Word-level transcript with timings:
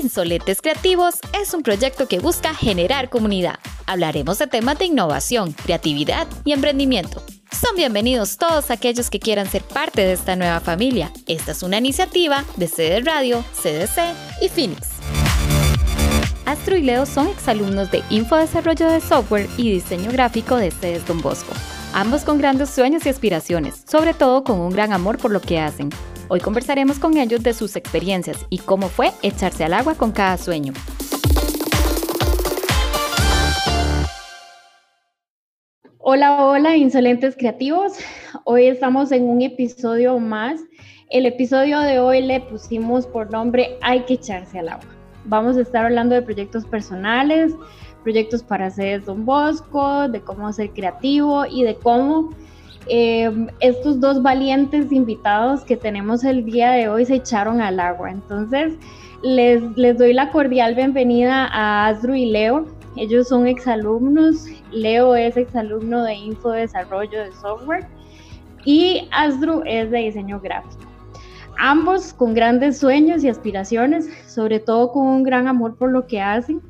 Insolentes 0.00 0.62
Creativos 0.62 1.16
es 1.38 1.52
un 1.52 1.62
proyecto 1.62 2.08
que 2.08 2.20
busca 2.20 2.54
generar 2.54 3.10
comunidad. 3.10 3.58
Hablaremos 3.86 4.38
de 4.38 4.46
temas 4.46 4.78
de 4.78 4.86
innovación, 4.86 5.52
creatividad 5.52 6.26
y 6.44 6.52
emprendimiento. 6.52 7.22
Son 7.52 7.76
bienvenidos 7.76 8.38
todos 8.38 8.70
aquellos 8.70 9.10
que 9.10 9.20
quieran 9.20 9.46
ser 9.46 9.62
parte 9.62 10.00
de 10.00 10.12
esta 10.12 10.36
nueva 10.36 10.60
familia. 10.60 11.12
Esta 11.26 11.52
es 11.52 11.62
una 11.62 11.78
iniciativa 11.78 12.44
de 12.56 12.66
CD 12.66 13.00
Radio, 13.02 13.44
CDC 13.52 14.14
y 14.40 14.48
Phoenix. 14.48 14.88
Astro 16.46 16.76
y 16.76 16.82
Leo 16.82 17.04
son 17.04 17.28
exalumnos 17.28 17.90
de 17.90 18.02
Infodesarrollo 18.08 18.90
de 18.90 19.00
Software 19.00 19.48
y 19.58 19.70
Diseño 19.70 20.10
Gráfico 20.10 20.56
de 20.56 20.70
CES 20.70 21.06
Don 21.06 21.20
Bosco. 21.20 21.52
Ambos 21.92 22.22
con 22.22 22.38
grandes 22.38 22.70
sueños 22.70 23.04
y 23.04 23.10
aspiraciones, 23.10 23.84
sobre 23.86 24.14
todo 24.14 24.44
con 24.44 24.60
un 24.60 24.70
gran 24.70 24.92
amor 24.92 25.18
por 25.18 25.30
lo 25.30 25.40
que 25.40 25.60
hacen. 25.60 25.90
Hoy 26.32 26.38
conversaremos 26.38 27.00
con 27.00 27.16
ellos 27.16 27.42
de 27.42 27.52
sus 27.52 27.74
experiencias 27.74 28.46
y 28.50 28.58
cómo 28.58 28.86
fue 28.86 29.10
echarse 29.20 29.64
al 29.64 29.74
agua 29.74 29.96
con 29.96 30.12
cada 30.12 30.36
sueño. 30.36 30.72
Hola, 35.98 36.44
hola, 36.44 36.76
insolentes 36.76 37.34
creativos. 37.36 37.94
Hoy 38.44 38.68
estamos 38.68 39.10
en 39.10 39.24
un 39.24 39.42
episodio 39.42 40.20
más. 40.20 40.60
El 41.08 41.26
episodio 41.26 41.80
de 41.80 41.98
hoy 41.98 42.22
le 42.22 42.40
pusimos 42.42 43.08
por 43.08 43.32
nombre 43.32 43.76
Hay 43.82 44.04
que 44.04 44.14
echarse 44.14 44.60
al 44.60 44.68
agua. 44.68 44.86
Vamos 45.24 45.56
a 45.56 45.62
estar 45.62 45.84
hablando 45.84 46.14
de 46.14 46.22
proyectos 46.22 46.64
personales, 46.64 47.56
proyectos 48.04 48.44
para 48.44 48.66
hacer 48.66 49.04
Don 49.04 49.26
Bosco, 49.26 50.06
de 50.08 50.20
cómo 50.20 50.52
ser 50.52 50.70
creativo 50.70 51.44
y 51.46 51.64
de 51.64 51.74
cómo 51.74 52.30
Em, 52.92 53.46
estos 53.60 54.00
dos 54.00 54.20
valientes 54.20 54.90
invitados 54.90 55.62
que 55.62 55.76
tenemos 55.76 56.24
el 56.24 56.44
día 56.44 56.72
de 56.72 56.88
hoy 56.88 57.04
se 57.04 57.14
echaron 57.14 57.60
al 57.60 57.78
agua. 57.78 58.10
Entonces, 58.10 58.72
les, 59.22 59.62
les 59.76 59.96
doy 59.96 60.12
la 60.12 60.32
cordial 60.32 60.74
bienvenida 60.74 61.46
a 61.52 61.86
Asdru 61.86 62.14
y 62.14 62.26
Leo. 62.26 62.66
Ellos 62.96 63.28
son 63.28 63.46
exalumnos. 63.46 64.46
Leo 64.72 65.14
es 65.14 65.36
exalumno 65.36 66.02
de 66.02 66.14
Info 66.14 66.50
Desarrollo 66.50 67.20
de 67.22 67.32
Software 67.34 67.86
y 68.64 69.06
Asdru 69.12 69.62
es 69.66 69.88
de 69.92 69.98
diseño 69.98 70.40
gráfico. 70.40 70.82
Ambos 71.60 72.12
con 72.12 72.34
grandes 72.34 72.78
sueños 72.78 73.22
y 73.22 73.28
aspiraciones, 73.28 74.08
sobre 74.26 74.58
todo 74.58 74.90
con 74.90 75.06
un 75.06 75.22
gran 75.22 75.46
amor 75.46 75.76
por 75.76 75.92
lo 75.92 76.08
que 76.08 76.20
hacen. 76.20 76.60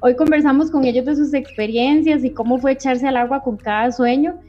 Hoy 0.00 0.16
conversamos 0.16 0.70
con 0.70 0.86
ellos 0.86 1.04
de 1.04 1.14
sus 1.14 1.34
experiencias 1.34 2.24
y 2.24 2.30
cómo 2.30 2.56
fue 2.56 2.72
echarse 2.72 3.06
al 3.06 3.18
agua 3.18 3.42
con 3.42 3.58
cada 3.58 3.92
sueño 3.92 4.40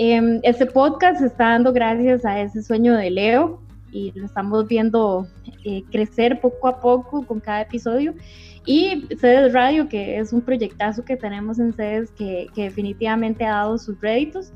Em, 0.00 0.38
este 0.44 0.64
podcast 0.64 1.20
está 1.20 1.48
dando 1.48 1.72
gracias 1.72 2.24
a 2.24 2.40
ese 2.40 2.62
sueño 2.62 2.94
de 2.94 3.10
Leo 3.10 3.60
y 3.90 4.12
lo 4.14 4.26
estamos 4.26 4.68
viendo 4.68 5.26
eh, 5.64 5.82
crecer 5.90 6.40
poco 6.40 6.68
a 6.68 6.80
poco 6.80 7.26
con 7.26 7.40
cada 7.40 7.62
episodio. 7.62 8.14
Y 8.64 9.08
Sedes 9.20 9.52
Radio, 9.52 9.88
que 9.88 10.18
es 10.18 10.32
un 10.32 10.40
proyectazo 10.42 11.04
que 11.04 11.16
tenemos 11.16 11.58
en 11.58 11.72
Sedes 11.72 12.12
que, 12.12 12.46
que 12.54 12.62
definitivamente 12.64 13.44
ha 13.44 13.50
dado 13.50 13.76
sus 13.76 14.00
réditos. 14.00 14.52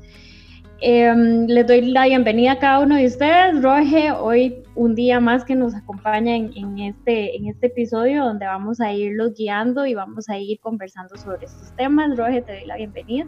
Em, 0.79 1.45
les 1.47 1.67
doy 1.67 1.81
la 1.91 2.05
bienvenida 2.05 2.53
a 2.53 2.59
cada 2.59 2.79
uno 2.79 2.95
de 2.95 3.07
ustedes. 3.07 3.61
Roge, 3.61 4.13
hoy 4.13 4.63
un 4.75 4.95
día 4.95 5.19
más 5.19 5.43
que 5.43 5.55
nos 5.55 5.75
acompaña 5.75 6.37
en, 6.37 6.53
en, 6.55 6.79
este, 6.79 7.35
en 7.35 7.47
este 7.47 7.67
episodio 7.67 8.23
donde 8.23 8.45
vamos 8.45 8.79
a 8.79 8.93
irlos 8.93 9.33
guiando 9.33 9.85
y 9.85 9.93
vamos 9.93 10.29
a 10.29 10.37
ir 10.37 10.57
conversando 10.61 11.17
sobre 11.17 11.47
estos 11.47 11.75
temas. 11.75 12.15
Roge, 12.15 12.41
te 12.43 12.53
doy 12.53 12.65
la 12.65 12.77
bienvenida. 12.77 13.27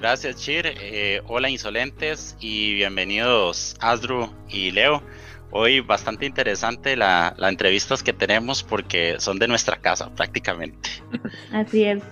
Gracias, 0.00 0.36
Chir. 0.36 0.64
Eh, 0.80 1.22
hola, 1.26 1.50
insolentes, 1.50 2.36
y 2.40 2.74
bienvenidos, 2.74 3.74
Asdru 3.80 4.30
y 4.48 4.70
Leo. 4.70 5.02
Hoy 5.50 5.80
bastante 5.80 6.24
interesante 6.24 6.94
la, 6.94 7.34
la 7.36 7.48
entrevistas 7.48 8.04
que 8.04 8.12
tenemos 8.12 8.62
porque 8.62 9.16
son 9.18 9.40
de 9.40 9.48
nuestra 9.48 9.76
casa 9.78 10.08
prácticamente. 10.14 10.88
Así 11.52 11.82
es. 11.82 12.02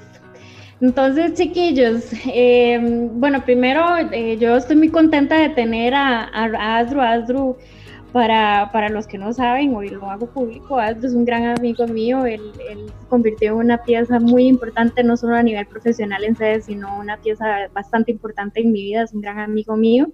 Entonces, 0.81 1.35
chiquillos, 1.35 2.07
eh, 2.27 2.79
bueno, 3.13 3.45
primero 3.45 3.97
eh, 4.13 4.37
yo 4.39 4.57
estoy 4.57 4.77
muy 4.77 4.91
contenta 4.91 5.39
de 5.39 5.51
tener 5.51 5.95
a, 5.95 6.25
a 6.25 6.79
Asdru. 6.79 7.01
Asdru 7.01 7.57
para, 8.17 8.71
para, 8.73 8.89
los 8.89 9.07
que 9.07 9.19
no 9.19 9.35
saben, 9.35 9.75
hoy 9.75 9.91
lo 9.91 10.09
hago 10.09 10.27
público, 10.27 10.79
Asdru 10.79 11.07
es 11.07 11.13
un 11.13 11.27
gran 11.27 11.45
amigo 11.59 11.87
mío, 11.87 12.25
él, 12.25 12.41
él, 12.71 12.87
convirtió 13.11 13.53
en 13.53 13.59
una 13.59 13.83
pieza 13.83 14.19
muy 14.19 14.47
importante, 14.47 15.05
no 15.05 15.19
solo 15.19 15.37
a 15.37 15.43
nivel 15.43 15.67
profesional 15.67 16.25
en 16.25 16.35
sede, 16.35 16.63
sino 16.63 16.99
una 16.99 17.19
pieza 17.19 17.69
bastante 17.75 18.11
importante 18.13 18.63
en 18.63 18.73
mi 18.73 18.81
vida, 18.85 19.03
es 19.03 19.13
un 19.13 19.21
gran 19.21 19.39
amigo 19.39 19.77
mío. 19.77 20.07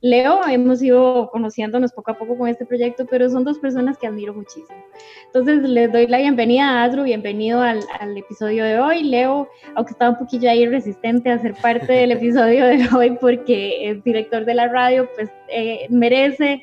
Leo, 0.00 0.40
hemos 0.48 0.82
ido 0.82 1.28
conociéndonos 1.30 1.92
poco 1.92 2.12
a 2.12 2.14
poco 2.18 2.38
con 2.38 2.48
este 2.48 2.64
proyecto, 2.64 3.04
pero 3.04 3.28
son 3.28 3.44
dos 3.44 3.58
personas 3.58 3.98
que 3.98 4.06
admiro 4.06 4.32
muchísimo. 4.32 4.82
Entonces, 5.26 5.60
les 5.68 5.92
doy 5.92 6.06
la 6.06 6.16
bienvenida 6.16 6.64
a 6.70 6.84
Adru, 6.84 7.02
bienvenido 7.02 7.60
al, 7.60 7.80
al 8.00 8.16
episodio 8.16 8.64
de 8.64 8.80
hoy. 8.80 9.02
Leo, 9.02 9.50
aunque 9.74 9.92
estaba 9.92 10.12
un 10.12 10.18
poquillo 10.18 10.48
ahí 10.48 10.66
resistente 10.66 11.30
a 11.30 11.38
ser 11.38 11.52
parte 11.60 11.92
del 11.92 12.12
episodio 12.12 12.64
de 12.64 12.88
hoy 12.96 13.18
porque 13.20 13.90
es 13.90 14.02
director 14.02 14.46
de 14.46 14.54
la 14.54 14.68
radio, 14.68 15.06
pues 15.14 15.28
eh, 15.48 15.86
merece 15.90 16.62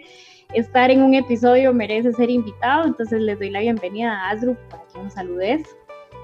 estar 0.54 0.92
en 0.92 1.02
un 1.02 1.14
episodio, 1.14 1.74
merece 1.74 2.14
ser 2.14 2.30
invitado. 2.30 2.86
Entonces 2.86 3.22
les 3.22 3.38
doy 3.40 3.50
la 3.50 3.60
bienvenida 3.60 4.14
a 4.14 4.30
Asdru 4.30 4.58
para 4.70 4.84
que 4.88 5.00
nos 5.00 5.14
saludes. 5.14 5.68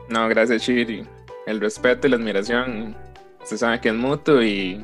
No, 0.10 0.28
gracias 0.28 0.64
Chiri. 0.64 1.06
El 1.46 1.60
respeto 1.60 2.08
y 2.08 2.10
la 2.10 2.16
admiración, 2.16 2.96
se 3.44 3.58
sabe 3.58 3.82
que 3.82 3.90
es 3.90 3.96
mutuo 3.96 4.42
y, 4.42 4.84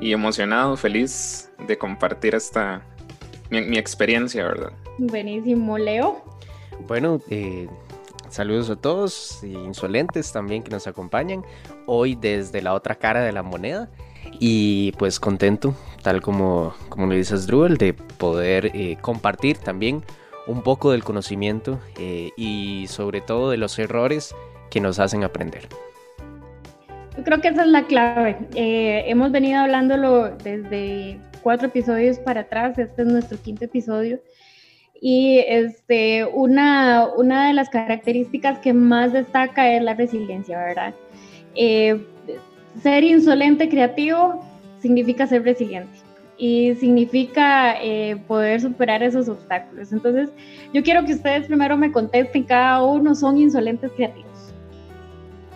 y 0.00 0.12
emocionado, 0.12 0.76
feliz 0.76 1.50
de 1.66 1.78
compartir 1.78 2.34
esta 2.34 2.82
mi, 3.50 3.62
mi, 3.62 3.78
experiencia, 3.78 4.44
¿verdad? 4.44 4.72
Buenísimo, 4.98 5.78
Leo. 5.78 6.24
Bueno, 6.88 7.20
eh, 7.30 7.68
saludos 8.28 8.70
a 8.70 8.76
todos, 8.76 9.42
insolentes 9.44 10.32
también 10.32 10.64
que 10.64 10.70
nos 10.70 10.86
acompañan 10.88 11.44
hoy 11.86 12.16
desde 12.16 12.60
la 12.62 12.74
otra 12.74 12.96
cara 12.96 13.22
de 13.22 13.32
la 13.32 13.44
moneda 13.44 13.88
y 14.38 14.92
pues 14.92 15.20
contento, 15.20 15.74
tal 16.02 16.22
como, 16.22 16.74
como 16.88 17.06
le 17.06 17.16
dices 17.16 17.46
Drupal, 17.46 17.76
de 17.76 17.94
poder 17.94 18.70
eh, 18.74 18.96
compartir 19.00 19.58
también 19.58 20.02
un 20.46 20.62
poco 20.62 20.92
del 20.92 21.04
conocimiento 21.04 21.80
eh, 21.98 22.30
y 22.36 22.86
sobre 22.88 23.20
todo 23.20 23.50
de 23.50 23.56
los 23.56 23.78
errores 23.78 24.34
que 24.70 24.80
nos 24.80 24.98
hacen 24.98 25.24
aprender. 25.24 25.68
Yo 27.16 27.24
creo 27.24 27.40
que 27.40 27.48
esa 27.48 27.62
es 27.62 27.68
la 27.68 27.86
clave. 27.86 28.36
Eh, 28.54 29.04
hemos 29.06 29.32
venido 29.32 29.60
hablándolo 29.60 30.36
desde 30.36 31.18
cuatro 31.42 31.68
episodios 31.68 32.18
para 32.18 32.42
atrás, 32.42 32.78
este 32.78 33.02
es 33.02 33.08
nuestro 33.08 33.38
quinto 33.38 33.64
episodio. 33.64 34.20
Y 35.00 35.38
este, 35.46 36.24
una, 36.24 37.06
una 37.16 37.48
de 37.48 37.54
las 37.54 37.68
características 37.68 38.58
que 38.58 38.72
más 38.72 39.12
destaca 39.12 39.70
es 39.72 39.82
la 39.82 39.94
resiliencia, 39.94 40.58
¿verdad? 40.58 40.94
Eh, 41.54 42.06
ser 42.82 43.04
insolente 43.04 43.68
creativo 43.68 44.44
significa 44.80 45.26
ser 45.26 45.42
resiliente 45.42 46.06
y 46.38 46.74
significa 46.74 47.82
eh, 47.82 48.16
poder 48.26 48.60
superar 48.60 49.02
esos 49.02 49.28
obstáculos. 49.28 49.92
Entonces, 49.92 50.30
yo 50.72 50.82
quiero 50.82 51.04
que 51.04 51.14
ustedes 51.14 51.46
primero 51.46 51.76
me 51.76 51.90
contesten, 51.90 52.44
cada 52.44 52.82
uno 52.84 53.14
son 53.14 53.38
insolentes 53.38 53.90
creativos. 53.92 54.26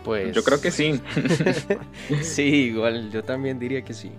Pues 0.05 0.35
yo 0.35 0.43
creo 0.43 0.61
que 0.61 0.71
sí. 0.71 1.01
sí, 2.23 2.43
igual, 2.43 3.11
yo 3.11 3.23
también 3.23 3.59
diría 3.59 3.83
que 3.83 3.93
sí. 3.93 4.11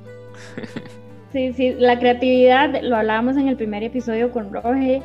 sí, 1.32 1.54
sí, 1.54 1.76
la 1.80 1.98
creatividad, 1.98 2.82
lo 2.84 2.96
hablábamos 2.96 3.38
en 3.38 3.48
el 3.48 3.58
primer 3.58 3.82
episodio 3.82 4.32
con 4.32 4.54
Roge, 4.54 5.02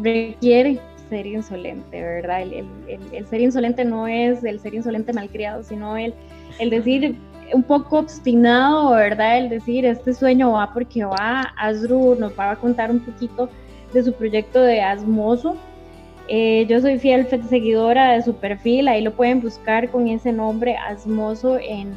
requiere 0.00 0.80
ser 1.10 1.26
insolente, 1.26 2.00
¿verdad? 2.00 2.40
El, 2.40 2.52
el, 2.54 2.66
el, 2.88 3.00
el 3.12 3.26
ser 3.26 3.42
insolente 3.42 3.84
no 3.84 4.08
es 4.08 4.42
el 4.44 4.58
ser 4.60 4.72
insolente 4.72 5.12
malcriado, 5.12 5.62
sino 5.62 5.98
el 5.98 6.14
el 6.58 6.70
decir 6.70 7.16
un 7.52 7.62
poco 7.62 7.98
obstinado, 7.98 8.92
¿verdad? 8.92 9.38
El 9.38 9.48
decir, 9.48 9.84
este 9.84 10.14
sueño 10.14 10.52
va 10.52 10.72
porque 10.72 11.04
va. 11.04 11.52
Asdru 11.56 12.16
nos 12.18 12.38
va 12.38 12.52
a 12.52 12.56
contar 12.56 12.90
un 12.90 13.00
poquito 13.00 13.48
de 13.92 14.02
su 14.02 14.12
proyecto 14.12 14.60
de 14.60 14.80
Asmoso. 14.80 15.56
Eh, 16.28 16.66
yo 16.68 16.80
soy 16.80 16.98
fiel 16.98 17.26
seguidora 17.48 18.12
de 18.12 18.22
su 18.22 18.34
perfil, 18.34 18.88
ahí 18.88 19.02
lo 19.02 19.12
pueden 19.12 19.40
buscar 19.40 19.90
con 19.90 20.08
ese 20.08 20.32
nombre, 20.32 20.76
Asmoso, 20.76 21.58
en, 21.58 21.92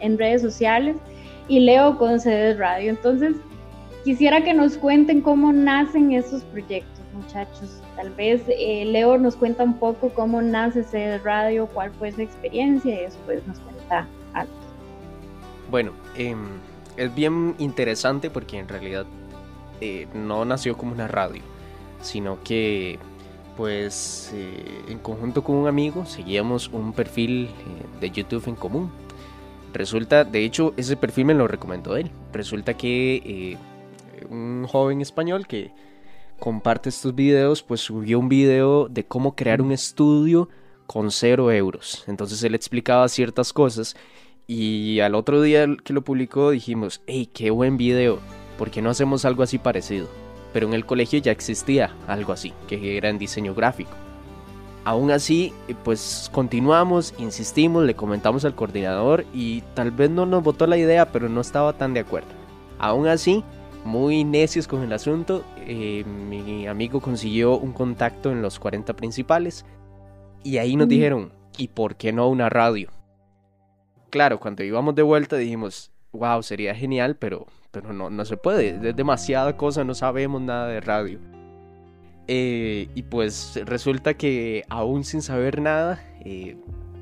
en, 0.00 0.18
redes 0.18 0.42
sociales. 0.42 0.96
Y 1.48 1.60
leo 1.60 1.96
con 1.96 2.20
CDs 2.20 2.58
Radio. 2.58 2.90
Entonces, 2.90 3.36
quisiera 4.04 4.42
que 4.42 4.52
nos 4.52 4.76
cuenten 4.76 5.22
cómo 5.22 5.50
nacen 5.52 6.12
estos 6.12 6.42
proyectos, 6.44 7.00
muchachos. 7.14 7.82
Tal 7.98 8.10
vez 8.10 8.42
eh, 8.46 8.84
Leo 8.84 9.18
nos 9.18 9.34
cuenta 9.34 9.64
un 9.64 9.76
poco 9.76 10.10
cómo 10.10 10.40
nace 10.40 10.80
ese 10.80 11.18
radio, 11.18 11.66
cuál 11.66 11.90
fue 11.90 12.12
su 12.12 12.22
experiencia 12.22 12.94
y 12.94 13.02
después 13.02 13.44
nos 13.44 13.58
cuenta 13.58 14.06
algo. 14.34 14.52
Bueno, 15.68 15.90
eh, 16.16 16.36
es 16.96 17.12
bien 17.12 17.56
interesante 17.58 18.30
porque 18.30 18.58
en 18.58 18.68
realidad 18.68 19.04
eh, 19.80 20.06
no 20.14 20.44
nació 20.44 20.76
como 20.76 20.92
una 20.92 21.08
radio, 21.08 21.42
sino 22.02 22.42
que 22.42 22.98
pues 23.56 24.32
eh, 24.32 24.82
en 24.88 24.98
conjunto 24.98 25.42
con 25.42 25.56
un 25.56 25.66
amigo 25.66 26.06
seguíamos 26.06 26.68
un 26.68 26.92
perfil 26.92 27.46
eh, 27.46 28.00
de 28.00 28.10
YouTube 28.10 28.46
en 28.46 28.54
común. 28.54 28.92
Resulta, 29.72 30.22
de 30.24 30.44
hecho, 30.44 30.72
ese 30.76 30.96
perfil 30.96 31.26
me 31.26 31.34
lo 31.34 31.46
recomendó 31.46 31.96
él. 31.96 32.12
Resulta 32.32 32.74
que 32.74 33.58
un 34.30 34.66
joven 34.66 35.00
español 35.00 35.48
que 35.48 35.72
comparte 36.38 36.88
estos 36.88 37.14
videos, 37.14 37.62
pues 37.62 37.80
subió 37.80 38.18
un 38.18 38.28
video 38.28 38.88
de 38.88 39.04
cómo 39.04 39.34
crear 39.34 39.60
un 39.60 39.72
estudio 39.72 40.48
con 40.86 41.10
cero 41.10 41.52
euros. 41.52 42.04
Entonces 42.06 42.42
él 42.42 42.54
explicaba 42.54 43.08
ciertas 43.08 43.52
cosas 43.52 43.96
y 44.46 45.00
al 45.00 45.14
otro 45.14 45.42
día 45.42 45.66
que 45.84 45.92
lo 45.92 46.02
publicó 46.02 46.50
dijimos, 46.50 47.02
hey, 47.06 47.28
qué 47.32 47.50
buen 47.50 47.76
video, 47.76 48.18
¿por 48.56 48.70
qué 48.70 48.80
no 48.80 48.90
hacemos 48.90 49.24
algo 49.24 49.42
así 49.42 49.58
parecido? 49.58 50.08
Pero 50.52 50.66
en 50.66 50.74
el 50.74 50.86
colegio 50.86 51.18
ya 51.18 51.32
existía 51.32 51.94
algo 52.06 52.32
así, 52.32 52.54
que 52.66 52.96
era 52.96 53.10
en 53.10 53.18
diseño 53.18 53.54
gráfico. 53.54 53.90
Aún 54.84 55.10
así, 55.10 55.52
pues 55.84 56.30
continuamos, 56.32 57.12
insistimos, 57.18 57.84
le 57.84 57.94
comentamos 57.94 58.46
al 58.46 58.54
coordinador 58.54 59.26
y 59.34 59.60
tal 59.74 59.90
vez 59.90 60.08
no 60.08 60.24
nos 60.24 60.42
votó 60.42 60.66
la 60.66 60.78
idea, 60.78 61.12
pero 61.12 61.28
no 61.28 61.42
estaba 61.42 61.74
tan 61.74 61.92
de 61.92 62.00
acuerdo. 62.00 62.28
Aún 62.78 63.06
así, 63.06 63.44
muy 63.88 64.22
necios 64.22 64.68
con 64.68 64.82
el 64.82 64.92
asunto, 64.92 65.44
eh, 65.56 66.04
mi 66.04 66.66
amigo 66.66 67.00
consiguió 67.00 67.58
un 67.58 67.72
contacto 67.72 68.30
en 68.30 68.42
los 68.42 68.60
40 68.60 68.94
principales 68.94 69.64
y 70.44 70.58
ahí 70.58 70.76
nos 70.76 70.88
dijeron, 70.88 71.32
¿y 71.56 71.68
por 71.68 71.96
qué 71.96 72.12
no 72.12 72.28
una 72.28 72.48
radio? 72.48 72.90
Claro, 74.10 74.38
cuando 74.38 74.62
íbamos 74.62 74.94
de 74.94 75.02
vuelta 75.02 75.36
dijimos, 75.36 75.90
wow, 76.12 76.42
sería 76.42 76.74
genial, 76.74 77.16
pero, 77.16 77.46
pero 77.70 77.92
no, 77.92 78.10
no 78.10 78.24
se 78.24 78.36
puede, 78.36 78.88
es 78.88 78.96
demasiada 78.96 79.56
cosa, 79.56 79.84
no 79.84 79.94
sabemos 79.94 80.42
nada 80.42 80.68
de 80.68 80.80
radio. 80.80 81.18
Eh, 82.28 82.88
y 82.94 83.02
pues 83.04 83.58
resulta 83.64 84.14
que 84.14 84.64
aún 84.68 85.02
sin 85.02 85.22
saber 85.22 85.62
nada, 85.62 86.04
eh, 86.24 86.56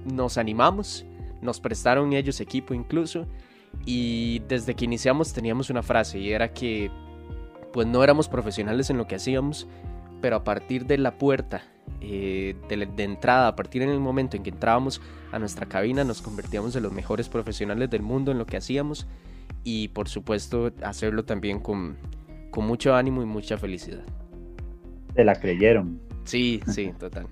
nos 0.05 0.39
animamos, 0.39 1.05
nos 1.43 1.59
prestaron 1.61 2.13
ellos 2.13 2.41
equipo 2.41 2.75
incluso, 2.75 3.27
y 3.85 4.41
desde 4.49 4.75
que 4.75 4.85
iniciamos 4.85 5.33
teníamos 5.33 5.71
una 5.71 5.83
frase 5.83 6.19
y 6.19 6.33
era 6.33 6.53
que 6.53 6.91
pues 7.73 7.87
no 7.87 8.03
éramos 8.03 8.29
profesionales 8.29 8.91
en 8.91 8.97
lo 8.97 9.07
que 9.07 9.17
hacíamos, 9.17 9.69
pero 10.21 10.37
a 10.37 10.45
partir 10.45 10.87
de 10.87 10.99
la 10.99 11.19
puerta 11.19 11.63
eh, 12.01 12.57
de, 12.69 12.87
de, 12.87 13.05
entrada, 13.05 13.49
a 13.49 13.57
partir 13.57 13.83
en 13.83 13.91
el 13.91 14.01
momento 14.01 14.37
en 14.37 14.43
que 14.43 14.51
entrábamos 14.51 15.01
a 15.31 15.39
nuestra 15.39 15.67
cabina, 15.67 16.05
nos 16.05 16.23
convertíamos 16.23 16.75
en 16.77 16.83
los 16.83 16.93
mejores 16.93 17.29
profesionales 17.29 17.91
del 17.91 18.03
mundo 18.03 18.33
en 18.33 18.39
lo 18.39 18.47
que 18.47 18.57
hacíamos 18.57 19.07
y 19.63 19.89
por 19.89 20.09
supuesto 20.09 20.73
hacerlo 20.83 21.25
también 21.25 21.61
con, 21.61 21.97
con 22.51 22.67
mucho 22.67 22.95
ánimo 22.95 23.23
y 23.23 23.27
mucha 23.27 23.59
felicidad 23.59 24.05
se 25.17 25.25
la 25.25 25.35
creyeron. 25.35 25.99
Sí, 26.25 26.61
sí, 26.69 26.93
total. 26.99 27.27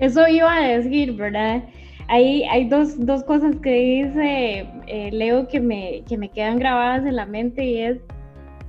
Eso 0.00 0.26
iba 0.28 0.52
a 0.52 0.68
decir, 0.68 1.12
¿verdad? 1.14 1.62
Hay, 2.08 2.44
hay 2.44 2.68
dos, 2.68 3.04
dos 3.04 3.22
cosas 3.24 3.56
que 3.62 3.70
dice 3.70 4.66
eh, 4.86 5.10
Leo 5.12 5.46
que 5.46 5.60
me, 5.60 6.02
que 6.08 6.16
me 6.16 6.30
quedan 6.30 6.58
grabadas 6.58 7.04
en 7.04 7.16
la 7.16 7.26
mente 7.26 7.64
y 7.64 7.78
es 7.78 7.98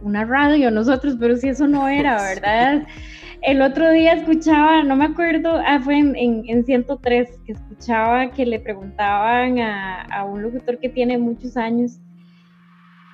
una 0.02 0.26
radio 0.26 0.72
nosotros, 0.72 1.16
pero 1.20 1.38
si 1.38 1.50
eso 1.50 1.68
no 1.68 1.88
era, 1.88 2.16
¿verdad? 2.22 2.86
El 3.42 3.62
otro 3.62 3.90
día 3.92 4.14
escuchaba, 4.14 4.84
no 4.84 4.98
me 4.98 5.06
acuerdo, 5.06 5.62
ah, 5.66 5.80
fue 5.80 5.98
en, 5.98 6.16
en, 6.18 6.66
103, 6.66 7.40
que 7.46 7.54
escuchaba 7.54 8.32
que 8.32 8.46
le 8.46 8.60
preguntaban 8.60 9.60
a, 9.60 10.02
a 10.02 10.26
un 10.26 10.42
locutor 10.42 10.78
que 10.78 10.90
tiene 10.90 11.18
muchos 11.18 11.56
años 11.56 12.02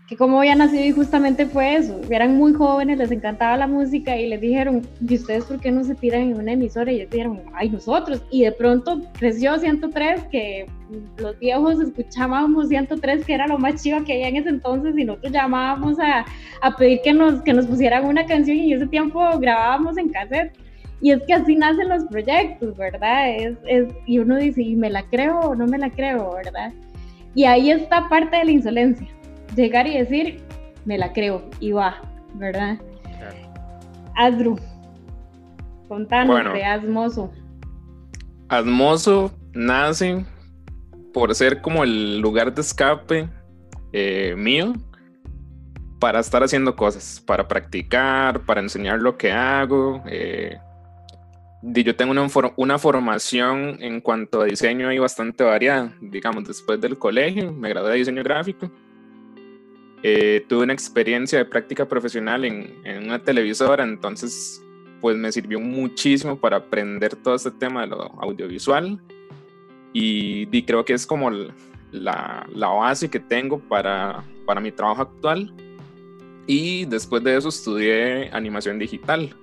que 0.07 0.15
cómo 0.15 0.37
había 0.39 0.55
nacido 0.55 0.85
y 0.85 0.91
justamente 0.91 1.47
fue 1.47 1.77
eso. 1.77 1.99
Eran 2.11 2.37
muy 2.37 2.53
jóvenes, 2.53 2.99
les 2.99 3.11
encantaba 3.11 3.57
la 3.57 3.65
música 3.65 4.15
y 4.15 4.27
les 4.27 4.39
dijeron, 4.39 4.83
¿y 5.01 5.15
ustedes 5.15 5.45
por 5.45 5.59
qué 5.59 5.71
no 5.71 5.83
se 5.83 5.95
tiran 5.95 6.21
en 6.21 6.39
una 6.39 6.51
emisora? 6.51 6.91
Y 6.91 6.97
ellos 6.97 7.09
dijeron, 7.09 7.41
ay, 7.53 7.69
nosotros. 7.69 8.21
Y 8.29 8.43
de 8.43 8.51
pronto 8.51 9.01
creció 9.17 9.57
103, 9.57 10.25
que 10.25 10.67
los 11.17 11.39
viejos 11.39 11.81
escuchábamos 11.81 12.69
103, 12.69 13.25
que 13.25 13.33
era 13.33 13.47
lo 13.47 13.57
más 13.57 13.81
chido 13.81 14.03
que 14.03 14.13
había 14.13 14.27
en 14.27 14.35
ese 14.35 14.49
entonces, 14.49 14.95
y 14.95 15.05
nosotros 15.05 15.33
llamábamos 15.33 15.99
a, 15.99 16.25
a 16.61 16.75
pedir 16.75 16.99
que 17.03 17.13
nos, 17.13 17.41
que 17.41 17.53
nos 17.53 17.65
pusieran 17.65 18.05
una 18.05 18.27
canción 18.27 18.57
y 18.57 18.73
en 18.73 18.77
ese 18.77 18.87
tiempo 18.87 19.19
grabábamos 19.39 19.97
en 19.97 20.09
cassette. 20.09 20.55
Y 21.01 21.11
es 21.11 21.21
que 21.23 21.33
así 21.33 21.55
nacen 21.55 21.89
los 21.89 22.05
proyectos, 22.05 22.77
¿verdad? 22.77 23.35
Es, 23.35 23.57
es, 23.67 23.87
y 24.05 24.19
uno 24.19 24.37
dice, 24.37 24.61
¿y 24.61 24.75
me 24.75 24.89
la 24.89 25.03
creo 25.03 25.39
o 25.39 25.55
no 25.55 25.65
me 25.65 25.79
la 25.79 25.89
creo, 25.89 26.35
verdad? 26.35 26.71
Y 27.33 27.43
ahí 27.45 27.71
está 27.71 28.07
parte 28.07 28.37
de 28.37 28.45
la 28.45 28.51
insolencia 28.51 29.14
llegar 29.55 29.87
y 29.87 29.97
decir, 29.97 30.43
me 30.85 30.97
la 30.97 31.13
creo 31.13 31.49
y 31.59 31.71
va, 31.71 32.01
¿verdad? 32.35 32.77
Claro. 34.13 34.55
contanos 35.87 36.53
de 36.53 36.63
Asmoso. 36.63 37.31
Asmoso 38.49 39.31
nace 39.53 40.23
por 41.13 41.33
ser 41.33 41.61
como 41.61 41.83
el 41.83 42.19
lugar 42.19 42.53
de 42.53 42.61
escape 42.61 43.29
eh, 43.93 44.35
mío 44.37 44.73
para 45.99 46.19
estar 46.19 46.43
haciendo 46.43 46.75
cosas, 46.75 47.23
para 47.25 47.47
practicar, 47.47 48.41
para 48.41 48.61
enseñar 48.61 48.99
lo 48.99 49.17
que 49.17 49.31
hago. 49.31 50.03
Eh, 50.07 50.57
yo 51.63 51.95
tengo 51.95 52.11
una, 52.11 52.27
una, 52.57 52.77
formación 52.77 53.77
en 53.81 54.01
cuanto 54.01 54.41
a 54.41 54.45
diseño 54.45 54.89
ahí 54.89 54.99
bastante 54.99 55.43
variada. 55.43 55.91
Digamos, 55.99 56.43
después 56.43 56.79
del 56.79 56.99
colegio 56.99 57.51
me 57.51 57.69
gradué 57.69 57.91
de 57.91 57.97
diseño 57.97 58.21
gráfico 58.21 58.69
eh, 60.03 60.45
tuve 60.47 60.63
una 60.63 60.73
experiencia 60.73 61.39
de 61.39 61.45
práctica 61.45 61.87
profesional 61.87 62.45
en, 62.45 62.79
en, 62.83 63.05
una 63.05 63.21
televisora, 63.21 63.83
entonces 63.83 64.63
pues 65.01 65.17
me 65.17 65.31
sirvió 65.31 65.59
muchísimo 65.59 66.37
para 66.37 66.57
aprender 66.57 67.15
todo 67.15 67.35
este 67.35 67.51
tema 67.51 67.81
de 67.81 67.87
lo 67.87 68.03
audiovisual 68.21 68.99
y, 69.93 70.47
y 70.55 70.63
creo 70.63 70.83
que 70.85 70.93
es 70.93 71.05
como 71.05 71.31
la, 71.91 72.45
la, 72.53 72.67
base 72.67 73.09
que 73.09 73.19
tengo 73.19 73.59
para, 73.59 74.23
para 74.45 74.59
mi 74.59 74.71
trabajo 74.71 75.01
actual 75.01 75.53
y 76.47 76.85
después 76.85 77.23
de 77.23 77.37
eso 77.37 77.49
estudié 77.49 78.29
animación 78.31 78.77
digital. 78.77 79.35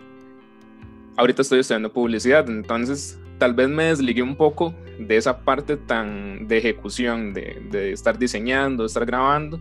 Ahorita 1.17 1.43
estoy 1.43 1.61
estudiando 1.61 1.93
publicidad, 1.93 2.49
entonces 2.49 3.19
tal 3.39 3.55
vez 3.55 3.69
me 3.69 3.85
desligué 3.85 4.23
un 4.23 4.37
poco 4.37 4.75
de 4.99 5.17
esa 5.17 5.41
parte 5.41 5.77
tan 5.77 6.47
de 6.47 6.59
ejecución, 6.59 7.35
de, 7.35 7.67
de 7.71 7.93
estar 7.93 8.19
diseñando, 8.19 8.85
de 8.85 8.87
estar 8.87 9.05
grabando 9.05 9.61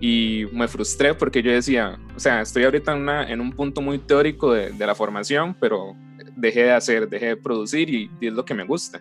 y 0.00 0.46
me 0.52 0.68
frustré 0.68 1.14
porque 1.14 1.42
yo 1.42 1.50
decía, 1.50 1.98
o 2.16 2.20
sea, 2.20 2.40
estoy 2.40 2.64
ahorita 2.64 2.92
en, 2.92 3.02
una, 3.02 3.30
en 3.30 3.40
un 3.40 3.52
punto 3.52 3.80
muy 3.80 3.98
teórico 3.98 4.52
de, 4.52 4.70
de, 4.70 4.86
la 4.86 4.94
formación, 4.94 5.56
pero 5.58 5.94
dejé 6.36 6.64
de 6.64 6.72
hacer, 6.72 7.08
dejé 7.08 7.26
de 7.26 7.36
producir 7.36 7.88
y, 7.88 8.10
y, 8.20 8.26
es 8.26 8.32
lo 8.32 8.44
que 8.44 8.54
me 8.54 8.64
gusta. 8.64 9.00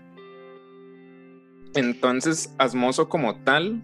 Entonces, 1.76 2.54
Asmoso 2.58 3.10
como 3.10 3.36
tal, 3.38 3.84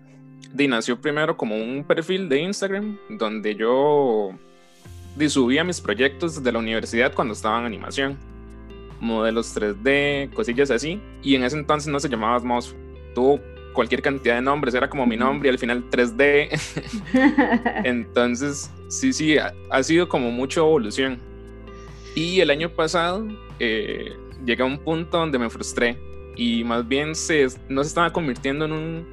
de, 0.54 0.68
nació 0.68 1.02
primero 1.02 1.36
como 1.36 1.56
un 1.56 1.84
perfil 1.84 2.30
de 2.30 2.42
Instagram 2.42 2.98
donde 3.10 3.56
yo 3.56 4.32
subía 5.28 5.64
mis 5.64 5.82
proyectos 5.82 6.42
de 6.42 6.52
la 6.52 6.60
universidad 6.60 7.14
cuando 7.14 7.34
estaba 7.34 7.60
en 7.60 7.66
animación, 7.66 8.18
modelos 9.00 9.56
3D, 9.56 10.32
cosillas 10.34 10.72
así, 10.72 11.02
y 11.22 11.36
en 11.36 11.44
ese 11.44 11.58
entonces 11.58 11.92
no 11.92 12.00
se 12.00 12.10
llamaba 12.10 12.36
Asmoso. 12.36 12.76
Tuvo 13.16 13.40
cualquier 13.74 14.02
cantidad 14.02 14.36
de 14.36 14.42
nombres, 14.42 14.74
era 14.74 14.90
como 14.90 15.06
mi 15.06 15.18
nombre 15.18 15.50
y 15.50 15.52
al 15.52 15.60
final 15.60 15.90
3D. 15.90 17.82
Entonces, 17.84 18.72
sí, 18.88 19.14
sí, 19.14 19.38
ha, 19.38 19.84
sido 19.84 20.10
como 20.10 20.32
mucha 20.32 20.60
evolución. 20.60 21.20
Y 22.16 22.42
el 22.42 22.50
año 22.50 22.70
pasado 22.70 23.28
eh, 23.60 24.14
llegué 24.46 24.64
a 24.64 24.66
un 24.66 24.80
punto 24.80 25.18
donde 25.18 25.40
me 25.40 25.50
frustré 25.50 25.98
y 26.36 26.64
más 26.64 26.88
bien 26.88 27.16
se, 27.16 27.48
no 27.68 27.84
se 27.84 27.90
estaba 27.90 28.12
convirtiendo 28.12 28.66
en 28.66 28.72
un, 28.72 29.08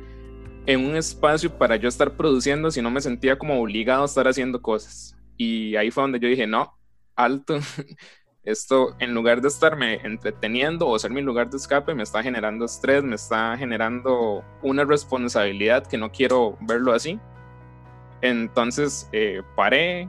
en 0.67 0.85
un 0.85 0.97
espacio 0.97 1.57
para 1.57 1.77
yo 1.77 1.89
estar 1.89 2.17
produciendo, 2.17 2.71
sino 2.71 2.91
me 2.91 3.01
sentía 3.01 3.39
como 3.39 3.61
obligado 3.61 4.03
a 4.03 4.07
estar 4.07 4.27
haciendo 4.29 4.63
cosas. 4.63 5.17
Y 5.37 5.77
ahí 5.77 5.91
fue 5.91 6.03
donde 6.03 6.21
yo 6.21 6.29
dije, 6.29 6.47
no, 6.47 6.79
alto, 7.15 7.59
esto 8.47 8.95
en 9.00 9.12
lugar 9.12 9.41
de 9.41 9.49
estarme 9.49 10.00
entreteniendo 10.05 10.87
o 10.87 10.99
ser 10.99 11.11
mi 11.11 11.21
lugar 11.21 11.50
de 11.50 11.57
escape, 11.57 11.95
me 11.95 12.05
está 12.05 12.23
generando 12.23 12.65
estrés, 12.65 13.03
me 13.03 13.17
está 13.17 13.57
generando 13.59 14.45
una 14.62 14.85
responsabilidad 14.85 15.85
que 15.85 15.99
no 15.99 16.12
quiero 16.12 16.57
verlo 16.61 16.93
así. 16.93 17.19
Entonces 18.23 19.09
eh, 19.12 19.43
paré, 19.57 20.09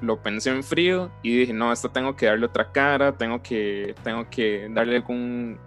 lo 0.00 0.22
pensé 0.22 0.50
en 0.50 0.62
frío 0.62 1.10
y 1.22 1.36
dije, 1.36 1.52
no, 1.52 1.72
esto 1.72 1.90
tengo 1.90 2.14
que 2.14 2.26
darle 2.26 2.46
otra 2.46 2.70
cara, 2.70 3.12
tengo 3.12 3.42
que, 3.42 3.96
tengo 4.04 4.30
que 4.30 4.68
darle 4.70 4.96
algún, 4.96 5.58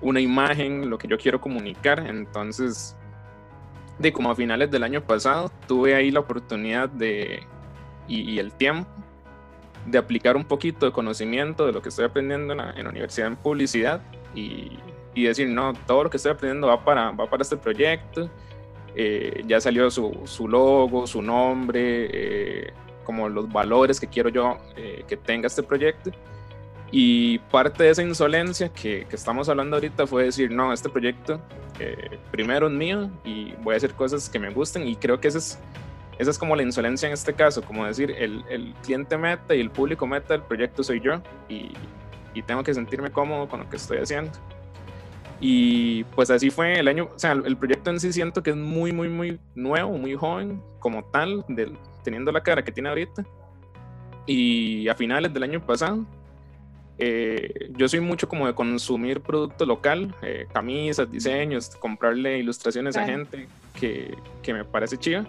una 0.00 0.20
imagen, 0.20 0.88
lo 0.88 0.96
que 0.96 1.06
yo 1.06 1.18
quiero 1.18 1.38
comunicar. 1.38 1.98
Entonces, 2.06 2.96
de 3.98 4.10
como 4.10 4.30
a 4.30 4.34
finales 4.34 4.70
del 4.70 4.84
año 4.84 5.02
pasado, 5.02 5.52
tuve 5.68 5.94
ahí 5.94 6.10
la 6.10 6.20
oportunidad 6.20 6.88
de, 6.88 7.42
y, 8.08 8.22
y 8.22 8.38
el 8.38 8.52
tiempo 8.52 8.88
de 9.86 9.98
aplicar 9.98 10.36
un 10.36 10.44
poquito 10.44 10.86
de 10.86 10.92
conocimiento 10.92 11.66
de 11.66 11.72
lo 11.72 11.80
que 11.80 11.88
estoy 11.88 12.04
aprendiendo 12.04 12.52
en 12.52 12.58
la, 12.58 12.90
universidad 12.90 13.28
en 13.28 13.36
publicidad 13.36 14.02
y, 14.34 14.78
y, 15.14 15.24
decir, 15.24 15.48
no, 15.48 15.72
todo 15.86 16.04
lo 16.04 16.10
que 16.10 16.16
estoy 16.16 16.32
aprendiendo 16.32 16.66
va 16.66 16.84
para, 16.84 17.10
va 17.12 17.28
para 17.30 17.42
este 17.42 17.56
proyecto. 17.56 18.28
Eh, 18.94 19.44
ya 19.46 19.60
salió 19.60 19.90
su, 19.90 20.22
su, 20.24 20.48
logo, 20.48 21.06
su 21.06 21.22
nombre, 21.22 22.08
eh, 22.10 22.72
como 23.04 23.28
los 23.28 23.50
valores 23.50 24.00
que 24.00 24.06
quiero 24.06 24.30
yo 24.30 24.56
eh, 24.76 25.04
que 25.06 25.16
tenga 25.16 25.46
este 25.46 25.62
proyecto. 25.62 26.10
Y 26.90 27.38
parte 27.38 27.84
de 27.84 27.90
esa 27.90 28.02
insolencia 28.02 28.68
que, 28.68 29.06
que, 29.08 29.16
estamos 29.16 29.48
hablando 29.48 29.76
ahorita 29.76 30.06
fue 30.06 30.24
decir, 30.24 30.50
no, 30.50 30.72
este 30.72 30.88
proyecto 30.88 31.40
primero 32.30 32.68
es 32.68 32.72
mío 32.72 33.10
y 33.22 33.52
voy 33.62 33.74
a 33.74 33.76
hacer 33.76 33.92
cosas 33.92 34.30
que 34.30 34.38
me 34.38 34.48
gusten 34.48 34.88
y 34.88 34.96
creo 34.96 35.20
que 35.20 35.28
ese 35.28 35.38
es 35.38 35.58
esa 36.18 36.30
es 36.30 36.38
como 36.38 36.56
la 36.56 36.62
insolencia 36.62 37.06
en 37.06 37.12
este 37.12 37.34
caso, 37.34 37.62
como 37.62 37.84
decir, 37.84 38.10
el, 38.10 38.44
el 38.48 38.72
cliente 38.82 39.18
meta 39.18 39.54
y 39.54 39.60
el 39.60 39.70
público 39.70 40.06
meta 40.06 40.34
del 40.34 40.42
proyecto 40.42 40.82
soy 40.82 41.00
yo 41.00 41.20
y, 41.48 41.72
y, 42.34 42.42
tengo 42.42 42.62
que 42.62 42.72
sentirme 42.72 43.10
cómodo 43.10 43.48
con 43.48 43.60
lo 43.60 43.68
que 43.68 43.76
estoy 43.76 43.98
haciendo. 43.98 44.32
Y 45.40 46.04
pues 46.04 46.30
así 46.30 46.48
fue 46.48 46.78
el 46.78 46.88
año, 46.88 47.10
o 47.14 47.18
sea, 47.18 47.32
el 47.32 47.56
proyecto 47.56 47.90
en 47.90 48.00
sí 48.00 48.12
siento 48.12 48.42
que 48.42 48.50
es 48.50 48.56
muy, 48.56 48.92
muy, 48.92 49.08
muy 49.08 49.38
nuevo, 49.54 49.98
muy 49.98 50.14
joven 50.14 50.62
como 50.78 51.04
tal, 51.04 51.44
del, 51.48 51.76
teniendo 52.02 52.32
la 52.32 52.42
cara 52.42 52.64
que 52.64 52.72
tiene 52.72 52.88
ahorita. 52.88 53.24
Y 54.26 54.88
a 54.88 54.94
finales 54.94 55.32
del 55.32 55.42
año 55.42 55.64
pasado, 55.64 56.06
eh, 56.98 57.70
yo 57.76 57.88
soy 57.88 58.00
mucho 58.00 58.26
como 58.28 58.46
de 58.46 58.54
consumir 58.54 59.20
producto 59.20 59.66
local, 59.66 60.14
eh, 60.22 60.46
camisas, 60.52 61.10
diseños, 61.10 61.76
comprarle 61.76 62.38
ilustraciones 62.38 62.96
a 62.96 63.04
gente 63.04 63.46
que, 63.78 64.16
que 64.42 64.54
me 64.54 64.64
parece 64.64 64.96
chido. 64.96 65.26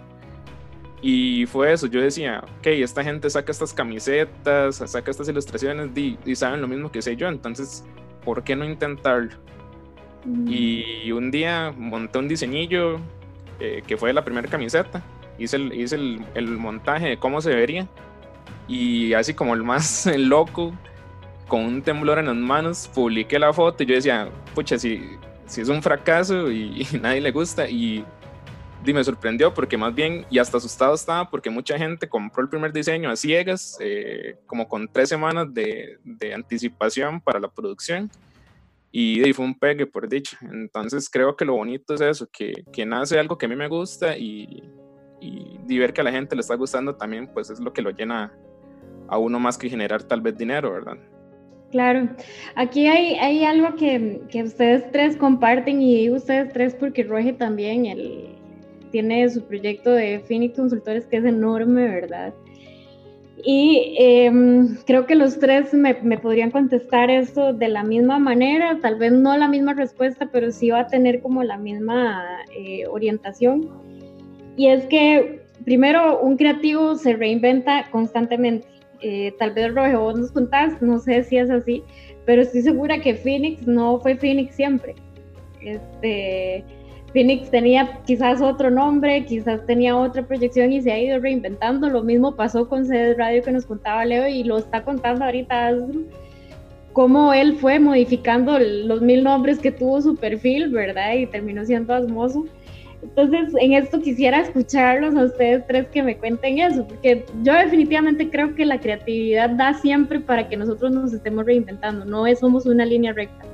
Y 1.00 1.46
fue 1.46 1.72
eso, 1.72 1.86
yo 1.86 2.00
decía, 2.00 2.42
ok, 2.58 2.66
esta 2.66 3.04
gente 3.04 3.30
saca 3.30 3.52
estas 3.52 3.72
camisetas, 3.72 4.76
saca 4.76 5.10
estas 5.10 5.28
ilustraciones 5.28 5.90
y, 5.96 6.18
saben 6.34 6.60
lo 6.60 6.66
mismo 6.66 6.90
que 6.90 7.02
sé 7.02 7.14
yo, 7.14 7.28
entonces, 7.28 7.84
¿por 8.24 8.42
qué 8.42 8.56
no 8.56 8.64
intentarlo? 8.64 9.36
Y 10.46 11.12
un 11.12 11.30
día 11.30 11.72
monté 11.76 12.18
un 12.18 12.28
diseñillo 12.28 12.98
eh, 13.60 13.82
que 13.86 13.96
fue 13.96 14.12
la 14.12 14.24
primera 14.24 14.48
camiseta, 14.48 15.02
hice, 15.38 15.56
el, 15.56 15.72
hice 15.72 15.94
el, 15.94 16.24
el, 16.34 16.48
montaje 16.48 17.10
de 17.10 17.18
cómo 17.18 17.40
se 17.40 17.54
vería 17.54 17.86
y 18.66 19.14
así 19.14 19.34
como 19.34 19.54
el 19.54 19.62
más 19.62 20.06
loco, 20.16 20.74
con 21.46 21.64
un 21.64 21.82
temblor 21.82 22.18
en 22.18 22.26
las 22.26 22.36
manos, 22.36 22.90
publiqué 22.92 23.38
la 23.38 23.52
foto 23.52 23.84
y 23.84 23.86
yo 23.86 23.94
decía, 23.94 24.28
pucha, 24.54 24.78
si, 24.78 25.16
si 25.46 25.60
es 25.60 25.68
un 25.68 25.80
fracaso 25.80 26.50
y, 26.50 26.86
y 26.92 26.98
nadie 26.98 27.20
le 27.20 27.30
gusta 27.30 27.70
y 27.70 28.04
y 28.84 28.92
me 28.92 29.04
sorprendió 29.04 29.52
porque 29.52 29.76
más 29.76 29.94
bien, 29.94 30.24
y 30.30 30.38
hasta 30.38 30.56
asustado 30.56 30.94
estaba 30.94 31.28
porque 31.28 31.50
mucha 31.50 31.76
gente 31.76 32.08
compró 32.08 32.42
el 32.42 32.48
primer 32.48 32.72
diseño 32.72 33.10
a 33.10 33.16
ciegas, 33.16 33.76
eh, 33.80 34.36
como 34.46 34.68
con 34.68 34.88
tres 34.88 35.08
semanas 35.08 35.52
de, 35.52 35.98
de, 36.04 36.34
anticipación 36.34 37.20
para 37.20 37.40
la 37.40 37.48
producción. 37.48 38.10
Y, 38.90 39.26
y, 39.26 39.32
fue 39.34 39.44
un 39.44 39.58
pegue, 39.58 39.86
por 39.86 40.08
dicho. 40.08 40.38
Entonces 40.40 41.10
creo 41.10 41.36
que 41.36 41.44
lo 41.44 41.54
bonito 41.54 41.94
es 41.94 42.00
eso, 42.00 42.26
que, 42.32 42.64
que 42.72 42.86
nace 42.86 43.18
algo 43.18 43.36
que 43.36 43.44
a 43.44 43.48
mí 43.48 43.56
me 43.56 43.68
gusta 43.68 44.16
y, 44.16 44.62
y, 45.20 45.78
ver 45.78 45.92
que 45.92 46.00
a 46.00 46.04
la 46.04 46.12
gente 46.12 46.34
le 46.34 46.40
está 46.40 46.54
gustando 46.54 46.94
también, 46.94 47.28
pues 47.32 47.50
es 47.50 47.60
lo 47.60 47.72
que 47.72 47.82
lo 47.82 47.90
llena 47.90 48.32
a 49.08 49.18
uno 49.18 49.38
más 49.38 49.58
que 49.58 49.68
generar 49.68 50.02
tal 50.02 50.22
vez 50.22 50.36
dinero, 50.36 50.72
¿verdad? 50.72 50.96
Claro, 51.70 52.08
aquí 52.54 52.86
hay, 52.86 53.14
hay 53.16 53.44
algo 53.44 53.74
que, 53.76 54.22
que 54.30 54.42
ustedes 54.42 54.90
tres 54.90 55.16
comparten 55.18 55.82
y 55.82 56.08
ustedes 56.08 56.50
tres 56.54 56.74
porque 56.74 57.02
Roge 57.02 57.34
también, 57.34 57.84
el, 57.84 58.37
tiene 58.90 59.28
su 59.30 59.42
proyecto 59.42 59.90
de 59.90 60.20
Phoenix 60.20 60.56
Consultores 60.56 61.06
que 61.06 61.18
es 61.18 61.24
enorme, 61.24 61.86
¿verdad? 61.86 62.34
Y 63.44 63.94
em, 63.98 64.76
creo 64.84 65.06
que 65.06 65.14
los 65.14 65.38
tres 65.38 65.72
me, 65.72 65.94
me, 66.02 66.18
podrían 66.18 66.50
contestar 66.50 67.10
esto 67.10 67.52
de 67.52 67.68
la 67.68 67.84
misma 67.84 68.18
manera, 68.18 68.78
tal 68.82 68.96
vez 68.96 69.12
no 69.12 69.36
la 69.36 69.48
misma 69.48 69.74
respuesta, 69.74 70.28
pero 70.32 70.50
sí 70.50 70.70
va 70.70 70.80
a 70.80 70.86
tener 70.88 71.20
como 71.20 71.44
la 71.44 71.56
misma 71.56 72.24
eh, 72.56 72.84
orientación. 72.88 73.70
Y 74.56 74.66
es 74.66 74.86
que, 74.86 75.42
primero, 75.64 76.20
un 76.20 76.36
creativo 76.36 76.96
se 76.96 77.14
reinventa 77.14 77.86
constantemente. 77.92 78.66
Eh, 79.00 79.32
tal 79.38 79.52
vez, 79.52 79.72
Roge, 79.72 79.94
vos 79.94 80.18
nos 80.18 80.32
contás, 80.32 80.82
no 80.82 80.98
sé 80.98 81.22
si 81.22 81.36
es 81.36 81.48
así, 81.48 81.84
pero 82.26 82.42
estoy 82.42 82.62
segura 82.62 83.00
que 83.00 83.14
Phoenix 83.14 83.64
no 83.68 84.00
fue 84.00 84.16
Phoenix 84.16 84.56
siempre. 84.56 84.96
Este, 85.60 86.64
Phoenix 87.12 87.50
tenía 87.50 88.00
quizás 88.06 88.42
otro 88.42 88.70
nombre, 88.70 89.24
quizás 89.24 89.64
tenía 89.66 89.96
otra 89.96 90.22
proyección 90.22 90.72
y 90.72 90.82
se 90.82 90.92
ha 90.92 90.98
ido 90.98 91.18
reinventando. 91.18 91.88
Lo 91.88 92.02
mismo 92.02 92.36
pasó 92.36 92.68
con 92.68 92.84
CD 92.84 93.14
Radio 93.14 93.42
que 93.42 93.52
nos 93.52 93.64
contaba 93.64 94.04
Leo 94.04 94.28
y 94.28 94.44
lo 94.44 94.58
está 94.58 94.84
contando 94.84 95.24
ahorita 95.24 95.74
cómo 96.92 97.32
él 97.32 97.56
fue 97.56 97.78
modificando 97.78 98.58
los 98.58 99.00
mil 99.00 99.24
nombres 99.24 99.58
que 99.58 99.70
tuvo 99.70 100.02
su 100.02 100.16
perfil, 100.16 100.68
¿verdad? 100.70 101.14
Y 101.14 101.26
terminó 101.26 101.64
siendo 101.64 101.94
Asmoso. 101.94 102.44
Entonces, 103.02 103.54
en 103.60 103.74
esto 103.74 104.00
quisiera 104.00 104.40
escucharlos 104.40 105.14
a 105.14 105.24
ustedes 105.24 105.64
tres 105.68 105.86
que 105.88 106.02
me 106.02 106.16
cuenten 106.16 106.58
eso, 106.58 106.86
porque 106.86 107.24
yo 107.44 107.54
definitivamente 107.54 108.28
creo 108.28 108.54
que 108.56 108.66
la 108.66 108.80
creatividad 108.80 109.50
da 109.50 109.74
siempre 109.74 110.18
para 110.18 110.48
que 110.48 110.56
nosotros 110.56 110.90
nos 110.90 111.12
estemos 111.12 111.46
reinventando, 111.46 112.04
no 112.04 112.24
somos 112.34 112.66
una 112.66 112.84
línea 112.84 113.12
recta. 113.12 113.46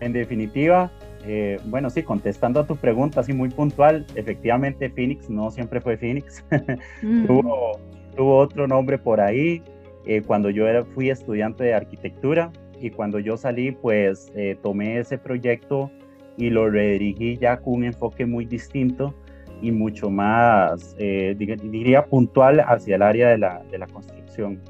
En 0.00 0.12
definitiva, 0.12 0.92
eh, 1.24 1.58
bueno, 1.66 1.90
sí, 1.90 2.02
contestando 2.02 2.60
a 2.60 2.66
tu 2.66 2.76
pregunta, 2.76 3.20
así 3.20 3.32
muy 3.32 3.48
puntual, 3.48 4.06
efectivamente 4.14 4.88
Phoenix 4.88 5.28
no 5.28 5.50
siempre 5.50 5.80
fue 5.80 5.96
Phoenix, 5.96 6.44
mm. 7.02 7.26
tuvo, 7.26 7.78
tuvo, 8.16 8.38
otro 8.38 8.66
nombre 8.66 8.98
por 8.98 9.20
ahí 9.20 9.62
eh, 10.06 10.22
cuando 10.22 10.50
yo 10.50 10.66
era, 10.66 10.84
fui 10.84 11.10
estudiante 11.10 11.64
de 11.64 11.74
arquitectura 11.74 12.52
y 12.80 12.90
cuando 12.90 13.18
yo 13.18 13.36
salí, 13.36 13.72
pues 13.72 14.30
eh, 14.36 14.56
tomé 14.62 14.98
ese 14.98 15.18
proyecto 15.18 15.90
y 16.36 16.50
lo 16.50 16.70
redirigí 16.70 17.36
ya 17.36 17.58
con 17.58 17.74
un 17.74 17.84
enfoque 17.84 18.24
muy 18.24 18.44
distinto 18.44 19.14
y 19.60 19.72
mucho 19.72 20.08
más, 20.08 20.96
diría, 20.96 22.04
puntual 22.06 22.60
hacia 22.60 22.94
el 22.94 23.02
área 23.02 23.30
de 23.30 23.38
la, 23.38 23.60
de 23.72 23.78
la 23.78 23.88
construcción. 23.88 24.60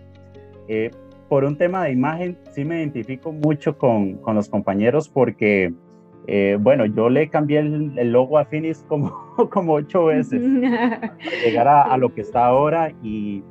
por 1.29 1.45
un 1.45 1.59
tema 1.59 1.85
de 1.85 1.93
imagen, 1.93 2.39
sí 2.53 2.65
me 2.65 2.79
identifico 2.79 3.31
mucho 3.33 3.77
con, 3.77 4.15
con 4.15 4.35
los 4.35 4.49
compañeros 4.49 5.11
porque 5.11 5.75
eh, 6.31 6.59
bueno, 6.61 6.85
yo 6.85 7.09
le 7.09 7.31
cambié 7.31 7.61
el, 7.61 8.13
logo 8.13 8.37
a 8.37 8.45
Finis 8.45 8.85
como, 8.87 9.11
como 9.51 9.73
ocho 9.73 10.05
veces 10.05 10.43
para 10.43 11.17
llegar 11.43 11.67
a, 11.67 11.97
lo 11.97 12.13
que 12.13 12.21
está 12.21 12.45
ahora 12.45 12.93
y, 13.03 13.43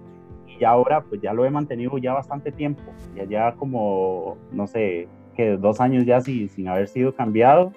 y, 0.48 0.64
ahora 0.64 1.02
pues 1.02 1.20
ya 1.20 1.34
lo 1.34 1.44
he 1.44 1.50
mantenido 1.50 1.98
ya 1.98 2.14
bastante 2.14 2.52
tiempo, 2.52 2.84
ya 3.16 3.24
ya 3.24 3.56
como, 3.56 4.38
no 4.52 4.68
sé, 4.68 5.08
que 5.36 5.58
dos 5.58 5.82
años 5.82 6.06
ya 6.06 6.22
sin, 6.22 6.50
sin 6.50 6.68
haber 6.68 6.88
sido 6.88 7.16
cambiado 7.16 7.74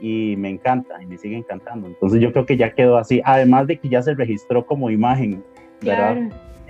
y 0.00 0.36
me 0.38 0.48
encanta 0.48 1.02
y 1.02 1.06
me 1.06 1.18
sigue 1.18 1.36
encantando. 1.36 1.86
Entonces 1.86 2.22
yo 2.22 2.32
creo 2.32 2.46
que 2.46 2.56
ya 2.56 2.72
quedó 2.72 2.96
así, 2.96 3.20
además 3.26 3.66
de 3.66 3.78
que 3.78 3.90
ya 3.90 4.00
se 4.00 4.14
registró 4.14 4.64
como 4.64 4.88
imagen, 4.88 5.44
¿verdad? 5.82 6.16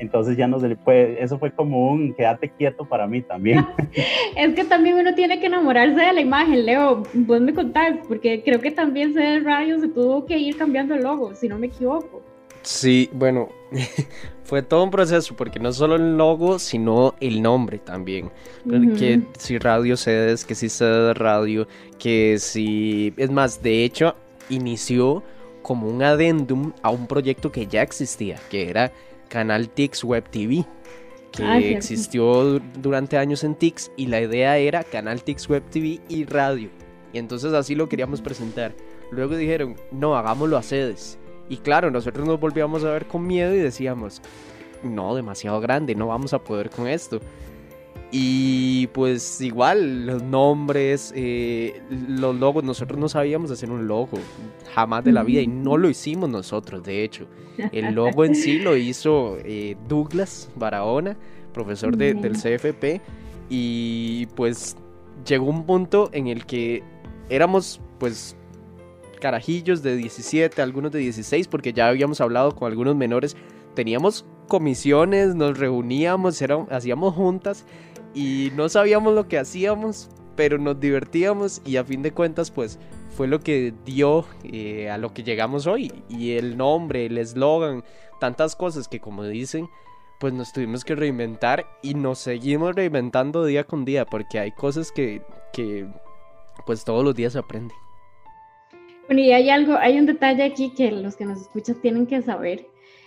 Entonces 0.00 0.36
ya 0.36 0.48
no 0.48 0.58
se 0.58 0.68
le 0.68 0.76
puede, 0.76 1.22
eso 1.22 1.38
fue 1.38 1.52
como 1.52 1.90
un 1.90 2.14
quédate 2.14 2.48
quieto 2.48 2.84
para 2.84 3.06
mí 3.06 3.22
también. 3.22 3.66
es 4.36 4.54
que 4.54 4.64
también 4.64 4.96
uno 4.96 5.14
tiene 5.14 5.38
que 5.38 5.46
enamorarse 5.46 6.00
de 6.00 6.12
la 6.12 6.20
imagen, 6.20 6.66
Leo, 6.66 7.02
vos 7.14 7.40
me 7.40 7.54
contás, 7.54 7.96
porque 8.08 8.42
creo 8.42 8.60
que 8.60 8.70
también 8.70 9.12
CD 9.14 9.40
Radio 9.40 9.78
se 9.78 9.88
tuvo 9.88 10.26
que 10.26 10.38
ir 10.38 10.56
cambiando 10.56 10.94
el 10.94 11.02
logo, 11.02 11.34
si 11.34 11.48
no 11.48 11.58
me 11.58 11.68
equivoco. 11.68 12.22
Sí, 12.62 13.08
bueno, 13.12 13.48
fue 14.44 14.62
todo 14.62 14.84
un 14.84 14.90
proceso, 14.90 15.34
porque 15.36 15.58
no 15.58 15.72
solo 15.72 15.96
el 15.96 16.16
logo, 16.16 16.58
sino 16.58 17.14
el 17.20 17.42
nombre 17.42 17.78
también. 17.78 18.30
Que 18.98 19.22
si 19.38 19.58
Radio 19.58 19.96
Sedes, 19.96 20.44
que 20.44 20.54
si 20.54 20.68
CD 20.68 21.14
Radio, 21.14 21.66
que 21.98 22.38
si... 22.38 23.14
Es 23.16 23.30
más, 23.30 23.62
de 23.62 23.84
hecho, 23.84 24.14
inició 24.50 25.22
como 25.62 25.88
un 25.88 26.02
adendum 26.02 26.72
a 26.82 26.90
un 26.90 27.06
proyecto 27.06 27.52
que 27.52 27.66
ya 27.66 27.82
existía, 27.82 28.38
que 28.50 28.68
era 28.68 28.92
Canal 29.30 29.70
Tix 29.70 30.04
Web 30.04 30.28
TV, 30.28 30.66
que 31.32 31.42
ah, 31.42 31.58
existió 31.58 32.58
durante 32.82 33.16
años 33.16 33.44
en 33.44 33.54
Tix 33.54 33.90
y 33.96 34.08
la 34.08 34.20
idea 34.20 34.58
era 34.58 34.84
Canal 34.84 35.22
Tix 35.22 35.48
Web 35.48 35.62
TV 35.70 36.00
y 36.08 36.24
radio. 36.24 36.68
Y 37.14 37.18
entonces 37.18 37.54
así 37.54 37.74
lo 37.74 37.88
queríamos 37.88 38.20
presentar. 38.20 38.74
Luego 39.10 39.36
dijeron, 39.36 39.76
no, 39.90 40.16
hagámoslo 40.16 40.58
a 40.58 40.62
sedes. 40.62 41.18
Y 41.48 41.56
claro, 41.56 41.90
nosotros 41.90 42.26
nos 42.26 42.38
volvíamos 42.38 42.84
a 42.84 42.92
ver 42.92 43.06
con 43.06 43.26
miedo 43.26 43.54
y 43.54 43.58
decíamos, 43.58 44.20
no, 44.82 45.14
demasiado 45.14 45.60
grande, 45.60 45.94
no 45.94 46.08
vamos 46.08 46.34
a 46.34 46.38
poder 46.40 46.70
con 46.70 46.86
esto. 46.86 47.20
Y 48.12 48.88
pues 48.88 49.40
igual, 49.40 50.06
los 50.06 50.22
nombres, 50.22 51.12
eh, 51.14 51.80
los 52.08 52.34
logos, 52.34 52.64
nosotros 52.64 52.98
no 52.98 53.08
sabíamos 53.08 53.52
hacer 53.52 53.70
un 53.70 53.86
logo, 53.86 54.18
jamás 54.74 55.04
de 55.04 55.12
la 55.12 55.22
vida, 55.22 55.40
y 55.42 55.46
no 55.46 55.76
lo 55.76 55.88
hicimos 55.88 56.28
nosotros, 56.28 56.82
de 56.82 57.04
hecho. 57.04 57.26
El 57.72 57.94
logo 57.94 58.24
en 58.24 58.34
sí 58.34 58.58
lo 58.58 58.76
hizo 58.76 59.36
eh, 59.44 59.76
Douglas 59.86 60.50
Barahona, 60.56 61.16
profesor 61.52 61.96
del 61.96 62.32
CFP, 62.32 63.00
y 63.48 64.26
pues 64.34 64.76
llegó 65.24 65.46
un 65.46 65.64
punto 65.64 66.10
en 66.12 66.26
el 66.26 66.46
que 66.46 66.82
éramos 67.28 67.80
pues 67.98 68.36
carajillos 69.20 69.82
de 69.82 69.96
17, 69.96 70.60
algunos 70.62 70.90
de 70.90 70.98
16, 70.98 71.46
porque 71.46 71.72
ya 71.72 71.88
habíamos 71.88 72.20
hablado 72.20 72.56
con 72.56 72.68
algunos 72.68 72.96
menores, 72.96 73.36
teníamos 73.74 74.24
comisiones, 74.48 75.36
nos 75.36 75.58
reuníamos, 75.58 76.42
hacíamos 76.70 77.14
juntas 77.14 77.64
y 78.14 78.50
no 78.56 78.68
sabíamos 78.68 79.14
lo 79.14 79.28
que 79.28 79.38
hacíamos, 79.38 80.10
pero 80.36 80.58
nos 80.58 80.80
divertíamos 80.80 81.62
y 81.64 81.76
a 81.76 81.84
fin 81.84 82.02
de 82.02 82.12
cuentas 82.12 82.50
pues 82.50 82.78
fue 83.10 83.28
lo 83.28 83.40
que 83.40 83.74
dio 83.84 84.24
eh, 84.44 84.88
a 84.90 84.98
lo 84.98 85.12
que 85.12 85.22
llegamos 85.22 85.66
hoy 85.66 85.92
y 86.08 86.32
el 86.32 86.56
nombre, 86.56 87.06
el 87.06 87.18
eslogan, 87.18 87.84
tantas 88.20 88.56
cosas 88.56 88.88
que 88.88 89.00
como 89.00 89.24
dicen 89.24 89.68
pues 90.20 90.34
nos 90.34 90.52
tuvimos 90.52 90.84
que 90.84 90.94
reinventar 90.94 91.66
y 91.82 91.94
nos 91.94 92.18
seguimos 92.18 92.74
reinventando 92.74 93.44
día 93.44 93.64
con 93.64 93.86
día 93.86 94.04
porque 94.04 94.38
hay 94.38 94.52
cosas 94.52 94.92
que, 94.92 95.22
que 95.52 95.86
pues 96.66 96.84
todos 96.84 97.02
los 97.02 97.14
días 97.14 97.32
se 97.32 97.38
aprenden. 97.38 97.76
Bueno, 99.06 99.22
y 99.22 99.32
hay 99.32 99.48
algo, 99.50 99.76
hay 99.76 99.98
un 99.98 100.06
detalle 100.06 100.44
aquí 100.44 100.72
que 100.74 100.92
los 100.92 101.16
que 101.16 101.24
nos 101.24 101.40
escuchan 101.40 101.80
tienen 101.80 102.06
que 102.06 102.20
saber. 102.22 102.66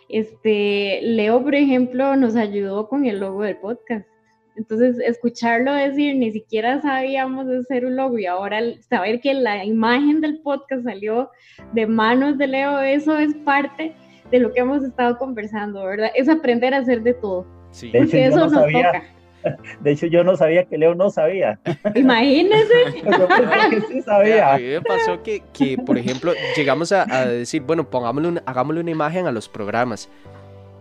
Este, 0.09 1.01
Leo, 1.03 1.41
por 1.41 1.55
ejemplo, 1.55 2.15
nos 2.15 2.35
ayudó 2.35 2.89
con 2.89 3.05
el 3.05 3.19
logo 3.19 3.43
del 3.43 3.57
podcast. 3.57 4.07
Entonces, 4.55 4.97
escucharlo 4.99 5.73
decir, 5.73 6.15
ni 6.15 6.31
siquiera 6.31 6.81
sabíamos 6.81 7.47
hacer 7.47 7.85
un 7.85 7.95
logo 7.95 8.19
y 8.19 8.25
ahora 8.25 8.59
saber 8.87 9.19
que 9.19 9.33
la 9.33 9.65
imagen 9.65 10.21
del 10.21 10.39
podcast 10.41 10.83
salió 10.83 11.29
de 11.73 11.87
manos 11.87 12.37
de 12.37 12.47
Leo, 12.47 12.79
eso 12.81 13.17
es 13.17 13.33
parte 13.45 13.95
de 14.29 14.39
lo 14.39 14.53
que 14.53 14.61
hemos 14.61 14.83
estado 14.83 15.17
conversando, 15.17 15.83
¿verdad? 15.85 16.11
Es 16.15 16.29
aprender 16.29 16.73
a 16.73 16.79
hacer 16.79 17.01
de 17.01 17.13
todo. 17.13 17.45
Sí. 17.71 17.91
De 17.91 18.03
hecho, 18.03 18.17
eso 18.17 18.37
no 18.37 18.43
nos 18.45 18.53
sabía, 18.53 18.91
toca. 18.91 19.03
De 19.81 19.91
hecho, 19.91 20.05
yo 20.07 20.23
no 20.23 20.37
sabía 20.37 20.65
que 20.65 20.77
Leo 20.77 20.95
no 20.95 21.09
sabía. 21.09 21.59
Imagínese. 21.95 22.73
que 23.69 23.81
sí 23.89 24.01
sabía. 24.01 24.53
A 24.53 24.57
mí 24.57 24.65
me 24.65 24.81
pasó 24.81 25.21
que, 25.21 25.43
que 25.51 25.77
por 25.77 25.97
ejemplo, 25.97 26.33
llegamos 26.55 26.91
a, 26.91 27.05
a 27.13 27.25
decir, 27.25 27.61
bueno, 27.61 27.89
pongámosle 27.89 28.29
una, 28.29 28.43
hagámosle 28.45 28.81
una 28.81 28.91
imagen 28.91 29.27
a 29.27 29.31
los 29.31 29.49
programas. 29.49 30.09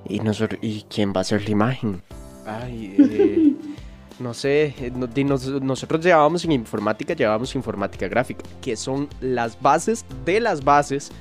Y, 0.09 0.21
nosotros, 0.21 0.59
¿Y 0.63 0.85
quién 0.89 1.13
va 1.13 1.19
a 1.19 1.21
hacer 1.21 1.45
la 1.45 1.51
imagen? 1.51 2.03
Ay, 2.47 2.97
eh, 2.99 3.55
no 4.19 4.35
sé, 4.35 4.75
eh, 4.79 4.93
nosotros 5.63 6.05
llevábamos 6.05 6.45
en 6.45 6.53
informática, 6.53 7.15
llevábamos 7.15 7.55
informática 7.55 8.09
gráfica, 8.09 8.45
que 8.61 8.77
son 8.77 9.09
las 9.21 9.61
bases 9.61 10.05
de 10.25 10.41
las 10.41 10.65
bases 10.65 11.13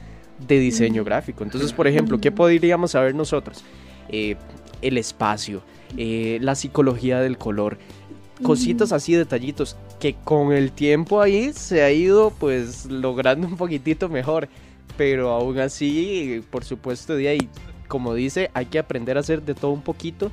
de 0.47 0.59
diseño 0.59 1.03
gráfico. 1.03 1.43
Entonces, 1.43 1.73
por 1.73 1.87
ejemplo, 1.87 2.19
¿qué 2.19 2.31
podríamos 2.31 2.91
saber 2.91 3.13
nosotros? 3.13 3.63
Eh, 4.09 4.35
el 4.81 4.97
espacio, 4.97 5.61
la 5.95 6.55
psicología 6.55 7.19
del 7.19 7.37
color, 7.37 7.77
cositas 8.41 8.91
así, 8.91 9.13
detallitos, 9.13 9.77
que 9.99 10.15
con 10.15 10.51
el 10.51 10.71
tiempo 10.71 11.21
ahí 11.21 11.53
se 11.53 11.83
ha 11.83 11.91
ido 11.91 12.31
pues 12.39 12.87
logrando 12.87 13.45
un 13.45 13.57
poquitito 13.57 14.09
mejor. 14.09 14.49
Pero 14.97 15.29
aún 15.29 15.59
así, 15.59 16.43
por 16.49 16.65
supuesto, 16.65 17.15
de 17.15 17.27
ahí, 17.29 17.49
como 17.87 18.15
dice, 18.15 18.49
hay 18.53 18.65
que 18.65 18.79
aprender 18.79 19.17
a 19.17 19.19
hacer 19.19 19.43
de 19.43 19.53
todo 19.53 19.71
un 19.71 19.81
poquito 19.81 20.31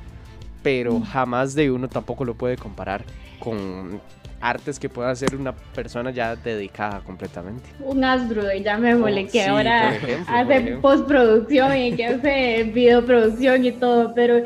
pero 0.63 0.99
jamás 1.01 1.55
de 1.55 1.71
uno 1.71 1.87
tampoco 1.87 2.25
lo 2.25 2.33
puede 2.35 2.57
comparar 2.57 3.03
con 3.39 4.01
artes 4.41 4.79
que 4.79 4.89
pueda 4.89 5.09
hacer 5.09 5.35
una 5.35 5.53
persona 5.53 6.11
ya 6.11 6.35
dedicada 6.35 7.01
completamente. 7.01 7.69
Un 7.81 8.03
astro 8.03 8.43
ya 8.53 8.77
me 8.77 8.95
mole, 8.95 9.25
oh, 9.25 9.31
que 9.31 9.45
ahora 9.45 9.93
hace 10.27 10.77
postproducción 10.81 11.75
y 11.75 11.95
que 11.95 12.05
hace 12.05 12.63
videoproducción 12.73 13.65
y 13.65 13.71
todo, 13.73 14.13
pero 14.13 14.43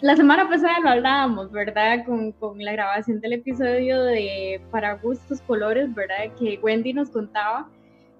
la 0.00 0.16
semana 0.16 0.48
pasada 0.48 0.80
lo 0.80 0.90
hablábamos, 0.90 1.50
¿verdad? 1.50 2.04
Con, 2.04 2.32
con, 2.32 2.58
la 2.58 2.72
grabación 2.72 3.20
del 3.20 3.34
episodio 3.34 4.02
de 4.02 4.60
Para 4.70 4.94
Gustos 4.94 5.40
Colores, 5.42 5.94
¿verdad? 5.94 6.32
Que 6.38 6.58
Wendy 6.62 6.92
nos 6.92 7.10
contaba 7.10 7.68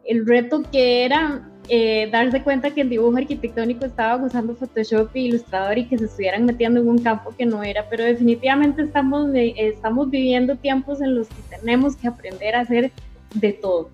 el 0.04 0.26
reto 0.26 0.62
que 0.70 1.04
era 1.04 1.48
eh, 1.68 2.08
darse 2.10 2.42
cuenta 2.42 2.70
que 2.70 2.80
el 2.80 2.90
dibujo 2.90 3.16
arquitectónico 3.16 3.84
estaba 3.84 4.22
usando 4.22 4.56
Photoshop 4.56 5.10
e 5.14 5.20
Illustrator 5.20 5.78
y 5.78 5.86
que 5.86 5.96
se 5.96 6.06
estuvieran 6.06 6.44
metiendo 6.44 6.80
en 6.80 6.88
un 6.88 6.98
campo 6.98 7.34
que 7.36 7.46
no 7.46 7.62
era, 7.62 7.88
pero 7.88 8.04
definitivamente 8.04 8.82
estamos, 8.82 9.30
estamos 9.34 10.10
viviendo 10.10 10.56
tiempos 10.56 11.00
en 11.00 11.14
los 11.14 11.28
que 11.28 11.56
tenemos 11.56 11.96
que 11.96 12.08
aprender 12.08 12.56
a 12.56 12.60
hacer 12.60 12.90
de 13.34 13.52
todo. 13.52 13.90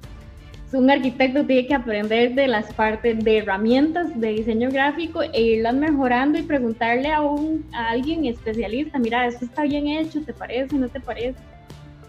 Un 0.73 0.91
arquitecto 0.91 1.45
tiene 1.45 1.67
que 1.67 1.75
aprender 1.75 2.35
de 2.35 2.47
las 2.47 2.73
partes 2.75 3.25
de 3.25 3.39
herramientas 3.39 4.19
de 4.21 4.29
diseño 4.29 4.71
gráfico 4.71 5.23
e 5.23 5.41
irlas 5.41 5.75
mejorando 5.75 6.39
y 6.39 6.43
preguntarle 6.43 7.11
a, 7.11 7.23
un, 7.23 7.65
a 7.73 7.91
alguien 7.91 8.27
especialista, 8.27 8.99
mira, 8.99 9.27
esto 9.27 9.47
está 9.47 9.63
bien 9.63 9.89
hecho, 9.89 10.21
¿te 10.23 10.35
parece? 10.35 10.77
¿No 10.77 10.89
te 10.89 11.01
parece? 11.01 11.39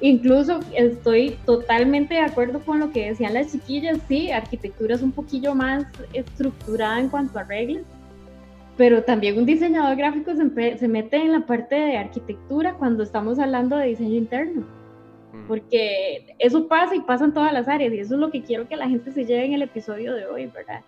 Incluso 0.01 0.62
estoy 0.75 1.38
totalmente 1.46 2.13
de 2.13 2.22
acuerdo 2.22 2.60
con 2.60 2.79
lo 2.79 2.91
que 2.91 3.10
decían 3.10 3.34
las 3.34 3.51
chiquillas, 3.51 4.00
sí, 4.08 4.32
arquitectura 4.32 4.96
es 4.96 5.01
un 5.01 5.12
poquillo 5.12 5.53
más 5.56 5.86
estructurada 6.13 7.00
en 7.00 7.10
cuanto 7.10 7.38
a 7.38 7.44
reglas, 7.44 7.84
pero 8.77 9.03
también 9.03 9.38
un 9.38 9.46
diseñador 9.46 9.98
gráfico 9.98 10.32
se, 10.36 10.88
mete 10.88 11.18
en 11.18 11.34
la 11.34 11.46
parte 11.46 11.75
de 11.75 11.98
arquitectura 11.98 12.75
cuando 12.75 13.03
estamos 13.03 13.39
hablando 13.39 13.75
de 13.75 13.88
diseño 13.88 14.15
interno, 14.15 14.62
mm. 15.34 15.47
porque 15.50 16.34
eso 16.39 16.69
pasa 16.69 16.95
y 16.95 17.02
pasa 17.02 17.26
en 17.26 17.34
todas 17.34 17.52
las 17.52 17.67
áreas 17.67 17.93
y 17.93 18.00
eso 18.00 18.13
es 18.13 18.21
lo 18.21 18.32
que 18.32 18.41
quiero 18.41 18.69
que 18.69 18.78
la 18.78 18.88
gente 18.88 19.12
se 19.12 19.26
lleve 19.26 19.47
en 19.47 19.54
el 19.54 19.63
episodio 19.63 20.13
de 20.13 20.28
hoy, 20.28 20.45
¿verdad? 20.45 20.80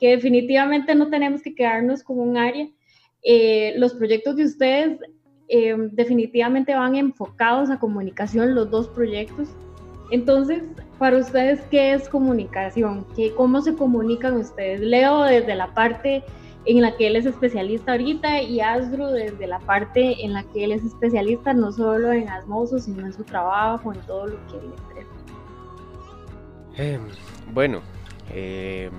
Que 0.00 0.08
definitivamente 0.08 0.92
no 0.96 1.08
tenemos 1.08 1.40
que 1.40 1.54
quedarnos 1.54 2.02
con 2.02 2.18
un 2.18 2.36
área. 2.36 2.66
Eh, 3.22 3.74
los 3.76 3.94
proyectos 3.94 4.34
de 4.34 4.44
ustedes 4.44 4.98
eh, 5.52 5.74
definitivamente 5.90 6.74
van 6.76 6.94
enfocados 6.94 7.70
a 7.70 7.80
comunicación 7.80 8.54
los 8.54 8.70
dos 8.70 8.86
proyectos. 8.86 9.48
Entonces, 10.12 10.62
para 10.96 11.18
ustedes, 11.18 11.60
¿qué 11.72 11.92
es 11.92 12.08
comunicación? 12.08 13.04
¿Qué, 13.16 13.34
¿Cómo 13.34 13.60
se 13.60 13.74
comunican 13.74 14.36
ustedes? 14.36 14.80
Leo 14.80 15.24
desde 15.24 15.56
la 15.56 15.74
parte 15.74 16.22
en 16.66 16.82
la 16.82 16.96
que 16.96 17.08
él 17.08 17.16
es 17.16 17.26
especialista 17.26 17.92
ahorita 17.92 18.42
y 18.42 18.60
Asdru 18.60 19.06
desde 19.06 19.48
la 19.48 19.58
parte 19.58 20.24
en 20.24 20.34
la 20.34 20.44
que 20.44 20.64
él 20.64 20.72
es 20.72 20.84
especialista 20.84 21.52
no 21.52 21.72
solo 21.72 22.12
en 22.12 22.28
Asmoso, 22.28 22.78
sino 22.78 23.04
en 23.04 23.12
su 23.12 23.24
trabajo, 23.24 23.92
en 23.92 24.00
todo 24.02 24.28
lo 24.28 24.46
que 24.46 24.56
él 24.58 24.72
interesa. 24.78 25.10
Em, 26.76 27.00
bueno, 27.52 27.80
em, 28.32 28.92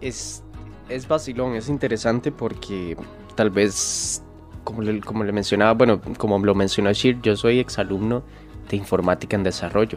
es, 0.00 0.44
es 0.88 1.08
vacilón, 1.08 1.54
es 1.54 1.68
interesante 1.68 2.30
porque 2.30 2.96
tal 3.34 3.50
vez 3.50 4.22
como 4.66 4.82
le, 4.82 5.00
como 5.00 5.22
le 5.22 5.30
mencionaba, 5.30 5.74
bueno, 5.74 6.00
como 6.18 6.38
lo 6.40 6.54
mencionó 6.56 6.92
Shir, 6.92 7.20
yo 7.22 7.36
soy 7.36 7.60
exalumno 7.60 8.24
de 8.68 8.76
informática 8.76 9.36
en 9.36 9.44
desarrollo. 9.44 9.96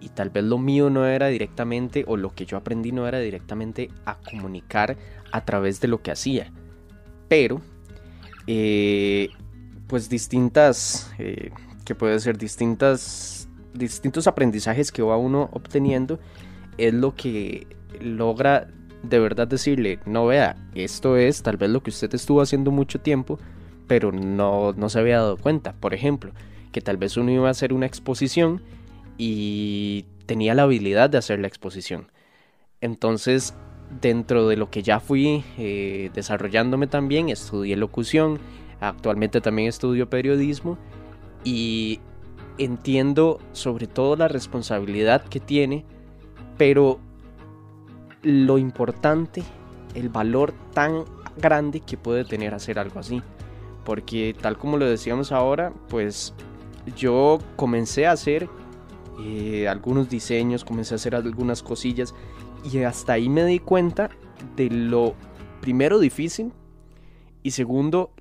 Y 0.00 0.08
tal 0.08 0.30
vez 0.30 0.42
lo 0.42 0.58
mío 0.58 0.90
no 0.90 1.06
era 1.06 1.28
directamente, 1.28 2.04
o 2.08 2.16
lo 2.16 2.34
que 2.34 2.44
yo 2.44 2.56
aprendí 2.56 2.90
no 2.90 3.06
era 3.06 3.20
directamente 3.20 3.90
a 4.04 4.16
comunicar 4.16 4.96
a 5.30 5.44
través 5.44 5.80
de 5.80 5.86
lo 5.86 6.02
que 6.02 6.10
hacía. 6.10 6.50
Pero, 7.28 7.60
eh, 8.48 9.30
pues 9.86 10.08
distintas, 10.08 11.12
eh, 11.18 11.52
que 11.84 11.94
puede 11.94 12.18
ser 12.18 12.36
distintas, 12.36 13.48
distintos 13.72 14.26
aprendizajes 14.26 14.90
que 14.90 15.02
va 15.02 15.16
uno 15.16 15.48
obteniendo, 15.52 16.18
es 16.76 16.92
lo 16.92 17.14
que 17.14 17.68
logra 18.00 18.66
de 19.04 19.20
verdad 19.20 19.46
decirle, 19.46 20.00
no 20.06 20.26
vea, 20.26 20.56
esto 20.74 21.16
es 21.16 21.42
tal 21.42 21.56
vez 21.56 21.70
lo 21.70 21.84
que 21.84 21.90
usted 21.90 22.12
estuvo 22.14 22.40
haciendo 22.40 22.72
mucho 22.72 23.00
tiempo, 23.00 23.38
pero 23.86 24.12
no, 24.12 24.72
no 24.72 24.88
se 24.88 24.98
había 24.98 25.18
dado 25.18 25.36
cuenta. 25.36 25.74
Por 25.74 25.94
ejemplo, 25.94 26.32
que 26.72 26.80
tal 26.80 26.96
vez 26.96 27.16
uno 27.16 27.30
iba 27.30 27.48
a 27.48 27.50
hacer 27.50 27.72
una 27.72 27.86
exposición 27.86 28.62
y 29.18 30.06
tenía 30.26 30.54
la 30.54 30.62
habilidad 30.62 31.10
de 31.10 31.18
hacer 31.18 31.38
la 31.38 31.48
exposición. 31.48 32.10
Entonces, 32.80 33.54
dentro 34.00 34.48
de 34.48 34.56
lo 34.56 34.70
que 34.70 34.82
ya 34.82 34.98
fui 34.98 35.44
eh, 35.58 36.10
desarrollándome 36.14 36.86
también, 36.86 37.28
estudié 37.28 37.76
locución, 37.76 38.38
actualmente 38.80 39.40
también 39.40 39.68
estudio 39.68 40.08
periodismo 40.08 40.78
y 41.44 42.00
entiendo 42.58 43.38
sobre 43.52 43.86
todo 43.86 44.16
la 44.16 44.28
responsabilidad 44.28 45.22
que 45.24 45.40
tiene, 45.40 45.84
pero 46.56 46.98
lo 48.22 48.58
importante, 48.58 49.42
el 49.94 50.08
valor 50.08 50.52
tan 50.72 51.04
grande 51.36 51.80
que 51.80 51.96
puede 51.96 52.24
tener 52.24 52.54
hacer 52.54 52.78
algo 52.78 52.98
así 53.00 53.22
porque 53.84 54.34
tal 54.40 54.58
como 54.58 54.76
lo 54.76 54.86
decíamos 54.86 55.32
ahora, 55.32 55.72
pues 55.88 56.34
yo 56.96 57.38
comencé 57.56 58.06
a 58.06 58.12
hacer 58.12 58.48
eh, 59.20 59.68
algunos 59.68 60.08
diseños, 60.08 60.64
comencé 60.64 60.94
a 60.94 60.96
hacer 60.96 61.14
algunas 61.14 61.62
cosillas 61.62 62.14
y 62.70 62.78
hasta 62.78 63.14
ahí 63.14 63.28
me 63.28 63.44
di 63.44 63.58
cuenta 63.58 64.10
de 64.56 64.70
lo 64.70 65.14
primero 65.60 65.98
difícil 65.98 66.52
y 67.42 67.52
segundo 67.52 68.12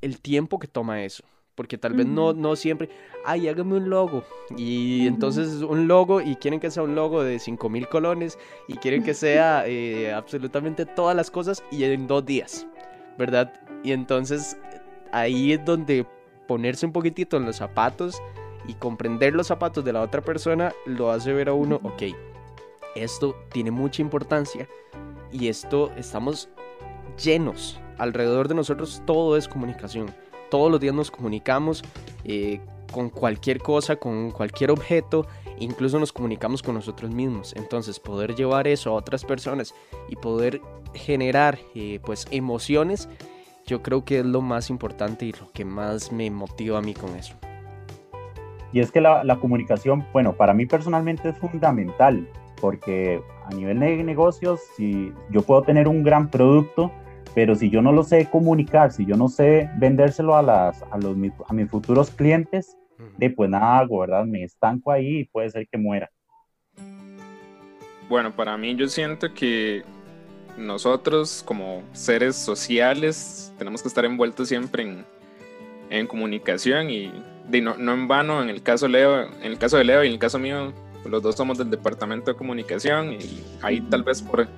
el 0.00 0.20
tiempo 0.20 0.58
que 0.58 0.68
toma 0.68 1.02
eso. 1.02 1.24
Porque 1.54 1.78
tal 1.78 1.94
vez 1.94 2.06
no, 2.06 2.32
no 2.32 2.56
siempre, 2.56 2.88
ay, 3.24 3.46
hágame 3.46 3.76
un 3.76 3.88
logo. 3.88 4.24
Y 4.56 5.06
entonces 5.06 5.62
un 5.62 5.86
logo 5.86 6.20
y 6.20 6.34
quieren 6.34 6.58
que 6.58 6.68
sea 6.68 6.82
un 6.82 6.96
logo 6.96 7.22
de 7.22 7.38
5000 7.38 7.88
colones 7.88 8.38
y 8.66 8.74
quieren 8.74 9.04
que 9.04 9.14
sea 9.14 9.62
eh, 9.66 10.12
absolutamente 10.12 10.84
todas 10.84 11.14
las 11.14 11.30
cosas 11.30 11.62
y 11.70 11.84
en 11.84 12.08
dos 12.08 12.26
días, 12.26 12.66
¿verdad? 13.16 13.52
Y 13.84 13.92
entonces 13.92 14.56
ahí 15.14 15.52
es 15.52 15.64
donde 15.64 16.06
ponerse 16.48 16.84
un 16.84 16.92
poquitito 16.92 17.36
en 17.36 17.44
los 17.46 17.56
zapatos 17.56 18.20
y 18.66 18.74
comprender 18.74 19.34
los 19.34 19.46
zapatos 19.46 19.84
de 19.84 19.92
la 19.92 20.02
otra 20.02 20.20
persona 20.22 20.74
lo 20.86 21.10
hace 21.10 21.32
ver 21.32 21.48
a 21.48 21.52
uno, 21.52 21.80
ok, 21.82 22.02
esto 22.96 23.36
tiene 23.52 23.70
mucha 23.70 24.02
importancia 24.02 24.68
y 25.30 25.48
esto 25.48 25.92
estamos 25.96 26.48
llenos. 27.22 27.80
Alrededor 27.98 28.48
de 28.48 28.54
nosotros 28.54 29.02
todo 29.06 29.36
es 29.36 29.48
comunicación. 29.48 30.12
Todos 30.50 30.70
los 30.70 30.80
días 30.80 30.94
nos 30.94 31.10
comunicamos 31.10 31.82
eh, 32.24 32.60
con 32.92 33.08
cualquier 33.08 33.58
cosa, 33.58 33.96
con 33.96 34.30
cualquier 34.30 34.70
objeto, 34.70 35.26
incluso 35.58 35.98
nos 35.98 36.12
comunicamos 36.12 36.62
con 36.62 36.74
nosotros 36.74 37.12
mismos. 37.12 37.52
Entonces 37.56 38.00
poder 38.00 38.34
llevar 38.34 38.66
eso 38.66 38.90
a 38.90 38.94
otras 38.94 39.24
personas 39.24 39.74
y 40.08 40.16
poder 40.16 40.60
generar 40.94 41.58
eh, 41.74 42.00
pues 42.04 42.26
emociones 42.30 43.08
yo 43.66 43.82
creo 43.82 44.04
que 44.04 44.20
es 44.20 44.26
lo 44.26 44.40
más 44.40 44.70
importante 44.70 45.26
y 45.26 45.32
lo 45.32 45.50
que 45.52 45.64
más 45.64 46.12
me 46.12 46.30
motiva 46.30 46.78
a 46.78 46.82
mí 46.82 46.94
con 46.94 47.16
eso. 47.16 47.34
Y 48.72 48.80
es 48.80 48.90
que 48.90 49.00
la, 49.00 49.24
la 49.24 49.36
comunicación, 49.36 50.04
bueno, 50.12 50.34
para 50.34 50.52
mí 50.52 50.66
personalmente 50.66 51.28
es 51.28 51.38
fundamental. 51.38 52.28
porque 52.60 53.22
a 53.44 53.54
nivel 53.54 53.78
de 53.78 54.02
negocios, 54.02 54.60
si 54.76 55.12
yo 55.30 55.42
puedo 55.42 55.62
tener 55.62 55.86
un 55.86 56.02
gran 56.02 56.30
producto, 56.30 56.90
pero 57.34 57.54
si 57.54 57.68
yo 57.68 57.82
no 57.82 57.92
lo 57.92 58.04
sé 58.04 58.28
comunicar, 58.30 58.92
si 58.92 59.04
yo 59.04 59.16
no 59.16 59.28
sé 59.28 59.68
vendérselo 59.76 60.34
a, 60.36 60.42
las, 60.42 60.82
a, 60.90 60.96
los, 60.98 61.16
a 61.46 61.52
mis 61.52 61.68
futuros 61.68 62.10
clientes, 62.10 62.76
de 63.18 63.28
pues 63.28 63.50
nada 63.50 63.80
hago, 63.80 63.98
¿verdad? 63.98 64.24
Me 64.24 64.44
estanco 64.44 64.92
ahí 64.92 65.18
y 65.18 65.24
puede 65.24 65.50
ser 65.50 65.68
que 65.68 65.76
muera. 65.76 66.10
Bueno, 68.08 68.34
para 68.34 68.56
mí 68.56 68.74
yo 68.76 68.88
siento 68.88 69.34
que 69.34 69.82
nosotros 70.56 71.42
como 71.44 71.82
seres 71.92 72.36
sociales 72.36 73.52
tenemos 73.58 73.82
que 73.82 73.88
estar 73.88 74.04
envueltos 74.04 74.48
siempre 74.48 74.82
en, 74.82 75.04
en 75.90 76.06
comunicación 76.06 76.90
y 76.90 77.12
no, 77.62 77.76
no, 77.76 77.92
en 77.92 78.08
vano 78.08 78.42
en 78.42 78.48
el 78.48 78.62
caso 78.62 78.88
Leo, 78.88 79.22
en 79.22 79.44
el 79.44 79.58
caso 79.58 79.76
de 79.76 79.84
Leo 79.84 80.04
y 80.04 80.08
en 80.08 80.14
el 80.14 80.18
caso 80.18 80.38
mío, 80.38 80.72
los 81.04 81.22
dos 81.22 81.36
somos 81.36 81.58
del 81.58 81.70
departamento 81.70 82.30
de 82.30 82.36
comunicación 82.36 83.12
y 83.12 83.42
ahí 83.62 83.80
tal 83.82 84.02
vez 84.02 84.22
por 84.22 84.48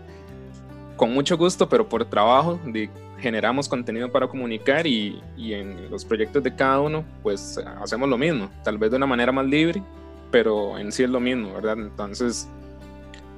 con 0.96 1.12
mucho 1.12 1.36
gusto, 1.36 1.68
pero 1.68 1.86
por 1.86 2.04
trabajo 2.06 2.58
de, 2.64 2.88
generamos 3.18 3.68
contenido 3.68 4.10
para 4.10 4.28
comunicar 4.28 4.86
y, 4.86 5.20
y, 5.36 5.52
en 5.52 5.90
los 5.90 6.04
proyectos 6.04 6.42
de 6.42 6.54
cada 6.54 6.80
uno 6.80 7.04
pues 7.22 7.58
hacemos 7.82 8.08
lo 8.08 8.16
mismo, 8.16 8.50
tal 8.64 8.78
vez 8.78 8.90
de 8.90 8.96
una 8.96 9.06
manera 9.06 9.32
más 9.32 9.44
libre, 9.44 9.82
pero 10.30 10.78
en 10.78 10.92
sí 10.92 11.02
es 11.02 11.10
lo 11.10 11.20
mismo, 11.20 11.52
¿verdad? 11.54 11.78
Entonces, 11.78 12.48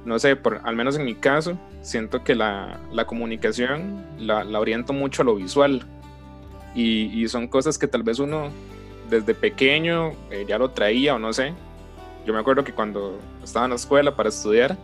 no 0.05 0.19
sé, 0.19 0.35
por, 0.35 0.61
al 0.63 0.75
menos 0.75 0.95
en 0.95 1.05
mi 1.05 1.15
caso, 1.15 1.57
siento 1.81 2.23
que 2.23 2.35
la, 2.35 2.79
la 2.91 3.05
comunicación 3.05 4.05
la, 4.17 4.43
la, 4.43 4.59
oriento 4.59 4.93
mucho 4.93 5.21
a 5.21 5.25
lo 5.25 5.35
visual 5.35 5.83
y, 6.75 7.11
y, 7.13 7.27
son 7.27 7.47
cosas 7.47 7.77
que 7.77 7.87
tal 7.87 8.03
vez 8.03 8.19
uno 8.19 8.49
desde 9.09 9.33
pequeño 9.33 10.11
eh, 10.29 10.45
ya 10.47 10.57
lo 10.57 10.69
traía 10.69 11.15
o 11.15 11.19
no 11.19 11.33
sé. 11.33 11.53
Yo 12.25 12.33
me 12.33 12.39
acuerdo 12.39 12.63
que 12.63 12.73
cuando 12.73 13.19
estaba 13.43 13.65
en 13.65 13.71
la 13.71 13.75
escuela 13.75 14.15
para 14.15 14.29
estudiar, 14.29 14.77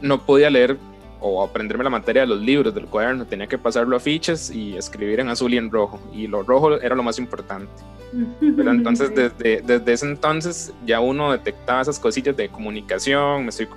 no 0.00 0.24
podía 0.24 0.48
leer 0.48 0.78
o 1.20 1.42
aprenderme 1.42 1.84
la 1.84 1.90
materia 1.90 2.22
de 2.22 2.28
los 2.28 2.40
libros 2.40 2.74
del 2.74 2.86
cuaderno, 2.86 3.26
tenía 3.26 3.46
que 3.46 3.58
pasarlo 3.58 3.94
a 3.94 4.00
fichas 4.00 4.50
y 4.50 4.76
escribir 4.76 5.20
en 5.20 5.28
azul 5.28 5.52
y 5.52 5.58
en 5.58 5.70
rojo, 5.70 6.00
y 6.14 6.26
lo 6.26 6.42
rojo 6.42 6.80
era 6.80 6.94
lo 6.94 7.02
más 7.02 7.18
importante. 7.18 7.70
Pero 8.40 8.70
entonces 8.70 9.14
desde, 9.14 9.60
desde 9.60 9.92
ese 9.92 10.06
entonces 10.06 10.72
ya 10.86 11.00
uno 11.00 11.30
detectaba 11.30 11.82
esas 11.82 11.98
cosillas 11.98 12.36
de 12.36 12.48
comunicación, 12.48 13.42
me 13.42 13.50
estoy, 13.50 13.68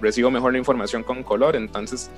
recibo 0.00 0.30
mejor 0.30 0.52
la 0.52 0.58
información 0.58 1.02
con 1.02 1.22
color, 1.22 1.56
entonces 1.56 2.10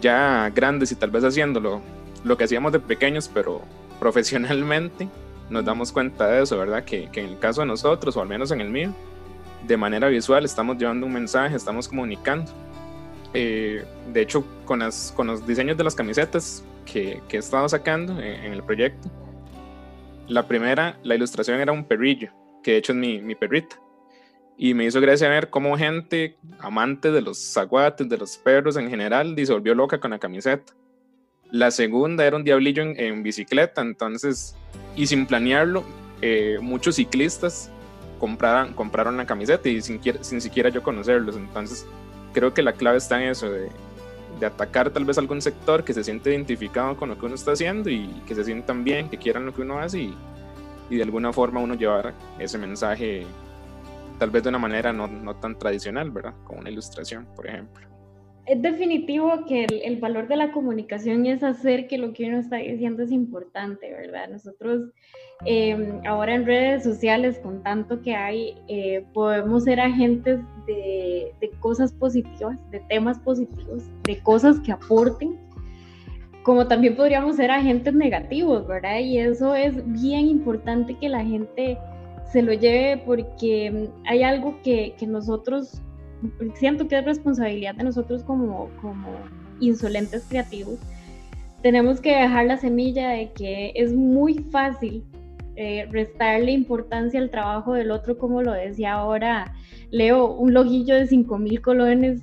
ya 0.00 0.50
grandes 0.54 0.92
y 0.92 0.96
tal 0.96 1.10
vez 1.10 1.24
haciéndolo, 1.24 1.80
lo 2.24 2.36
que 2.36 2.44
hacíamos 2.44 2.72
de 2.72 2.80
pequeños, 2.80 3.30
pero 3.32 3.62
profesionalmente, 3.98 5.08
nos 5.48 5.64
damos 5.64 5.92
cuenta 5.92 6.26
de 6.26 6.42
eso, 6.42 6.58
¿verdad? 6.58 6.84
Que, 6.84 7.08
que 7.10 7.20
en 7.20 7.28
el 7.28 7.38
caso 7.38 7.60
de 7.60 7.68
nosotros, 7.68 8.16
o 8.16 8.20
al 8.20 8.28
menos 8.28 8.50
en 8.50 8.60
el 8.60 8.70
mío, 8.70 8.92
de 9.66 9.76
manera 9.76 10.08
visual 10.08 10.44
estamos 10.44 10.76
llevando 10.78 11.06
un 11.06 11.12
mensaje, 11.12 11.56
estamos 11.56 11.88
comunicando. 11.88 12.50
Eh, 13.34 13.84
de 14.12 14.22
hecho, 14.22 14.44
con, 14.64 14.80
las, 14.80 15.12
con 15.14 15.26
los 15.26 15.46
diseños 15.46 15.76
de 15.76 15.84
las 15.84 15.94
camisetas 15.94 16.64
que, 16.84 17.20
que 17.28 17.36
he 17.36 17.40
estado 17.40 17.68
sacando 17.68 18.20
en, 18.20 18.52
el 18.52 18.62
proyecto, 18.62 19.10
la 20.28 20.46
primera, 20.46 20.98
la 21.02 21.14
ilustración 21.14 21.60
era 21.60 21.72
un 21.72 21.84
perrillo, 21.84 22.30
que 22.62 22.72
de 22.72 22.76
hecho 22.78 22.92
es 22.92 22.98
mi, 22.98 23.20
mi 23.20 23.34
perrita. 23.34 23.76
Y 24.58 24.72
me 24.74 24.86
hizo 24.86 25.00
gracia 25.00 25.28
ver 25.28 25.50
cómo 25.50 25.76
gente 25.76 26.36
amante 26.58 27.10
de 27.10 27.20
los 27.20 27.38
zaguates, 27.52 28.08
de 28.08 28.16
los 28.16 28.38
perros 28.38 28.76
en 28.76 28.88
general, 28.88 29.34
disolvió 29.34 29.74
loca 29.74 30.00
con 30.00 30.12
la 30.12 30.18
camiseta. 30.18 30.72
La 31.50 31.70
segunda 31.70 32.24
era 32.24 32.36
un 32.36 32.44
diablillo 32.44 32.82
en, 32.82 33.22
bicicleta, 33.22 33.82
entonces, 33.82 34.56
y 34.96 35.06
sin 35.06 35.26
planearlo, 35.26 35.84
eh, 36.22 36.58
muchos 36.60 36.96
ciclistas 36.96 37.70
compraron, 38.18 38.72
compraron 38.72 39.16
la 39.16 39.26
camiseta 39.26 39.68
y 39.68 39.82
sin, 39.82 40.00
sin 40.22 40.40
siquiera 40.40 40.70
yo 40.70 40.82
conocerlos. 40.82 41.36
Entonces, 41.36 41.86
creo 42.32 42.52
que 42.52 42.62
la 42.62 42.72
clave 42.72 42.98
está 42.98 43.22
en 43.22 43.30
eso, 43.30 43.50
de, 43.50 43.68
atacar 44.44 44.90
tal 44.90 45.06
vez 45.06 45.16
algún 45.16 45.40
sector 45.40 45.82
que 45.82 45.94
se 45.94 46.04
siente 46.04 46.30
identificado 46.30 46.94
con 46.96 47.08
lo 47.08 47.18
que 47.18 47.24
uno 47.24 47.34
está 47.34 47.52
haciendo 47.52 47.88
y 47.88 48.06
que 48.26 48.34
se 48.34 48.44
sientan 48.44 48.84
bien, 48.84 49.08
que 49.08 49.16
quieran 49.16 49.46
lo 49.46 49.54
que 49.54 49.62
uno 49.62 49.78
hace 49.78 50.00
y, 50.00 50.14
y 50.90 50.96
de 50.96 51.02
alguna 51.02 51.32
forma 51.32 51.60
uno 51.60 51.74
llevar 51.74 52.12
ese 52.38 52.58
mensaje 52.58 53.26
tal 54.18 54.30
vez 54.30 54.42
de 54.42 54.48
una 54.50 54.58
manera 54.58 54.92
no, 54.92 55.06
no 55.06 55.36
tan 55.36 55.58
tradicional, 55.58 56.10
¿verdad? 56.10 56.34
Como 56.44 56.60
una 56.60 56.70
ilustración, 56.70 57.26
por 57.34 57.46
ejemplo. 57.46 57.86
Es 58.46 58.62
definitivo 58.62 59.44
que 59.46 59.64
el, 59.64 59.82
el, 59.82 59.96
valor 59.98 60.28
de 60.28 60.36
la 60.36 60.52
comunicación 60.52 61.26
es 61.26 61.42
hacer 61.42 61.88
que 61.88 61.98
lo 61.98 62.12
que 62.12 62.28
uno 62.28 62.38
está 62.38 62.56
diciendo 62.58 63.02
es 63.02 63.10
importante, 63.10 63.90
¿verdad? 63.90 64.28
Nosotros 64.28 64.92
eh, 65.44 66.00
ahora 66.06 66.34
en 66.34 66.46
redes 66.46 66.82
sociales, 66.82 67.38
con 67.40 67.62
tanto 67.62 68.00
que 68.00 68.14
hay, 68.14 68.56
eh, 68.68 69.04
podemos 69.12 69.64
ser 69.64 69.80
agentes 69.80 70.40
de, 70.66 71.32
de, 71.40 71.50
cosas 71.60 71.92
positivas, 71.92 72.56
de 72.70 72.80
temas 72.88 73.18
positivos, 73.18 73.84
de 74.04 74.18
cosas 74.20 74.58
que 74.60 74.72
aporten, 74.72 75.38
como 76.42 76.66
también 76.66 76.96
podríamos 76.96 77.36
ser 77.36 77.50
agentes 77.50 77.92
negativos, 77.92 78.66
¿verdad? 78.66 79.00
Y 79.00 79.18
eso 79.18 79.54
es 79.54 79.74
bien 79.92 80.26
importante 80.28 80.94
que 80.94 81.08
la 81.08 81.22
gente 81.22 81.76
se 82.32 82.42
lo 82.42 82.52
lleve 82.52 83.02
porque 83.04 83.90
hay 84.04 84.22
algo 84.22 84.60
que, 84.62 84.94
que 84.98 85.06
nosotros, 85.06 85.80
siento 86.54 86.88
que 86.88 86.98
es 86.98 87.04
responsabilidad 87.04 87.74
de 87.74 87.84
nosotros 87.84 88.22
como, 88.24 88.68
como 88.80 89.08
insolentes 89.60 90.24
creativos, 90.28 90.78
tenemos 91.62 92.00
que 92.00 92.14
dejar 92.14 92.46
la 92.46 92.58
semilla 92.58 93.10
de 93.10 93.32
que 93.32 93.72
es 93.74 93.92
muy 93.92 94.34
fácil 94.34 95.04
eh, 95.56 95.88
restarle 95.90 96.52
importancia 96.52 97.18
al 97.18 97.30
trabajo 97.30 97.72
del 97.72 97.90
otro, 97.90 98.18
como 98.18 98.42
lo 98.42 98.52
decía 98.52 98.92
ahora 98.92 99.54
Leo, 99.90 100.34
un 100.34 100.52
lojillo 100.52 100.94
de 100.94 101.06
5 101.06 101.38
mil 101.38 101.62
colones, 101.62 102.20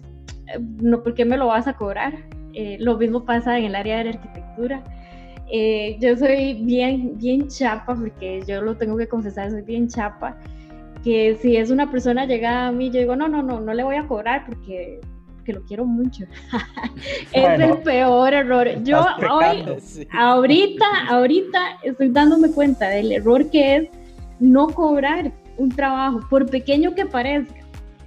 eh, 0.53 0.59
no, 0.81 1.01
¿por 1.01 1.15
qué 1.15 1.25
me 1.25 1.37
lo 1.37 1.47
vas 1.47 1.67
a 1.67 1.73
cobrar? 1.73 2.13
Eh, 2.53 2.77
lo 2.79 2.97
mismo 2.97 3.25
pasa 3.25 3.57
en 3.57 3.65
el 3.65 3.75
área 3.75 3.97
de 3.97 4.03
la 4.03 4.09
arquitectura. 4.11 4.83
Eh, 5.55 5.97
yo 5.99 6.17
soy 6.17 6.55
bien, 6.63 7.15
bien 7.19 7.47
chapa, 7.47 7.93
porque 7.93 8.41
yo 8.47 8.59
lo 8.63 8.75
tengo 8.75 8.97
que 8.97 9.07
confesar, 9.07 9.51
soy 9.51 9.61
bien 9.61 9.87
chapa, 9.87 10.35
que 11.03 11.37
si 11.39 11.57
es 11.57 11.69
una 11.69 11.91
persona 11.91 12.25
llegada 12.25 12.69
a 12.69 12.71
mí, 12.71 12.89
yo 12.89 12.99
digo, 12.99 13.15
no, 13.15 13.27
no, 13.27 13.43
no, 13.43 13.59
no 13.59 13.71
le 13.71 13.83
voy 13.83 13.95
a 13.95 14.07
cobrar 14.07 14.47
porque 14.47 14.99
que 15.45 15.53
lo 15.53 15.61
quiero 15.63 15.85
mucho. 15.85 16.25
es 17.33 17.59
el 17.59 17.77
peor 17.79 18.33
error. 18.33 18.67
Yo 18.83 19.05
hoy, 19.29 19.63
ahorita, 20.11 20.85
ahorita 21.09 21.59
estoy 21.83 22.09
dándome 22.09 22.49
cuenta 22.51 22.89
del 22.89 23.11
error 23.11 23.51
que 23.51 23.75
es 23.75 23.89
no 24.39 24.67
cobrar 24.69 25.31
un 25.57 25.69
trabajo, 25.69 26.21
por 26.31 26.49
pequeño 26.49 26.95
que 26.95 27.05
parezca. 27.05 27.62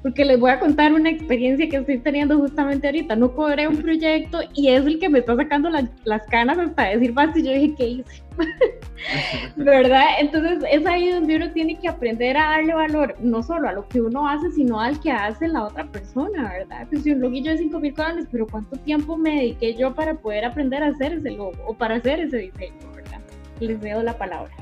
Porque 0.06 0.24
les 0.24 0.38
voy 0.38 0.52
a 0.52 0.60
contar 0.60 0.92
una 0.92 1.10
experiencia 1.10 1.68
que 1.68 1.78
estoy 1.78 1.98
teniendo 1.98 2.38
justamente 2.38 2.86
ahorita. 2.86 3.16
No 3.16 3.32
cobré 3.32 3.66
un 3.66 3.78
proyecto 3.78 4.38
y 4.54 4.68
es 4.68 4.86
el 4.86 5.00
que 5.00 5.08
me 5.08 5.18
está 5.18 5.34
sacando 5.34 5.68
las 5.68 6.26
canas 6.28 6.56
hasta 6.58 6.90
decir 6.90 7.12
basta. 7.12 7.36
Y 7.40 7.42
yo 7.42 7.50
dije, 7.50 7.74
¿qué 7.76 7.86
hice? 7.88 8.22
¿Verdad? 9.56 10.04
Entonces 10.20 10.62
es 10.70 10.86
ahí 10.86 11.10
donde 11.10 11.34
uno 11.34 11.50
tiene 11.50 11.76
que 11.76 11.88
aprender 11.88 12.36
a 12.36 12.50
darle 12.50 12.74
valor, 12.74 13.16
no 13.18 13.42
solo 13.42 13.68
a 13.68 13.72
lo 13.72 13.88
que 13.88 14.00
uno 14.00 14.28
hace, 14.28 14.48
sino 14.52 14.80
al 14.80 15.00
que 15.00 15.10
hace 15.10 15.48
la 15.48 15.64
otra 15.64 15.84
persona, 15.90 16.52
¿verdad? 16.52 16.86
Pues 16.88 17.02
si 17.02 17.10
un 17.10 17.20
loguillo 17.20 17.50
de 17.50 17.58
5 17.58 17.80
mil 17.80 17.92
colones, 17.92 18.28
pero 18.30 18.46
¿cuánto 18.46 18.76
tiempo 18.76 19.16
me 19.16 19.34
dediqué 19.34 19.74
yo 19.74 19.92
para 19.92 20.14
poder 20.14 20.44
aprender 20.44 20.84
a 20.84 20.90
hacer 20.90 21.14
ese 21.14 21.32
logo 21.32 21.50
o 21.66 21.74
para 21.74 21.96
hacer 21.96 22.20
ese 22.20 22.36
diseño, 22.36 22.92
¿verdad? 22.94 23.18
Les 23.58 23.80
veo 23.80 24.04
la 24.04 24.16
palabra. 24.16 24.54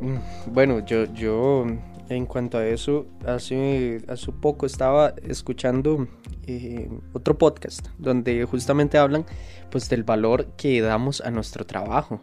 Mm, 0.00 0.16
bueno, 0.46 0.82
yo, 0.86 1.04
yo 1.12 1.66
en 2.14 2.26
cuanto 2.26 2.58
a 2.58 2.66
eso, 2.66 3.06
hace, 3.24 4.02
hace 4.08 4.32
poco 4.32 4.66
estaba 4.66 5.14
escuchando 5.22 6.08
eh, 6.46 6.88
otro 7.12 7.38
podcast 7.38 7.88
donde 7.98 8.44
justamente 8.44 8.98
hablan 8.98 9.24
pues 9.70 9.88
del 9.88 10.02
valor 10.02 10.46
que 10.56 10.80
damos 10.80 11.20
a 11.20 11.30
nuestro 11.30 11.64
trabajo. 11.64 12.20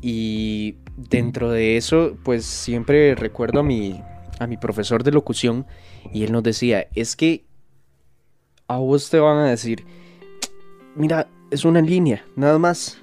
Y 0.00 0.76
dentro 0.96 1.50
de 1.50 1.76
eso, 1.76 2.16
pues 2.22 2.44
siempre 2.44 3.14
recuerdo 3.14 3.60
a 3.60 3.62
mi, 3.62 4.00
a 4.38 4.46
mi 4.46 4.56
profesor 4.56 5.02
de 5.02 5.12
locución 5.12 5.66
y 6.12 6.24
él 6.24 6.32
nos 6.32 6.42
decía, 6.42 6.86
es 6.94 7.16
que 7.16 7.44
a 8.68 8.76
vos 8.76 9.10
te 9.10 9.18
van 9.18 9.38
a 9.38 9.46
decir, 9.46 9.84
mira, 10.94 11.28
es 11.50 11.64
una 11.64 11.80
línea, 11.80 12.24
nada 12.36 12.58
más. 12.58 12.98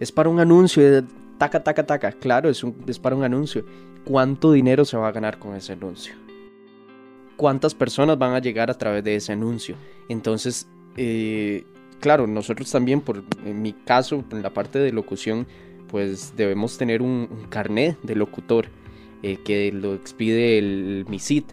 Es 0.00 0.10
para 0.10 0.28
un 0.28 0.40
anuncio 0.40 1.04
taca, 1.38 1.62
taca, 1.62 1.84
taca. 1.84 2.12
Claro, 2.12 2.48
es, 2.48 2.62
un, 2.62 2.76
es 2.86 2.98
para 2.98 3.16
un 3.16 3.24
anuncio 3.24 3.64
cuánto 4.04 4.52
dinero 4.52 4.84
se 4.84 4.96
va 4.96 5.08
a 5.08 5.12
ganar 5.12 5.38
con 5.38 5.54
ese 5.54 5.72
anuncio. 5.72 6.14
Cuántas 7.36 7.74
personas 7.74 8.18
van 8.18 8.34
a 8.34 8.38
llegar 8.38 8.70
a 8.70 8.74
través 8.78 9.02
de 9.04 9.16
ese 9.16 9.32
anuncio. 9.32 9.76
Entonces, 10.08 10.68
eh, 10.96 11.64
claro, 12.00 12.26
nosotros 12.26 12.70
también, 12.70 13.00
por, 13.00 13.24
en 13.44 13.62
mi 13.62 13.72
caso, 13.72 14.24
en 14.30 14.42
la 14.42 14.50
parte 14.50 14.78
de 14.78 14.92
locución, 14.92 15.46
pues 15.88 16.34
debemos 16.36 16.78
tener 16.78 17.02
un, 17.02 17.28
carnet 17.48 17.98
de 18.02 18.14
locutor 18.14 18.66
eh, 19.22 19.38
que 19.44 19.72
lo 19.72 19.94
expide 19.94 20.58
el 20.58 21.04
MISIT. 21.08 21.52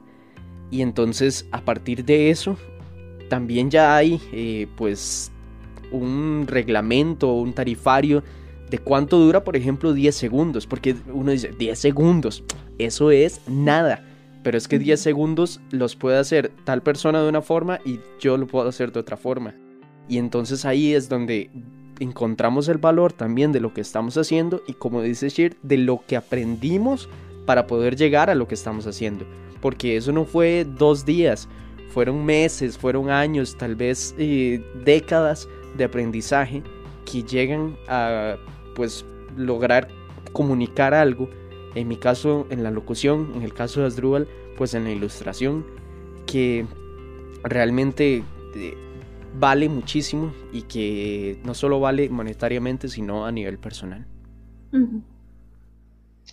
Y 0.71 0.81
entonces, 0.81 1.47
a 1.51 1.61
partir 1.61 2.05
de 2.05 2.29
eso, 2.29 2.57
también 3.29 3.69
ya 3.69 3.95
hay 3.95 4.21
eh, 4.31 4.67
pues 4.75 5.31
un 5.91 6.45
reglamento, 6.47 7.33
un 7.33 7.53
tarifario 7.53 8.23
de 8.69 8.79
cuánto 8.79 9.17
dura, 9.17 9.43
por 9.43 9.55
ejemplo, 9.55 9.93
10 9.93 10.13
segundos, 10.15 10.67
porque 10.67 10.95
uno 11.11 11.31
dice 11.31 11.51
10 11.57 11.77
segundos, 11.77 12.43
eso 12.77 13.11
es 13.11 13.41
nada. 13.47 14.05
pero 14.41 14.57
es 14.57 14.69
que 14.69 14.79
10 14.79 14.99
segundos 14.99 15.59
los 15.69 15.97
puede 15.97 16.17
hacer 16.17 16.51
tal 16.63 16.81
persona 16.81 17.21
de 17.21 17.27
una 17.27 17.41
forma 17.41 17.79
y 17.83 17.99
yo 18.21 18.37
lo 18.37 18.47
puedo 18.47 18.69
hacer 18.69 18.93
de 18.93 19.01
otra 19.01 19.17
forma. 19.17 19.53
Y 20.07 20.17
entonces 20.17 20.63
ahí 20.63 20.93
es 20.93 21.09
donde 21.09 21.51
encontramos 21.99 22.69
el 22.69 22.77
valor 22.77 23.11
también 23.11 23.51
de 23.51 23.59
lo 23.59 23.73
que 23.73 23.81
estamos 23.81 24.17
haciendo 24.17 24.63
y 24.65 24.73
como 24.73 25.01
dice 25.01 25.27
Shir, 25.29 25.57
de 25.61 25.77
lo 25.77 26.01
que 26.07 26.15
aprendimos 26.15 27.09
para 27.45 27.67
poder 27.67 27.95
llegar 27.95 28.29
a 28.29 28.35
lo 28.35 28.47
que 28.47 28.55
estamos 28.55 28.87
haciendo. 28.87 29.25
Porque 29.61 29.97
eso 29.97 30.11
no 30.11 30.23
fue 30.23 30.65
dos 30.65 31.05
días, 31.05 31.49
fueron 31.89 32.25
meses, 32.25 32.77
fueron 32.77 33.09
años, 33.09 33.57
tal 33.57 33.75
vez 33.75 34.15
eh, 34.17 34.63
décadas 34.85 35.49
de 35.77 35.83
aprendizaje 35.83 36.63
que 37.11 37.23
llegan 37.23 37.75
a 37.87 38.37
pues 38.79 39.05
lograr 39.35 39.89
comunicar 40.31 40.93
algo. 40.93 41.29
En 41.75 41.89
mi 41.89 41.97
caso 41.97 42.47
en 42.49 42.63
la 42.63 42.71
locución, 42.71 43.33
en 43.35 43.43
el 43.43 43.53
caso 43.53 43.81
de 43.81 43.87
Asdrúbal, 43.87 44.25
pues 44.57 44.73
en 44.73 44.85
la 44.85 44.91
ilustración, 44.91 45.65
que 46.25 46.65
realmente 47.43 48.23
eh, 48.55 48.73
vale 49.37 49.67
muchísimo 49.67 50.31
y 50.53 50.61
que 50.61 51.41
no 51.43 51.53
solo 51.53 51.81
vale 51.81 52.07
monetariamente, 52.07 52.87
sino 52.87 53.25
a 53.25 53.33
nivel 53.33 53.57
personal. 53.57 54.05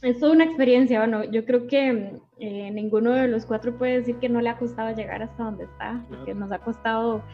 Es 0.02 0.20
toda 0.20 0.30
una 0.30 0.44
experiencia, 0.44 1.00
bueno, 1.00 1.24
yo 1.24 1.44
creo 1.44 1.66
que 1.66 2.12
eh, 2.38 2.70
ninguno 2.70 3.10
de 3.10 3.26
los 3.26 3.44
cuatro 3.44 3.76
puede 3.76 3.98
decir 3.98 4.18
que 4.20 4.28
no 4.28 4.40
le 4.40 4.50
ha 4.50 4.56
costado 4.56 4.94
llegar 4.94 5.20
hasta 5.20 5.42
donde 5.42 5.64
está, 5.64 6.06
porque 6.08 6.32
nos 6.32 6.52
ha 6.52 6.60
costado 6.60 7.24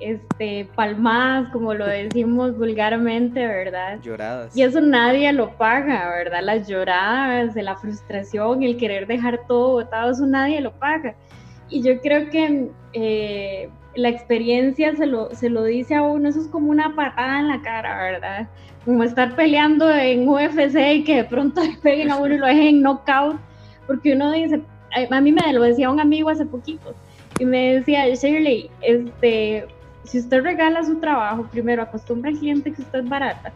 este, 0.00 0.68
palmadas, 0.74 1.50
como 1.52 1.72
lo 1.74 1.86
decimos 1.86 2.56
vulgarmente, 2.56 3.46
¿verdad? 3.46 4.00
Lloradas. 4.02 4.56
Y 4.56 4.62
eso 4.62 4.80
nadie 4.80 5.32
lo 5.32 5.56
paga, 5.56 6.10
¿verdad? 6.10 6.40
Las 6.42 6.68
lloradas, 6.68 7.54
la 7.56 7.76
frustración, 7.76 8.62
el 8.62 8.76
querer 8.76 9.06
dejar 9.06 9.46
todo 9.46 9.72
botado, 9.72 10.10
eso 10.10 10.26
nadie 10.26 10.60
lo 10.60 10.72
paga. 10.72 11.14
Y 11.68 11.82
yo 11.82 12.00
creo 12.00 12.28
que 12.30 12.68
eh, 12.92 13.70
la 13.94 14.08
experiencia 14.08 14.94
se 14.94 15.06
lo, 15.06 15.34
se 15.34 15.48
lo 15.48 15.64
dice 15.64 15.94
a 15.94 16.02
uno, 16.02 16.28
eso 16.28 16.40
es 16.40 16.48
como 16.48 16.70
una 16.70 16.94
patada 16.94 17.40
en 17.40 17.48
la 17.48 17.62
cara, 17.62 17.96
¿verdad? 17.96 18.48
Como 18.84 19.02
estar 19.02 19.34
peleando 19.34 19.90
en 19.90 20.28
UFC 20.28 20.76
y 20.94 21.04
que 21.04 21.16
de 21.16 21.24
pronto 21.24 21.62
le 21.62 21.76
peguen 21.78 22.10
a 22.10 22.16
uno 22.16 22.34
y 22.34 22.38
lo 22.38 22.46
dejen 22.46 22.66
en 22.66 22.82
knockout, 22.82 23.38
porque 23.86 24.12
uno 24.12 24.30
dice, 24.32 24.60
a 25.10 25.20
mí 25.20 25.32
me 25.32 25.52
lo 25.52 25.62
decía 25.62 25.90
un 25.90 26.00
amigo 26.00 26.28
hace 26.28 26.44
poquito, 26.44 26.94
y 27.38 27.44
me 27.44 27.74
decía, 27.74 28.06
Shirley, 28.08 28.70
este, 28.80 29.66
si 30.06 30.18
usted 30.18 30.42
regala 30.42 30.84
su 30.84 30.96
trabajo, 30.96 31.46
primero 31.50 31.82
acostumbra 31.82 32.30
al 32.30 32.38
cliente 32.38 32.72
que 32.72 32.82
usted 32.82 33.00
es 33.00 33.08
barata, 33.08 33.52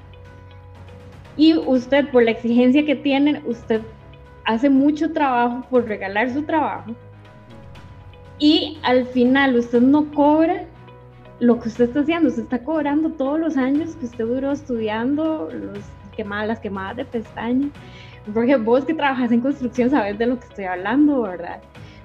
y 1.37 1.55
usted, 1.55 2.11
por 2.11 2.25
la 2.25 2.33
exigencia 2.33 2.85
que 2.85 2.97
tienen, 2.97 3.43
usted 3.47 3.81
hace 4.45 4.69
mucho 4.69 5.13
trabajo 5.13 5.65
por 5.71 5.87
regalar 5.87 6.31
su 6.33 6.43
trabajo, 6.43 6.93
y 8.39 8.79
al 8.83 9.07
final 9.07 9.57
usted 9.57 9.81
no 9.81 10.11
cobra 10.13 10.65
lo 11.41 11.59
que 11.61 11.69
usted 11.69 11.85
está 11.85 12.01
haciendo, 12.01 12.29
usted 12.29 12.43
está 12.43 12.63
cobrando 12.63 13.11
todos 13.11 13.39
los 13.39 13.57
años 13.57 13.97
que 13.97 14.07
usted 14.07 14.27
duró 14.27 14.53
estudiando, 14.53 15.49
las 16.27 16.61
quemadas 16.61 16.97
de 16.97 17.05
pestañas. 17.05 17.71
Porque 18.35 18.57
vos 18.57 18.85
que 18.85 18.93
trabajas 18.93 19.33
en 19.33 19.41
construcción 19.41 19.89
sabes 19.89 20.19
de 20.19 20.27
lo 20.27 20.39
que 20.39 20.47
estoy 20.47 20.65
hablando, 20.65 21.23
¿verdad? 21.23 21.61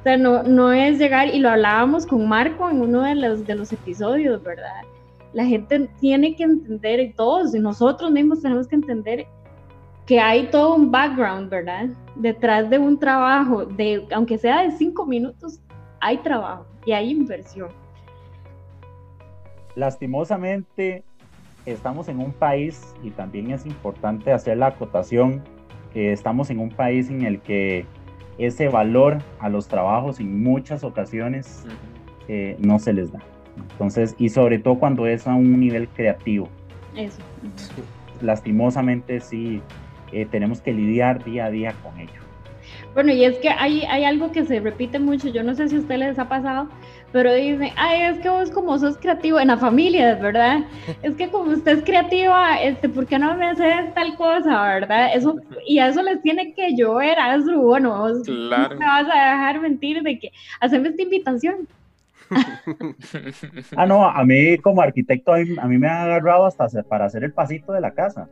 Sea, 0.05 0.17
no, 0.17 0.43
no 0.43 0.71
es 0.71 0.99
llegar, 0.99 1.29
y 1.33 1.39
lo 1.39 1.49
hablábamos 1.49 2.05
con 2.05 2.27
Marco 2.27 2.69
en 2.69 2.79
uno 2.79 3.01
de 3.01 3.15
los, 3.15 3.47
de 3.47 3.55
los 3.55 3.73
episodios, 3.73 4.43
¿verdad? 4.43 4.83
La 5.33 5.43
gente 5.45 5.89
tiene 5.99 6.35
que 6.35 6.43
entender, 6.43 6.99
y 6.99 7.11
todos, 7.13 7.55
y 7.55 7.59
nosotros 7.59 8.11
mismos 8.11 8.43
tenemos 8.43 8.67
que 8.67 8.75
entender 8.75 9.25
que 10.05 10.19
hay 10.19 10.45
todo 10.51 10.75
un 10.75 10.91
background, 10.91 11.49
¿verdad? 11.49 11.87
Detrás 12.17 12.69
de 12.69 12.77
un 12.77 12.99
trabajo, 12.99 13.65
de, 13.65 14.05
aunque 14.13 14.37
sea 14.37 14.61
de 14.61 14.77
cinco 14.77 15.07
minutos, 15.07 15.59
hay 16.01 16.17
trabajo 16.17 16.67
y 16.85 16.91
hay 16.91 17.09
inversión. 17.09 17.69
Lastimosamente, 19.73 21.03
estamos 21.65 22.09
en 22.09 22.19
un 22.19 22.31
país, 22.31 22.93
y 23.01 23.09
también 23.09 23.49
es 23.49 23.65
importante 23.65 24.31
hacer 24.31 24.57
la 24.57 24.67
acotación, 24.67 25.43
que 25.91 26.11
estamos 26.11 26.51
en 26.51 26.59
un 26.59 26.69
país 26.69 27.09
en 27.09 27.23
el 27.23 27.41
que 27.41 27.87
ese 28.37 28.67
valor 28.67 29.19
a 29.39 29.49
los 29.49 29.67
trabajos 29.67 30.19
en 30.19 30.43
muchas 30.43 30.83
ocasiones 30.83 31.65
eh, 32.27 32.57
no 32.59 32.79
se 32.79 32.93
les 32.93 33.11
da. 33.11 33.19
Entonces, 33.71 34.15
y 34.17 34.29
sobre 34.29 34.59
todo 34.59 34.79
cuando 34.79 35.07
es 35.07 35.27
a 35.27 35.35
un 35.35 35.59
nivel 35.59 35.87
creativo. 35.89 36.49
Eso. 36.95 37.19
Lastimosamente 38.21 39.19
sí, 39.21 39.61
eh, 40.11 40.25
tenemos 40.29 40.61
que 40.61 40.73
lidiar 40.73 41.23
día 41.23 41.45
a 41.45 41.49
día 41.49 41.73
con 41.83 41.99
ello. 41.99 42.24
Bueno, 42.95 43.11
y 43.11 43.25
es 43.25 43.37
que 43.39 43.49
hay, 43.49 43.81
hay 43.81 44.05
algo 44.05 44.31
que 44.31 44.45
se 44.45 44.61
repite 44.61 44.99
mucho, 44.99 45.27
yo 45.27 45.43
no 45.43 45.53
sé 45.53 45.67
si 45.67 45.75
a 45.75 45.79
ustedes 45.79 45.99
les 45.99 46.19
ha 46.19 46.29
pasado, 46.29 46.69
pero 47.11 47.33
dicen, 47.33 47.69
ay, 47.75 48.03
es 48.03 48.19
que 48.19 48.29
vos 48.29 48.49
como 48.49 48.79
sos 48.79 48.97
creativo 48.97 49.37
en 49.37 49.49
la 49.49 49.57
familia, 49.57 50.15
¿verdad? 50.15 50.63
Es 51.03 51.13
que 51.15 51.29
como 51.29 51.51
usted 51.51 51.79
es 51.79 51.83
creativa, 51.83 52.55
este, 52.61 52.87
¿por 52.87 53.05
qué 53.05 53.19
no 53.19 53.35
me 53.35 53.47
haces 53.47 53.93
tal 53.93 54.15
cosa, 54.15 54.63
verdad? 54.63 55.09
Eso, 55.13 55.35
y 55.67 55.79
a 55.79 55.87
eso 55.87 56.01
les 56.03 56.21
tiene 56.21 56.53
que 56.53 56.73
llover, 56.73 57.19
Azru, 57.19 57.61
bueno, 57.63 57.99
vos 57.99 58.27
no 58.29 58.69
me 58.69 58.85
vas 58.85 59.07
a 59.13 59.31
dejar 59.31 59.59
mentir 59.59 60.01
de 60.01 60.17
que 60.17 60.31
haceme 60.61 60.87
esta 60.87 61.01
invitación. 61.01 61.67
Ah, 63.75 63.85
no, 63.85 64.07
a 64.07 64.23
mí 64.23 64.57
como 64.59 64.81
arquitecto, 64.81 65.33
a 65.33 65.37
mí, 65.37 65.77
me 65.77 65.87
ha 65.87 66.03
agarrado 66.03 66.45
hasta 66.45 66.67
para 66.83 67.05
hacer 67.05 67.23
el 67.23 67.33
pasito 67.33 67.73
de 67.73 67.81
la 67.81 67.91
casa. 67.91 68.29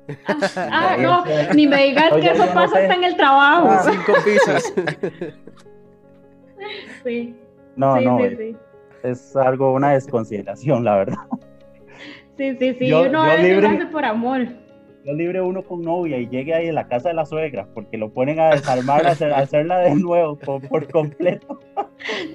Ah, 0.56 0.96
no, 1.00 1.24
ni 1.54 1.68
me 1.68 1.86
digas 1.86 2.14
que 2.14 2.32
eso 2.32 2.46
pasa 2.54 2.80
hasta 2.80 2.94
en 2.94 3.04
el 3.04 3.16
trabajo. 3.16 3.68
Ah, 3.70 3.84
cinco 3.90 4.14
pisos. 4.24 4.74
sí. 7.04 7.36
No, 7.76 8.00
no, 8.00 8.20
es, 9.04 9.36
algo, 9.36 9.74
una 9.74 9.94
desconsideración, 9.94 10.84
la 10.84 10.98
verdad. 10.98 11.18
Sí, 12.38 12.56
sí, 12.58 12.76
sí, 12.80 12.88
yo, 12.88 13.04
uno 13.04 13.26
libre, 13.38 13.88
por 13.92 14.06
amor. 14.06 14.48
Yo 15.06 15.14
libre 15.14 15.42
uno 15.42 15.64
con 15.64 15.82
novia 15.82 16.18
y 16.18 16.28
llegue 16.28 16.54
ahí 16.54 16.68
en 16.68 16.76
la 16.76 16.88
casa 16.88 17.10
de 17.10 17.16
la 17.16 17.26
suegra 17.26 17.68
porque 17.74 17.98
lo 17.98 18.10
ponen 18.10 18.40
a 18.40 18.52
desarmar, 18.52 19.06
a, 19.06 19.12
hacerla 19.12 19.80
de 19.80 19.96
nuevo 19.96 20.38
por 20.38 20.92
completo. 20.92 21.60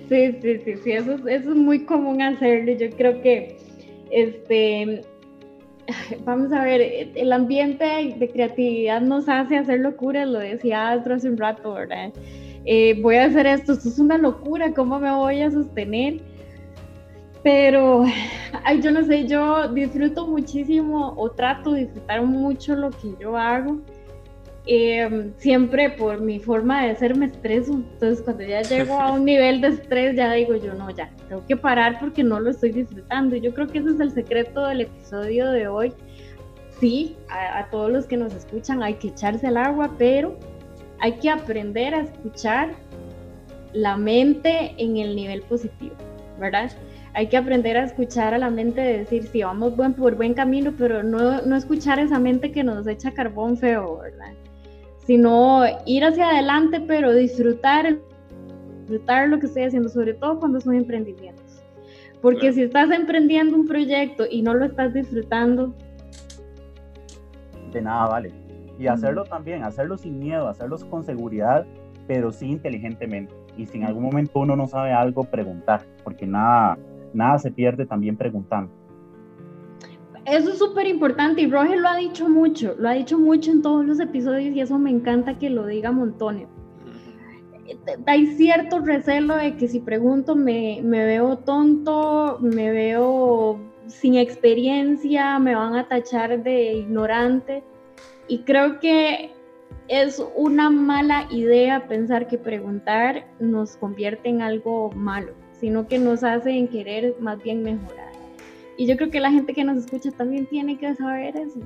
Sí, 0.08 0.32
sí, 0.40 0.58
sí, 0.64 0.74
sí, 0.82 0.92
eso, 0.92 1.28
es 1.28 1.44
muy 1.44 1.84
común 1.84 2.22
hacerlo. 2.22 2.72
Yo 2.72 2.90
creo 2.90 3.20
que, 3.20 3.56
este, 4.10 5.02
vamos 6.24 6.52
a 6.52 6.64
ver, 6.64 7.10
el 7.14 7.32
ambiente 7.32 7.84
de 8.16 8.30
creatividad 8.30 9.00
nos 9.00 9.28
hace 9.28 9.56
hacer 9.56 9.80
locuras, 9.80 10.28
lo 10.28 10.38
decía 10.38 10.90
Astro 10.90 11.14
hace 11.14 11.28
un 11.28 11.36
rato, 11.36 11.74
¿verdad? 11.74 12.12
Eh, 12.64 13.00
voy 13.00 13.16
a 13.16 13.24
hacer 13.24 13.46
esto, 13.46 13.72
esto 13.72 13.88
es 13.88 13.98
una 13.98 14.18
locura, 14.18 14.72
¿cómo 14.74 14.98
me 14.98 15.12
voy 15.12 15.40
a 15.40 15.50
sostener? 15.50 16.20
Pero, 17.50 18.04
ay, 18.62 18.82
yo 18.82 18.90
no 18.90 19.02
sé, 19.04 19.26
yo 19.26 19.68
disfruto 19.68 20.26
muchísimo 20.26 21.14
o 21.16 21.30
trato 21.30 21.72
de 21.72 21.86
disfrutar 21.86 22.20
mucho 22.20 22.76
lo 22.76 22.90
que 22.90 23.14
yo 23.18 23.38
hago. 23.38 23.78
Em, 24.66 25.32
siempre 25.38 25.88
por 25.88 26.20
mi 26.20 26.40
forma 26.40 26.84
de 26.84 26.94
ser 26.96 27.16
me 27.16 27.24
estreso. 27.24 27.72
Entonces, 27.72 28.20
cuando 28.20 28.42
ya 28.44 28.60
llego 28.60 29.00
a 29.00 29.12
un 29.12 29.24
nivel 29.24 29.62
de 29.62 29.68
estrés, 29.68 30.14
ya 30.14 30.30
digo 30.34 30.56
yo, 30.56 30.74
no, 30.74 30.90
ya, 30.90 31.10
tengo 31.26 31.42
que 31.46 31.56
parar 31.56 31.98
porque 31.98 32.22
no 32.22 32.38
lo 32.38 32.50
estoy 32.50 32.70
disfrutando. 32.70 33.34
Yo 33.34 33.54
creo 33.54 33.66
que 33.66 33.78
ese 33.78 33.92
es 33.92 34.00
el 34.00 34.10
secreto 34.10 34.66
del 34.66 34.82
episodio 34.82 35.50
de 35.50 35.68
hoy. 35.68 35.94
Sí, 36.78 37.16
a, 37.30 37.60
a 37.60 37.70
todos 37.70 37.90
los 37.90 38.04
que 38.04 38.18
nos 38.18 38.34
escuchan 38.34 38.82
hay 38.82 38.96
que 38.96 39.08
echarse 39.08 39.46
al 39.46 39.56
agua, 39.56 39.94
pero 39.96 40.38
hay 41.00 41.12
que 41.12 41.30
aprender 41.30 41.94
a 41.94 42.02
escuchar 42.02 42.72
la 43.72 43.96
mente 43.96 44.74
en 44.76 44.98
el 44.98 45.16
nivel 45.16 45.40
positivo, 45.40 45.94
¿verdad? 46.38 46.72
Hay 47.14 47.28
que 47.28 47.36
aprender 47.36 47.76
a 47.76 47.84
escuchar 47.84 48.34
a 48.34 48.38
la 48.38 48.50
mente 48.50 48.80
de 48.80 48.98
decir, 48.98 49.24
sí, 49.24 49.42
vamos 49.42 49.76
buen, 49.76 49.94
por 49.94 50.14
buen 50.14 50.34
camino, 50.34 50.72
pero 50.76 51.02
no, 51.02 51.42
no 51.42 51.56
escuchar 51.56 51.98
esa 51.98 52.18
mente 52.18 52.52
que 52.52 52.62
nos 52.62 52.86
echa 52.86 53.12
carbón 53.12 53.56
feo, 53.56 53.98
¿verdad? 53.98 54.34
sino 55.08 55.62
ir 55.86 56.04
hacia 56.04 56.28
adelante, 56.28 56.82
pero 56.86 57.14
disfrutar, 57.14 57.96
disfrutar 58.80 59.30
lo 59.30 59.38
que 59.38 59.46
estoy 59.46 59.62
haciendo, 59.62 59.88
sobre 59.88 60.12
todo 60.12 60.38
cuando 60.38 60.60
son 60.60 60.74
emprendimientos. 60.74 61.62
Porque 62.20 62.52
si 62.52 62.64
estás 62.64 62.90
emprendiendo 62.90 63.56
un 63.56 63.66
proyecto 63.66 64.24
y 64.30 64.42
no 64.42 64.52
lo 64.52 64.66
estás 64.66 64.92
disfrutando, 64.92 65.74
de 67.72 67.80
nada 67.80 68.06
vale. 68.06 68.32
Y 68.78 68.86
hacerlo 68.86 69.24
también, 69.24 69.64
hacerlo 69.64 69.96
sin 69.96 70.18
miedo, 70.18 70.46
hacerlo 70.46 70.76
con 70.90 71.02
seguridad, 71.02 71.64
pero 72.06 72.30
sí 72.30 72.50
inteligentemente. 72.50 73.32
Y 73.56 73.64
si 73.64 73.78
en 73.78 73.84
algún 73.84 74.02
momento 74.02 74.40
uno 74.40 74.56
no 74.56 74.66
sabe 74.66 74.92
algo, 74.92 75.24
preguntar, 75.24 75.86
porque 76.04 76.26
nada, 76.26 76.76
nada 77.14 77.38
se 77.38 77.50
pierde 77.50 77.86
también 77.86 78.16
preguntando. 78.16 78.72
Eso 80.24 80.50
es 80.50 80.58
súper 80.58 80.86
importante 80.86 81.40
y 81.40 81.50
Roger 81.50 81.78
lo 81.78 81.88
ha 81.88 81.96
dicho 81.96 82.28
mucho, 82.28 82.74
lo 82.78 82.88
ha 82.88 82.92
dicho 82.92 83.18
mucho 83.18 83.50
en 83.50 83.62
todos 83.62 83.86
los 83.86 83.98
episodios 83.98 84.54
y 84.54 84.60
eso 84.60 84.78
me 84.78 84.90
encanta 84.90 85.38
que 85.38 85.48
lo 85.48 85.66
diga 85.66 85.90
Montonio. 85.90 86.48
Hay 88.06 88.26
cierto 88.26 88.80
recelo 88.80 89.36
de 89.36 89.56
que 89.56 89.68
si 89.68 89.80
pregunto 89.80 90.36
me, 90.36 90.80
me 90.82 91.04
veo 91.06 91.38
tonto, 91.38 92.38
me 92.40 92.70
veo 92.70 93.58
sin 93.86 94.16
experiencia, 94.16 95.38
me 95.38 95.54
van 95.54 95.76
a 95.76 95.88
tachar 95.88 96.42
de 96.42 96.74
ignorante 96.74 97.62
y 98.26 98.40
creo 98.40 98.80
que 98.80 99.32
es 99.88 100.22
una 100.36 100.68
mala 100.68 101.26
idea 101.30 101.88
pensar 101.88 102.28
que 102.28 102.36
preguntar 102.36 103.26
nos 103.40 103.76
convierte 103.78 104.28
en 104.28 104.42
algo 104.42 104.90
malo, 104.92 105.32
sino 105.60 105.86
que 105.86 105.98
nos 105.98 106.24
hace 106.24 106.50
en 106.50 106.68
querer 106.68 107.14
más 107.20 107.42
bien 107.42 107.62
mejorar. 107.62 108.08
Y 108.76 108.86
yo 108.86 108.96
creo 108.96 109.10
que 109.10 109.18
la 109.18 109.32
gente 109.32 109.54
que 109.54 109.64
nos 109.64 109.78
escucha 109.78 110.12
también 110.12 110.46
tiene 110.46 110.78
que 110.78 110.94
saber 110.94 111.36
eso. 111.36 111.58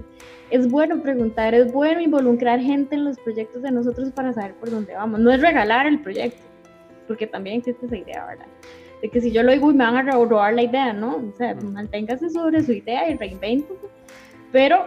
Es 0.51 0.71
bueno 0.71 1.03
preguntar, 1.03 1.55
es 1.55 1.71
bueno 1.71 2.01
involucrar 2.01 2.59
gente 2.59 2.95
en 2.95 3.05
los 3.05 3.19
proyectos 3.19 3.63
de 3.63 3.71
nosotros 3.71 4.11
para 4.13 4.33
saber 4.33 4.55
por 4.55 4.71
dónde 4.71 4.95
vamos. 4.95 5.21
No 5.21 5.31
es 5.31 5.43
regalar 5.43 5.87
el 5.87 6.01
proyecto, 6.01 6.43
porque 7.07 7.27
también 7.27 7.59
existe 7.59 7.85
esa 7.85 7.99
idea, 7.99 8.25
¿verdad? 8.25 8.47
De 9.03 9.11
que 9.11 9.21
si 9.21 9.31
yo 9.31 9.43
lo 9.43 9.53
digo 9.53 9.71
y 9.71 9.75
me 9.75 9.85
van 9.85 10.09
a 10.09 10.13
robar 10.13 10.55
la 10.55 10.63
idea, 10.63 10.95
¿no? 10.95 11.17
O 11.17 11.37
sea, 11.37 11.55
manténgase 11.55 12.31
sobre 12.31 12.63
su 12.63 12.73
idea 12.73 13.11
y 13.11 13.17
reinvente. 13.19 13.75
Pero, 14.51 14.87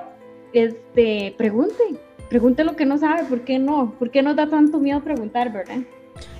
este, 0.52 1.36
pregunte, 1.38 1.84
pregunte 2.28 2.64
lo 2.64 2.76
que 2.76 2.88
no 2.88 2.98
sabe, 2.98 3.26
¿por 3.26 3.42
qué 3.42 3.60
no? 3.60 3.94
¿Por 4.00 4.10
qué 4.10 4.24
nos 4.24 4.36
da 4.36 4.48
tanto 4.48 4.80
miedo 4.80 5.00
preguntar, 5.02 5.54
verdad? 5.54 5.78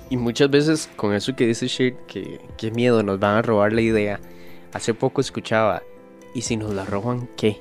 Y 0.08 0.16
muchas 0.16 0.50
veces 0.50 0.88
con 0.96 1.14
eso 1.14 1.34
que 1.34 1.46
dice 1.46 1.66
Shir, 1.66 1.96
que 2.06 2.40
qué 2.56 2.70
miedo, 2.70 3.02
nos 3.02 3.18
van 3.18 3.36
a 3.36 3.42
robar 3.42 3.72
la 3.72 3.80
idea. 3.80 4.20
Hace 4.72 4.94
poco 4.94 5.20
escuchaba, 5.20 5.82
¿y 6.34 6.42
si 6.42 6.56
nos 6.56 6.72
la 6.74 6.84
roban 6.84 7.28
qué? 7.36 7.60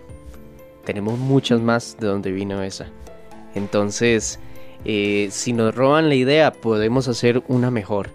Tenemos 0.83 1.17
muchas 1.17 1.61
más 1.61 1.97
de 1.99 2.07
donde 2.07 2.31
vino 2.31 2.61
esa. 2.61 2.87
Entonces, 3.55 4.39
eh, 4.83 5.29
si 5.31 5.53
nos 5.53 5.73
roban 5.73 6.09
la 6.09 6.15
idea, 6.15 6.51
podemos 6.51 7.07
hacer 7.07 7.43
una 7.47 7.71
mejor. 7.71 8.09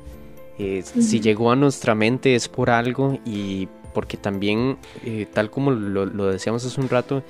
Eh, 0.59 0.83
si 0.83 1.21
llegó 1.21 1.51
a 1.51 1.57
nuestra 1.57 1.95
mente 1.95 2.35
es 2.35 2.47
por 2.49 2.71
algo 2.71 3.19
y 3.25 3.67
porque 3.95 4.17
también, 4.17 4.77
eh, 5.05 5.27
tal 5.33 5.51
como 5.51 5.71
lo, 5.71 6.05
lo, 6.07 6.27
decíamos 6.27 6.65
hace 6.65 6.81
un 6.81 6.89
rato, 6.89 7.25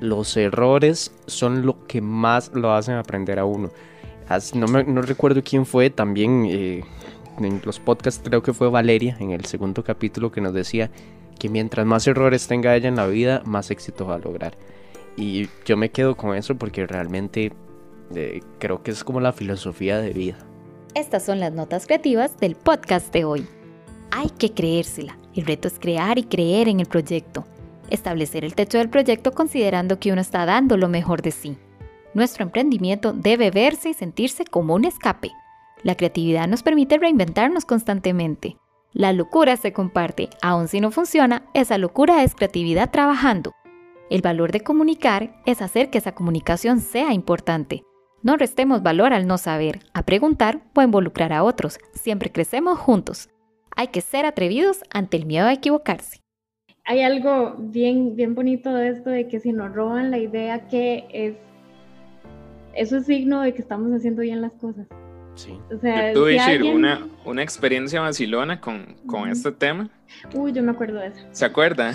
los 0.00 0.36
errores 0.36 1.12
son 1.26 1.66
lo 1.66 1.86
que 1.86 2.00
más 2.00 2.52
lo 2.54 2.72
hacen 2.72 2.94
aprender 2.94 3.38
a 3.38 3.44
uno. 3.44 3.70
No, 4.54 4.66
no 4.66 5.02
recuerdo 5.02 5.42
quién 5.42 5.66
fue, 5.66 5.90
también 5.90 6.46
en 6.46 7.60
los 7.64 7.80
podcasts 7.80 8.22
creo 8.24 8.42
que 8.42 8.52
fue 8.52 8.70
Valeria 8.70 9.16
en 9.20 9.30
el 9.30 9.44
segundo 9.44 9.84
capítulo 9.84 10.32
que 10.32 10.40
nos 10.40 10.54
decía 10.54 10.90
que 11.38 11.48
mientras 11.48 11.86
más 11.86 12.06
errores 12.06 12.46
tenga 12.46 12.74
ella 12.74 12.88
en 12.88 12.96
la 12.96 13.06
vida, 13.06 13.42
más 13.44 13.70
éxito 13.70 14.06
va 14.06 14.14
a 14.14 14.18
lograr. 14.18 14.56
Y 15.16 15.48
yo 15.64 15.76
me 15.76 15.90
quedo 15.90 16.16
con 16.16 16.34
eso 16.34 16.56
porque 16.56 16.86
realmente 16.86 17.52
eh, 18.14 18.40
creo 18.58 18.82
que 18.82 18.90
es 18.90 19.04
como 19.04 19.20
la 19.20 19.32
filosofía 19.32 19.98
de 19.98 20.10
vida. 20.10 20.38
Estas 20.94 21.24
son 21.24 21.40
las 21.40 21.52
notas 21.52 21.86
creativas 21.86 22.36
del 22.38 22.54
podcast 22.54 23.12
de 23.12 23.24
hoy. 23.24 23.46
Hay 24.10 24.30
que 24.30 24.52
creérsela. 24.52 25.18
El 25.34 25.44
reto 25.44 25.68
es 25.68 25.78
crear 25.78 26.18
y 26.18 26.24
creer 26.24 26.68
en 26.68 26.80
el 26.80 26.86
proyecto. 26.86 27.44
Establecer 27.90 28.44
el 28.44 28.54
techo 28.54 28.78
del 28.78 28.88
proyecto 28.88 29.32
considerando 29.32 29.98
que 29.98 30.12
uno 30.12 30.20
está 30.20 30.46
dando 30.46 30.76
lo 30.76 30.88
mejor 30.88 31.22
de 31.22 31.32
sí. 31.32 31.58
Nuestro 32.16 32.44
emprendimiento 32.44 33.12
debe 33.12 33.50
verse 33.50 33.90
y 33.90 33.92
sentirse 33.92 34.46
como 34.46 34.74
un 34.74 34.86
escape. 34.86 35.32
La 35.82 35.96
creatividad 35.96 36.48
nos 36.48 36.62
permite 36.62 36.96
reinventarnos 36.96 37.66
constantemente. 37.66 38.56
La 38.94 39.12
locura 39.12 39.54
se 39.58 39.74
comparte, 39.74 40.30
aun 40.40 40.66
si 40.68 40.80
no 40.80 40.90
funciona, 40.90 41.42
esa 41.52 41.76
locura 41.76 42.22
es 42.22 42.34
creatividad 42.34 42.90
trabajando. 42.90 43.52
El 44.08 44.22
valor 44.22 44.50
de 44.50 44.62
comunicar 44.62 45.42
es 45.44 45.60
hacer 45.60 45.90
que 45.90 45.98
esa 45.98 46.12
comunicación 46.12 46.80
sea 46.80 47.12
importante. 47.12 47.82
No 48.22 48.38
restemos 48.38 48.82
valor 48.82 49.12
al 49.12 49.26
no 49.26 49.36
saber, 49.36 49.80
a 49.92 50.06
preguntar 50.06 50.62
o 50.74 50.80
a 50.80 50.84
involucrar 50.84 51.34
a 51.34 51.44
otros. 51.44 51.78
Siempre 51.92 52.32
crecemos 52.32 52.78
juntos. 52.78 53.28
Hay 53.76 53.88
que 53.88 54.00
ser 54.00 54.24
atrevidos 54.24 54.80
ante 54.90 55.18
el 55.18 55.26
miedo 55.26 55.48
a 55.48 55.52
equivocarse. 55.52 56.22
Hay 56.86 57.02
algo 57.02 57.56
bien, 57.58 58.16
bien 58.16 58.34
bonito 58.34 58.72
de 58.72 58.88
esto 58.88 59.10
de 59.10 59.28
que 59.28 59.38
si 59.38 59.52
nos 59.52 59.74
roban 59.74 60.10
la 60.10 60.16
idea 60.16 60.66
que 60.68 61.04
es, 61.10 61.34
eso 62.76 62.98
es 62.98 63.06
signo 63.06 63.42
de 63.42 63.54
que 63.54 63.62
estamos 63.62 63.92
haciendo 63.92 64.22
bien 64.22 64.40
las 64.40 64.52
cosas. 64.52 64.86
Sí. 65.34 65.58
O 65.74 65.78
sea, 65.78 66.12
yo 66.12 66.20
tuve 66.20 66.72
una, 66.72 67.06
una 67.24 67.42
experiencia 67.42 68.00
vacilona 68.00 68.60
con, 68.60 68.96
con 69.06 69.28
este 69.28 69.52
tema. 69.52 69.90
Uy, 70.34 70.52
yo 70.52 70.62
me 70.62 70.70
acuerdo 70.70 70.98
de 70.98 71.08
eso. 71.08 71.20
¿Se 71.30 71.44
acuerda? 71.44 71.94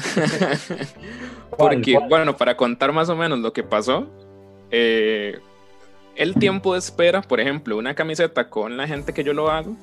Porque, 1.58 1.98
bueno, 2.08 2.38
para 2.38 2.56
contar 2.56 2.92
más 2.92 3.10
o 3.10 3.16
menos 3.16 3.40
lo 3.40 3.52
que 3.52 3.64
pasó, 3.64 4.08
eh, 4.70 5.40
el 6.16 6.36
tiempo 6.36 6.74
de 6.74 6.80
espera, 6.80 7.22
por 7.22 7.40
ejemplo, 7.40 7.78
una 7.78 7.96
camiseta 7.96 8.48
con 8.48 8.78
la 8.78 8.88
gente 8.88 9.12
que 9.12 9.24
yo 9.24 9.34
lo 9.34 9.50
hago, 9.50 9.76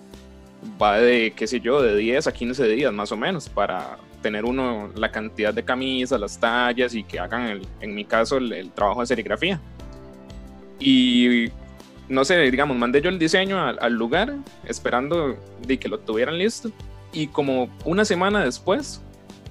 va 0.80 0.98
de, 0.98 1.32
qué 1.34 1.48
sé 1.48 1.61
yo, 1.61 1.82
de 1.82 1.96
10 1.96 2.28
a 2.28 2.32
15 2.32 2.64
días 2.68 2.92
más 2.92 3.11
o 3.11 3.16
menos, 3.16 3.48
para 3.48 3.98
tener 4.22 4.44
uno 4.44 4.90
la 4.94 5.11
cantidad 5.11 5.52
de 5.52 5.64
camisas, 5.64 6.20
las 6.20 6.38
tallas 6.38 6.94
y 6.94 7.02
que 7.02 7.18
hagan, 7.18 7.42
el, 7.46 7.66
en 7.80 7.94
mi 7.94 8.04
caso, 8.04 8.37
el, 8.37 8.52
el 8.52 8.70
trabajo 8.70 9.00
de 9.00 9.06
serigrafía. 9.06 9.61
Y 10.78 11.50
no 12.08 12.24
sé, 12.24 12.38
digamos, 12.50 12.76
mandé 12.76 13.00
yo 13.00 13.10
el 13.10 13.18
diseño 13.18 13.60
al, 13.60 13.92
lugar 13.94 14.34
esperando 14.64 15.36
de 15.66 15.78
que 15.78 15.88
lo 15.88 15.98
tuvieran 15.98 16.38
listo. 16.38 16.70
Y 17.12 17.28
como 17.28 17.68
una 17.84 18.04
semana 18.04 18.44
después 18.44 19.02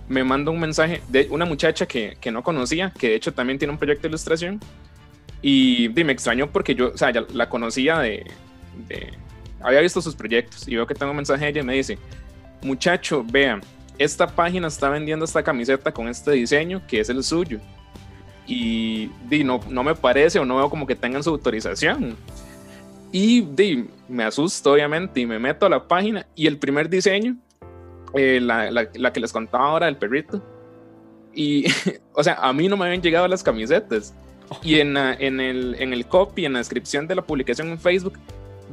me 0.08 0.24
manda 0.24 0.52
un 0.52 0.60
mensaje 0.60 1.02
de 1.10 1.28
una 1.30 1.46
muchacha 1.46 1.86
que, 1.86 2.18
que, 2.20 2.32
no 2.32 2.44
conocía, 2.44 2.92
que 2.98 3.10
de 3.10 3.16
hecho 3.16 3.34
también 3.34 3.60
tiene 3.60 3.72
un 3.72 3.78
proyecto 3.78 4.04
de 4.04 4.10
ilustración. 4.10 4.60
Y, 5.42 5.90
me 5.96 6.12
extrañó 6.12 6.52
porque 6.52 6.74
yo, 6.74 6.92
o 6.94 6.98
sea, 6.98 7.12
ya 7.12 7.26
la 7.34 7.50
conocía 7.50 8.00
de, 8.00 8.26
de, 8.88 9.14
había 9.62 9.82
visto 9.82 10.02
sus 10.02 10.16
proyectos. 10.16 10.68
Y 10.68 10.76
veo 10.76 10.88
que 10.88 10.96
tengo 10.96 11.12
un 11.12 11.18
mensaje 11.18 11.46
de 11.46 11.52
ella 11.52 11.62
y 11.62 11.66
me 11.66 11.74
dice, 11.74 11.98
muchacho, 12.64 13.24
vean, 13.30 13.62
esta 14.00 14.28
página 14.28 14.68
está 14.68 14.90
vendiendo 14.90 15.26
esta 15.26 15.44
camiseta 15.44 15.92
con 15.92 16.08
este 16.08 16.32
diseño 16.32 16.82
que 16.88 17.00
es 17.00 17.10
el 17.10 17.24
suyo 17.24 17.60
y, 18.48 19.12
y 19.30 19.44
no, 19.44 19.60
no 19.70 19.84
me 19.84 19.94
parece 19.94 20.40
o 20.40 20.46
no 20.46 20.56
veo 20.56 20.70
como 20.70 20.88
que 20.88 20.96
tengan 20.96 21.22
su 21.22 21.30
autorización. 21.30 22.16
Y 23.12 23.46
me 24.08 24.24
asusto, 24.24 24.74
obviamente, 24.74 25.20
y 25.20 25.26
me 25.26 25.38
meto 25.38 25.66
a 25.66 25.70
la 25.70 25.88
página. 25.88 26.26
Y 26.36 26.48
el 26.48 26.58
primer 26.58 26.90
diseño, 26.90 27.38
eh, 28.14 28.40
la, 28.42 28.72
la, 28.72 29.14
que 29.14 29.20
les 29.20 29.32
contaba 29.32 29.66
ahora 29.66 29.86
del 29.86 29.98
perrito. 29.98 30.42
Y, 31.34 31.66
o 32.14 32.24
sea, 32.24 32.36
a 32.36 32.54
mí 32.54 32.68
no 32.68 32.78
me 32.78 32.86
habían 32.86 33.02
llegado 33.02 33.28
las 33.28 33.44
camisetas. 33.44 34.14
Y 34.64 34.80
en, 34.80 34.96
en, 34.96 35.42
el, 35.42 35.76
en 35.80 35.92
el 35.92 36.06
copy, 36.06 36.46
en 36.46 36.54
la 36.54 36.60
descripción 36.60 37.06
de 37.06 37.16
la 37.16 37.22
publicación 37.22 37.68
en 37.68 37.80
Facebook, 37.80 38.18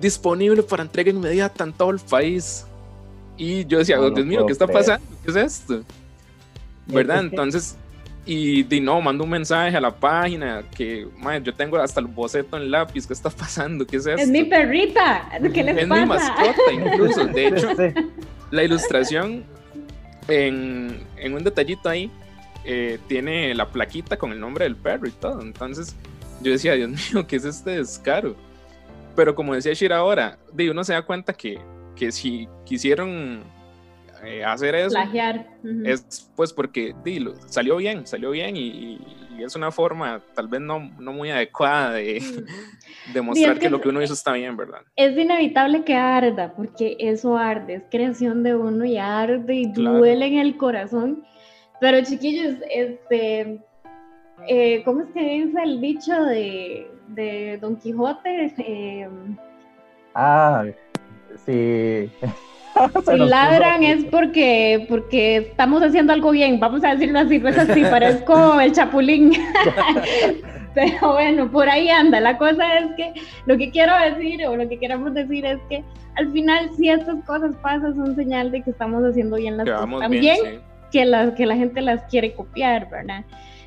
disponible 0.00 0.62
para 0.62 0.84
entrega 0.84 1.10
inmediata 1.10 1.64
en 1.64 1.72
todo 1.72 1.90
el 1.90 1.98
país. 1.98 2.64
Y 3.36 3.64
yo 3.66 3.78
decía, 3.78 3.98
Dios 3.98 4.24
mío, 4.24 4.46
¿qué 4.46 4.52
está 4.52 4.68
pasando? 4.68 5.04
¿Qué 5.24 5.30
es 5.30 5.36
esto? 5.36 5.82
¿Verdad? 6.86 7.20
Entonces, 7.20 7.76
y 8.26 8.62
di 8.62 8.80
no, 8.80 9.00
mando 9.00 9.24
un 9.24 9.30
mensaje 9.30 9.76
a 9.76 9.80
la 9.80 9.94
página 9.94 10.62
que 10.74 11.06
yo 11.42 11.54
tengo 11.54 11.76
hasta 11.76 12.00
el 12.00 12.06
boceto 12.06 12.56
en 12.56 12.70
lápiz, 12.70 13.06
¿qué 13.06 13.12
está 13.12 13.28
pasando? 13.30 13.86
¿Qué 13.86 13.96
es 13.98 14.06
esto? 14.06 14.20
Es 14.20 14.28
mi 14.28 14.44
perrita, 14.44 15.28
¿qué 15.52 15.62
les 15.62 15.76
es 15.76 15.88
mi 15.88 16.06
mascota 16.06 16.72
incluso. 16.72 17.26
De 17.26 17.48
hecho, 17.48 17.68
la 18.50 18.64
ilustración 18.64 19.44
en, 20.28 21.00
en, 21.16 21.34
un 21.34 21.44
detallito 21.44 21.88
ahí 21.88 22.10
eh, 22.64 22.98
tiene 23.08 23.54
la 23.54 23.68
plaquita 23.68 24.16
con 24.16 24.32
el 24.32 24.40
nombre 24.40 24.64
del 24.64 24.76
perro 24.76 25.06
y 25.06 25.10
todo. 25.10 25.42
Entonces 25.42 25.94
yo 26.40 26.50
decía, 26.50 26.72
Dios 26.74 26.90
mío, 26.90 27.26
¿qué 27.26 27.36
es 27.36 27.44
este 27.44 27.72
descaro? 27.72 28.36
Pero 29.14 29.34
como 29.34 29.54
decía 29.54 29.74
Shira 29.74 29.98
ahora, 29.98 30.38
di, 30.52 30.68
uno 30.70 30.82
se 30.82 30.94
da 30.94 31.02
cuenta 31.02 31.34
que, 31.34 31.58
que 31.94 32.10
si 32.10 32.48
quisieron 32.64 33.44
eh, 34.24 34.44
hacer 34.44 34.74
eso 34.74 34.98
es 35.84 36.30
pues 36.36 36.52
porque 36.52 36.94
dilo, 37.04 37.34
salió 37.46 37.76
bien, 37.76 38.06
salió 38.06 38.30
bien 38.30 38.56
y, 38.56 38.98
es 39.38 39.56
una 39.56 39.72
forma 39.72 40.22
tal 40.32 40.46
vez 40.46 40.60
no, 40.60 40.78
no 40.98 41.12
muy 41.12 41.28
adecuada 41.28 41.94
de 41.94 42.22
demostrar 43.12 43.58
que, 43.58 43.68
lo 43.68 43.80
que 43.80 43.88
uno 43.88 44.00
hizo 44.00 44.14
está 44.14 44.32
bien, 44.32 44.56
¿verdad? 44.56 44.82
Es 44.94 45.18
inevitable 45.18 45.84
que 45.84 45.94
arda, 45.94 46.54
porque 46.54 46.96
eso 47.00 47.36
arde, 47.36 47.74
es 47.74 47.82
creación 47.90 48.44
de 48.44 48.54
uno 48.54 48.84
y 48.84 48.96
arde 48.96 49.54
y 49.54 49.72
duele 49.72 50.26
en 50.26 50.38
el 50.38 50.56
corazón. 50.56 51.24
Pero 51.80 52.02
chiquillos, 52.04 52.54
este, 52.70 53.60
eh, 54.48 54.82
¿cómo 54.84 55.02
es 55.02 55.08
que 55.12 55.20
dice 55.20 55.62
el 55.62 55.80
dicho 55.80 56.14
de, 56.24 56.90
de 57.08 57.58
Don 57.60 57.76
Quijote? 57.76 58.54
Eh, 58.58 59.08
ah, 60.14 60.64
sí. 61.44 62.10
si 63.04 63.16
ladran 63.16 63.82
es 63.82 64.04
porque, 64.06 64.86
porque 64.88 65.36
estamos 65.36 65.82
haciendo 65.82 66.12
algo 66.12 66.30
bien, 66.30 66.58
vamos 66.60 66.84
a 66.84 66.94
decirlo 66.94 67.20
así, 67.20 67.38
pues 67.38 67.56
así, 67.58 67.82
parezco 67.82 68.60
el 68.60 68.72
chapulín. 68.72 69.32
Pero 70.74 71.12
bueno, 71.12 71.50
por 71.50 71.68
ahí 71.68 71.88
anda. 71.88 72.20
La 72.20 72.36
cosa 72.36 72.78
es 72.78 72.86
que 72.96 73.12
lo 73.46 73.56
que 73.56 73.70
quiero 73.70 73.92
decir 73.96 74.44
o 74.46 74.56
lo 74.56 74.68
que 74.68 74.78
queremos 74.78 75.14
decir 75.14 75.46
es 75.46 75.58
que 75.68 75.84
al 76.16 76.32
final 76.32 76.68
si 76.76 76.88
estas 76.88 77.24
cosas 77.24 77.54
pasan 77.62 77.94
son 77.94 78.16
señal 78.16 78.50
de 78.50 78.60
que 78.62 78.70
estamos 78.70 79.04
haciendo 79.04 79.36
bien 79.36 79.56
las 79.56 79.68
cosas. 79.68 80.00
También 80.00 80.36
que, 80.90 81.04
la, 81.04 81.32
que 81.34 81.46
la 81.46 81.54
gente 81.54 81.80
las 81.80 82.02
quiere 82.04 82.34
copiar, 82.34 82.90
¿verdad? 82.90 83.24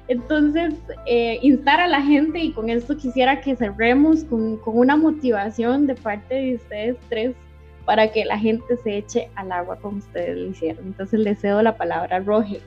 Entonces, 0.09 0.73
eh, 1.05 1.39
instar 1.41 1.79
a 1.79 1.88
la 1.88 2.01
gente 2.01 2.39
y 2.39 2.51
con 2.51 2.69
esto 2.69 2.97
quisiera 2.97 3.41
que 3.41 3.55
cerremos 3.55 4.23
con, 4.25 4.57
con 4.57 4.77
una 4.77 4.95
motivación 4.95 5.88
de 5.88 5.95
parte 5.95 6.36
de 6.36 6.55
ustedes 6.55 6.97
tres 7.09 7.36
para 7.88 8.11
que 8.11 8.25
la 8.25 8.38
gente 8.38 8.75
se 8.83 8.97
eche 8.97 9.29
al 9.35 9.49
agua 9.49 9.77
como 9.77 9.99
ustedes 9.99 10.38
lo 10.38 10.49
hicieron. 10.49 10.88
Entonces 10.88 11.21
le 11.21 11.35
cedo 11.35 11.61
la 11.61 11.77
palabra 11.77 12.17
a 12.17 12.19
Roger. 12.19 12.59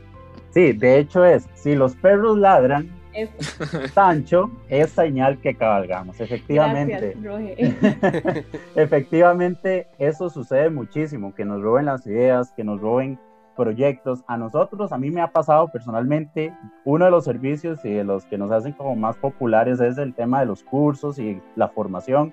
Sí, 0.49 0.73
de 0.73 0.99
hecho 0.99 1.27
es, 1.27 1.47
si 1.53 1.77
los 1.77 1.95
perros 1.95 2.39
ladran, 2.39 2.91
Sancho 3.93 4.51
es 4.71 4.91
señal 4.91 5.39
que 5.39 5.55
cabalgamos, 5.55 6.19
efectivamente. 6.21 7.17
efectivamente, 8.75 9.89
eso 9.99 10.31
sucede 10.31 10.71
muchísimo, 10.71 11.35
que 11.35 11.45
nos 11.45 11.61
roben 11.61 11.85
las 11.85 12.07
ideas, 12.07 12.53
que 12.53 12.65
nos 12.65 12.81
roben 12.81 13.19
proyectos. 13.57 14.25
A 14.27 14.39
nosotros, 14.39 14.91
a 14.91 14.97
mí 14.97 15.11
me 15.11 15.21
ha 15.21 15.33
pasado 15.33 15.69
personalmente, 15.69 16.51
uno 16.87 17.05
de 17.05 17.11
los 17.11 17.25
servicios 17.25 17.85
y 17.85 17.91
de 17.91 18.05
los 18.05 18.25
que 18.25 18.39
nos 18.39 18.51
hacen 18.53 18.73
como 18.73 18.97
más 18.97 19.17
populares 19.17 19.81
es 19.81 19.99
el 19.99 20.15
tema 20.15 20.41
de 20.41 20.47
los 20.47 20.63
cursos 20.63 21.19
y 21.19 21.43
la 21.57 21.69
formación. 21.69 22.33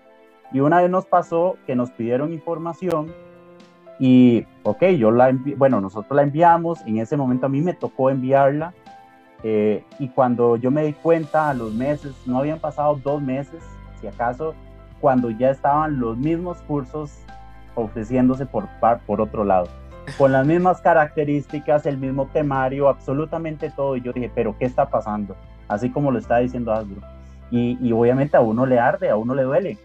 Y 0.51 0.59
una 0.59 0.81
vez 0.81 0.89
nos 0.89 1.05
pasó 1.05 1.57
que 1.65 1.75
nos 1.75 1.91
pidieron 1.91 2.33
información 2.33 3.13
y, 3.99 4.45
ok, 4.63 4.83
yo 4.97 5.11
la, 5.11 5.35
bueno, 5.57 5.81
nosotros 5.81 6.15
la 6.15 6.21
enviamos, 6.21 6.81
en 6.85 6.99
ese 6.99 7.17
momento 7.17 7.47
a 7.47 7.49
mí 7.49 7.61
me 7.61 7.73
tocó 7.73 8.09
enviarla 8.09 8.73
eh, 9.43 9.83
y 9.99 10.07
cuando 10.09 10.55
yo 10.55 10.71
me 10.71 10.83
di 10.83 10.93
cuenta 10.93 11.49
a 11.49 11.53
los 11.53 11.73
meses, 11.73 12.13
no 12.25 12.39
habían 12.39 12.59
pasado 12.59 12.99
dos 13.03 13.21
meses, 13.21 13.63
si 13.99 14.07
acaso, 14.07 14.53
cuando 15.01 15.29
ya 15.31 15.49
estaban 15.49 15.99
los 15.99 16.17
mismos 16.17 16.57
cursos 16.67 17.19
ofreciéndose 17.75 18.45
por, 18.45 18.67
por 19.05 19.21
otro 19.21 19.43
lado, 19.43 19.67
con 20.17 20.31
las 20.31 20.45
mismas 20.45 20.81
características, 20.81 21.85
el 21.85 21.97
mismo 21.97 22.27
temario, 22.27 22.87
absolutamente 22.87 23.69
todo. 23.69 23.95
Y 23.95 24.01
yo 24.01 24.13
dije, 24.13 24.31
pero 24.33 24.57
¿qué 24.57 24.65
está 24.65 24.89
pasando? 24.89 25.35
Así 25.67 25.89
como 25.89 26.11
lo 26.11 26.17
está 26.17 26.37
diciendo 26.37 26.71
Asbro. 26.71 27.01
Y, 27.51 27.77
y 27.81 27.91
obviamente 27.91 28.37
a 28.37 28.41
uno 28.41 28.65
le 28.65 28.79
arde, 28.79 29.09
a 29.09 29.17
uno 29.17 29.35
le 29.35 29.43
duele, 29.43 29.77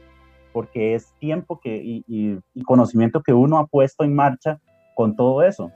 porque 0.53 0.95
es 0.95 1.15
tiempo 1.19 1.61
que, 1.61 1.77
y, 1.77 2.05
y, 2.07 2.63
conocimiento 2.63 3.23
que 3.23 3.33
uno 3.33 3.59
ha 3.59 3.67
puesto 3.67 4.05
en 4.05 4.15
marcha 4.15 4.61
con 4.95 5.17
todo 5.17 5.43
eso. 5.43 5.71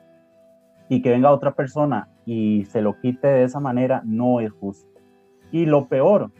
Y 0.88 1.02
que 1.02 1.10
venga 1.10 1.32
otra 1.32 1.54
persona 1.54 2.08
y 2.24 2.64
se 2.66 2.80
lo 2.80 3.00
quite 3.00 3.26
de 3.26 3.44
esa 3.44 3.58
manera 3.58 4.02
no 4.04 4.40
es 4.40 4.52
justo. 4.52 4.88
Y 5.50 5.66
lo 5.66 5.86
peor, 5.86 6.30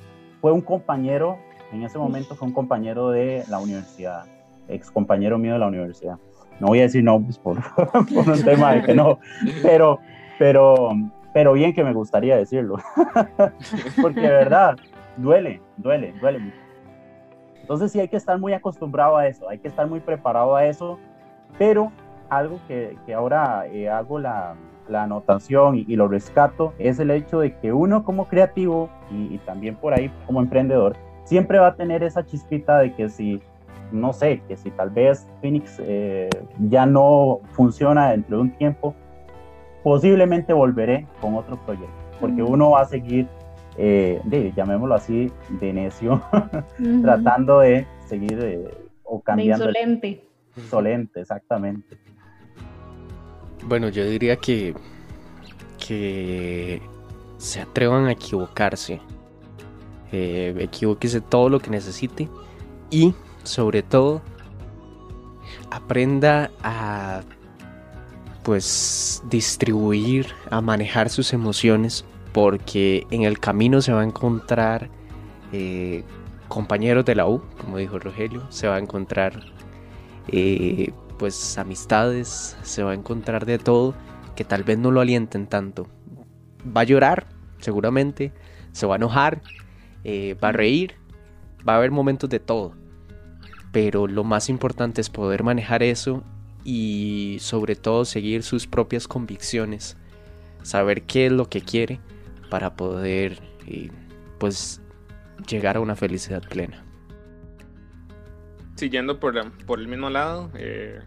fue 0.40 0.52
un 0.52 0.60
compañero, 0.60 1.38
en 1.72 1.82
ese 1.82 1.98
momento 1.98 2.36
fue 2.36 2.46
un 2.48 2.54
compañero 2.54 3.10
de 3.10 3.42
la 3.48 3.58
universidad, 3.58 4.24
ex 4.68 4.90
compañero 4.90 5.38
mío 5.38 5.54
de 5.54 5.58
la 5.58 5.66
universidad. 5.66 6.18
No 6.60 6.68
voy 6.68 6.80
a 6.80 6.82
decir 6.82 7.02
nombres 7.02 7.38
por, 7.38 7.58
por 8.14 8.28
un 8.28 8.44
tema 8.44 8.74
de 8.74 8.82
que 8.82 8.94
no, 8.94 9.18
pero, 9.62 9.98
pero, 10.38 10.90
pero 11.34 11.52
bien 11.52 11.74
que 11.74 11.84
me 11.84 11.92
gustaría 11.92 12.36
decirlo. 12.36 12.76
Porque 14.00 14.20
de 14.20 14.28
verdad, 14.28 14.76
duele, 15.16 15.60
duele, 15.76 16.14
duele 16.20 16.38
mucho. 16.38 16.65
Entonces 17.66 17.90
sí 17.90 17.98
hay 17.98 18.06
que 18.06 18.16
estar 18.16 18.38
muy 18.38 18.52
acostumbrado 18.52 19.16
a 19.16 19.26
eso, 19.26 19.48
hay 19.48 19.58
que 19.58 19.66
estar 19.66 19.88
muy 19.88 19.98
preparado 19.98 20.54
a 20.54 20.66
eso, 20.66 21.00
pero 21.58 21.90
algo 22.28 22.60
que, 22.68 22.96
que 23.04 23.12
ahora 23.12 23.66
eh, 23.66 23.90
hago 23.90 24.20
la, 24.20 24.54
la 24.88 25.02
anotación 25.02 25.74
y, 25.74 25.96
lo 25.96 26.06
rescato 26.06 26.74
es 26.78 27.00
el 27.00 27.10
hecho 27.10 27.40
de 27.40 27.56
que 27.56 27.72
uno 27.72 28.04
como 28.04 28.26
creativo 28.26 28.88
y, 29.10 29.38
también 29.38 29.74
por 29.74 29.94
ahí 29.94 30.12
como 30.26 30.40
emprendedor 30.40 30.94
siempre 31.24 31.58
va 31.58 31.66
a 31.66 31.74
tener 31.74 32.04
esa 32.04 32.24
chispita 32.24 32.78
de 32.78 32.94
que 32.94 33.08
si, 33.08 33.42
no 33.90 34.12
sé, 34.12 34.42
que 34.46 34.56
si 34.56 34.70
tal 34.70 34.90
vez 34.90 35.26
Phoenix 35.40 35.82
eh, 35.82 36.30
ya 36.68 36.86
no 36.86 37.40
funciona 37.50 38.12
dentro 38.12 38.36
de 38.36 38.42
un 38.44 38.50
tiempo, 38.52 38.94
posiblemente 39.82 40.52
volveré 40.52 41.04
con 41.20 41.34
otro 41.34 41.56
proyecto, 41.66 41.90
porque 42.20 42.44
uno 42.44 42.70
va 42.70 42.82
a 42.82 42.84
seguir 42.84 43.26
eh, 43.78 44.20
de, 44.24 44.52
llamémoslo 44.56 44.94
así, 44.94 45.30
de 45.60 45.72
necio, 45.72 46.22
tratando 47.02 47.60
de 47.60 47.86
seguir 48.06 48.38
eh, 48.42 48.70
o 49.04 49.20
cambiando. 49.20 49.66
De 49.66 49.70
insolente. 49.70 50.24
Insolente, 50.56 51.20
exactamente. 51.20 51.98
Bueno, 53.64 53.88
yo 53.88 54.04
diría 54.08 54.36
que, 54.36 54.74
que 55.78 56.80
se 57.36 57.60
atrevan 57.60 58.06
a 58.06 58.12
equivocarse. 58.12 59.00
Eh, 60.12 60.54
equivóquese 60.60 61.20
todo 61.20 61.48
lo 61.48 61.58
que 61.58 61.68
necesite 61.68 62.28
y 62.90 63.12
sobre 63.42 63.82
todo 63.82 64.22
aprenda 65.70 66.50
a 66.62 67.22
pues 68.44 69.22
distribuir, 69.28 70.28
a 70.48 70.60
manejar 70.60 71.10
sus 71.10 71.32
emociones 71.32 72.04
porque 72.36 73.06
en 73.10 73.22
el 73.22 73.40
camino 73.40 73.80
se 73.80 73.94
va 73.94 74.02
a 74.02 74.04
encontrar 74.04 74.90
eh, 75.54 76.04
compañeros 76.48 77.06
de 77.06 77.14
la 77.14 77.26
U, 77.26 77.40
como 77.58 77.78
dijo 77.78 77.98
Rogelio, 77.98 78.46
se 78.50 78.68
va 78.68 78.76
a 78.76 78.78
encontrar 78.78 79.40
eh, 80.28 80.92
pues 81.18 81.56
amistades, 81.56 82.54
se 82.62 82.82
va 82.82 82.90
a 82.90 82.94
encontrar 82.94 83.46
de 83.46 83.58
todo 83.58 83.94
que 84.34 84.44
tal 84.44 84.64
vez 84.64 84.76
no 84.76 84.90
lo 84.90 85.00
alienten 85.00 85.46
tanto. 85.46 85.86
Va 86.76 86.82
a 86.82 86.84
llorar, 86.84 87.26
seguramente, 87.58 88.34
se 88.72 88.84
va 88.84 88.96
a 88.96 88.98
enojar, 88.98 89.40
eh, 90.04 90.34
va 90.34 90.48
a 90.48 90.52
reír, 90.52 90.96
va 91.66 91.72
a 91.72 91.76
haber 91.78 91.90
momentos 91.90 92.28
de 92.28 92.38
todo. 92.38 92.74
Pero 93.72 94.06
lo 94.06 94.24
más 94.24 94.50
importante 94.50 95.00
es 95.00 95.08
poder 95.08 95.42
manejar 95.42 95.82
eso 95.82 96.22
y 96.64 97.38
sobre 97.40 97.76
todo 97.76 98.04
seguir 98.04 98.42
sus 98.42 98.66
propias 98.66 99.08
convicciones, 99.08 99.96
saber 100.62 101.04
qué 101.04 101.24
es 101.24 101.32
lo 101.32 101.48
que 101.48 101.62
quiere 101.62 101.98
para 102.50 102.74
poder 102.76 103.40
eh, 103.66 103.90
pues 104.38 104.80
llegar 105.48 105.76
a 105.76 105.80
una 105.80 105.96
felicidad 105.96 106.42
plena. 106.48 106.84
Siguiendo 108.74 109.18
por, 109.18 109.50
por 109.64 109.80
el 109.80 109.88
mismo 109.88 110.10
lado, 110.10 110.50
eh, 110.54 111.00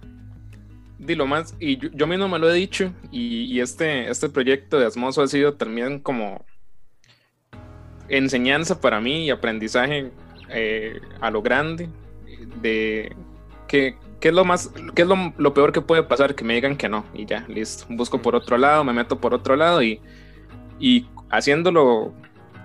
di 0.98 1.16
lo 1.16 1.28
más, 1.28 1.56
y 1.60 1.78
yo, 1.78 2.08
mismo 2.08 2.28
me 2.28 2.40
lo 2.40 2.50
he 2.50 2.54
dicho, 2.54 2.94
y, 3.12 3.60
este, 3.60 4.10
este 4.10 4.30
proyecto 4.30 4.80
de 4.80 4.88
Asmoso 4.88 5.22
ha 5.22 5.28
sido 5.28 5.54
también 5.54 6.00
como 6.00 6.46
enseñanza 8.08 8.82
para 8.82 9.00
mí 9.00 9.26
y 9.26 9.30
aprendizaje 9.30 10.12
eh, 10.50 11.00
a 11.22 11.30
lo 11.30 11.44
grande, 11.44 11.90
de 12.62 13.16
que, 13.68 13.96
¿Qué 14.20 14.30
es 14.30 14.34
lo 14.34 14.44
más, 14.44 14.70
qué 14.96 15.04
es 15.04 15.08
lo, 15.08 15.34
lo, 15.38 15.54
peor 15.54 15.72
que 15.72 15.80
puede 15.80 16.04
pasar? 16.04 16.36
Que 16.36 16.44
me 16.44 16.54
digan 16.54 16.76
que 16.76 16.90
no 16.90 17.06
y 17.14 17.26
ya, 17.26 17.46
listo. 17.48 17.86
Busco 17.90 18.22
por 18.22 18.36
otro 18.36 18.58
lado, 18.58 18.84
me 18.84 18.92
meto 18.92 19.20
por 19.22 19.34
otro 19.34 19.56
lado 19.56 19.82
y, 19.82 20.02
y 20.78 21.08
haciéndolo 21.30 22.14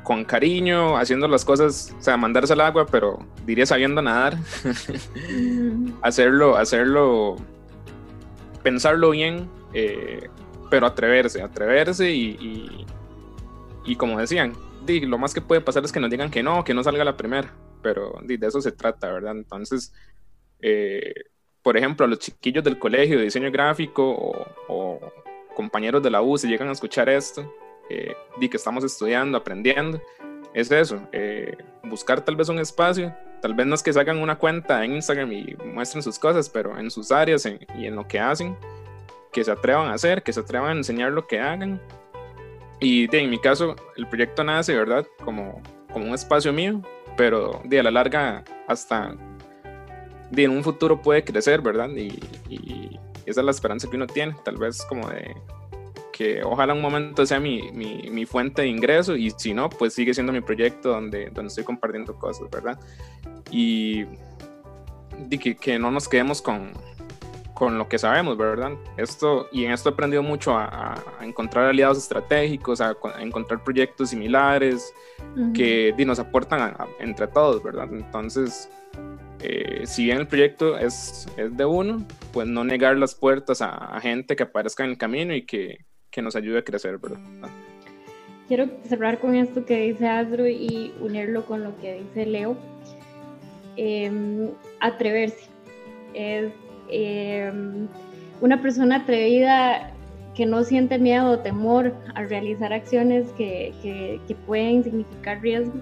con 0.05 0.25
cariño, 0.25 0.97
haciendo 0.97 1.27
las 1.27 1.45
cosas, 1.45 1.95
o 1.99 2.03
sea, 2.03 2.17
mandarse 2.17 2.53
al 2.53 2.61
agua, 2.61 2.87
pero 2.87 3.27
diría 3.45 3.67
sabiendo 3.67 4.03
nadar. 4.03 4.37
hacerlo, 6.03 6.57
hacerlo, 6.57 7.37
pensarlo 8.63 9.11
bien, 9.11 9.49
eh, 9.73 10.29
pero 10.71 10.87
atreverse, 10.87 11.43
atreverse 11.43 12.11
y, 12.13 12.87
y, 13.85 13.97
como 13.97 14.19
decían, 14.19 14.53
lo 14.87 15.19
más 15.19 15.33
que 15.35 15.41
puede 15.41 15.63
pasar 15.63 15.85
es 15.85 15.91
que 15.91 16.01
nos 16.01 16.11
digan 16.11 16.31
que 16.31 16.43
no, 16.43 16.63
que 16.63 16.75
no 16.75 16.85
salga 16.85 17.05
la 17.05 17.17
primera, 17.17 17.53
pero 17.83 18.19
de 18.23 18.47
eso 18.47 18.61
se 18.61 18.73
trata, 18.73 19.11
¿verdad? 19.11 19.33
Entonces, 19.33 19.93
eh, 20.61 21.15
por 21.63 21.77
ejemplo, 21.79 22.05
a 22.05 22.09
los 22.09 22.19
chiquillos 22.19 22.63
del 22.63 22.79
colegio 22.79 23.17
de 23.17 23.25
diseño 23.25 23.51
gráfico 23.51 24.11
o, 24.11 24.47
o 24.69 25.01
compañeros 25.55 26.03
de 26.03 26.11
la 26.11 26.21
U, 26.21 26.37
si 26.37 26.47
llegan 26.47 26.69
a 26.69 26.73
escuchar 26.73 27.09
esto, 27.09 27.51
eh, 27.91 28.15
que 28.41 28.57
estamos 28.57 28.85
estudiando, 28.85 29.39
aprendiendo, 29.39 30.01
es 30.55 30.71
eso, 30.71 31.01
eh, 31.13 31.57
buscar 31.83 32.25
tal 32.25 32.37
vez 32.37 32.49
un 32.49 32.59
espacio, 32.59 33.15
tal 33.43 33.55
vez 33.55 33.67
no 33.67 33.75
es 33.75 33.83
que 33.83 33.93
se 33.93 34.11
una 34.11 34.39
cuenta 34.39 34.85
en 34.85 34.95
Instagram 34.95 35.33
y 35.33 35.57
muestren 35.65 36.03
sus 36.03 36.19
cosas, 36.19 36.49
pero 36.49 36.79
en 36.79 36.91
sus 36.91 37.11
áreas 37.11 37.45
y 37.47 37.87
en 37.87 37.97
lo 37.97 38.07
que 38.07 38.21
hacen, 38.21 38.57
que 39.33 39.45
se 39.45 39.51
atrevan 39.51 39.89
a 39.89 39.95
hacer, 39.95 40.23
que 40.23 40.33
se 40.33 40.41
atrevan 40.41 40.69
a 40.69 40.79
enseñar 40.79 41.13
lo 41.13 41.27
que 41.27 41.41
hagan. 41.41 41.81
Y 42.81 43.09
de, 43.09 43.21
en 43.21 43.31
mi 43.31 43.39
caso, 43.39 43.75
el 43.97 44.07
proyecto 44.07 44.45
nace, 44.45 44.75
¿verdad? 44.75 45.07
Como, 45.25 45.61
como 45.93 46.07
un 46.07 46.15
espacio 46.15 46.53
mío, 46.53 46.81
pero 47.17 47.61
de 47.65 47.81
a 47.81 47.83
la 47.83 47.91
larga 47.91 48.45
hasta 48.69 49.15
de 50.31 50.45
en 50.45 50.51
un 50.51 50.63
futuro 50.63 51.03
puede 51.03 51.25
crecer, 51.25 51.61
¿verdad? 51.61 51.91
Y, 51.91 52.19
y, 52.49 52.99
esa 53.27 53.41
es 53.41 53.45
la 53.45 53.53
esperanza 53.53 53.89
que 53.89 53.97
uno 53.97 54.07
tiene, 54.07 54.37
tal 54.45 54.59
vez 54.59 54.85
como 54.85 55.09
de 55.09 55.35
que 56.17 56.45
ojalá 56.45 56.75
un 56.75 56.81
momento 56.81 57.27
sea 57.27 57.41
mi, 57.41 57.73
mi, 57.73 58.09
mi, 58.09 58.25
fuente 58.25 58.63
de 58.63 58.69
ingreso 58.69 59.17
y 59.17 59.31
si 59.31 59.53
no, 59.53 59.69
pues 59.69 59.95
sigue 59.95 60.15
siendo 60.15 60.33
mi 60.33 60.41
proyecto 60.41 60.91
donde, 60.91 61.29
donde 61.31 61.49
estoy 61.49 61.65
compartiendo 61.65 62.17
cosas, 62.17 62.49
¿verdad? 62.51 62.79
Y, 63.51 64.05
que, 65.41 65.57
que, 65.57 65.77
no 65.77 65.91
nos 65.91 66.09
quedemos 66.09 66.41
con, 66.41 66.71
con 67.53 67.79
lo 67.79 67.89
que 67.89 67.99
sabemos, 67.99 68.37
¿verdad? 68.37 68.75
Esto, 68.97 69.49
y 69.51 69.65
en 69.65 69.73
esto 69.73 69.89
he 69.89 69.93
aprendido 69.93 70.23
mucho 70.23 70.57
a, 70.57 70.95
a 71.19 71.25
encontrar 71.25 71.67
aliados 71.67 71.99
estratégicos, 71.99 72.81
a, 72.81 72.91
a, 73.17 73.21
encontrar 73.21 73.65
proyectos 73.65 74.11
similares 74.11 74.95
que 75.53 75.93
nos 76.07 76.21
aportan 76.21 76.77
entre 77.01 77.27
todos, 77.27 77.61
¿verdad? 77.61 77.89
Entonces, 77.91 78.69
eh, 79.41 79.83
si 79.85 80.05
bien 80.05 80.19
el 80.19 80.29
proyecto 80.29 80.79
es, 80.79 81.27
es, 81.37 81.57
de 81.57 81.65
uno, 81.65 82.07
pues 82.33 82.47
no 82.47 82.63
negar 82.63 82.97
las 82.99 83.17
puertas 83.17 83.63
a, 83.63 83.71
a, 83.75 84.01
gente 84.01 84.37
que 84.37 84.45
aparezca 84.45 84.85
en 84.85 84.91
el 84.91 84.99
camino 84.99 85.35
y 85.35 85.45
que, 85.45 85.79
que 86.15 86.23
nos 86.23 86.37
ayude 86.37 86.59
a 86.59 86.63
crecer, 86.63 86.97
¿verdad? 86.99 87.19
Quiero 88.47 88.69
cerrar 88.85 89.19
con 89.19 89.35
esto 89.35 89.67
que 89.67 89.89
dice 89.89 90.07
Astro 90.07 90.47
y 90.47 90.95
unirlo 91.01 91.45
con 91.45 91.65
lo 91.65 91.77
que 91.79 92.03
dice 92.03 92.25
Leo. 92.25 92.57
Em, 93.77 94.51
atreverse. 94.79 95.49
Es 96.15 96.53
em, 96.89 97.89
una 98.41 98.63
persona 98.63 98.97
atrevida 98.97 99.93
que 100.37 100.47
no 100.47 100.63
siente 100.63 100.99
miedo 100.99 101.33
o 101.33 101.39
temor 101.41 101.93
a 102.15 102.23
realizar 102.23 102.73
acciones 102.73 103.27
que, 103.33 103.73
que, 103.83 104.35
pueden 104.47 104.85
significar 104.85 105.41
riesgo, 105.41 105.81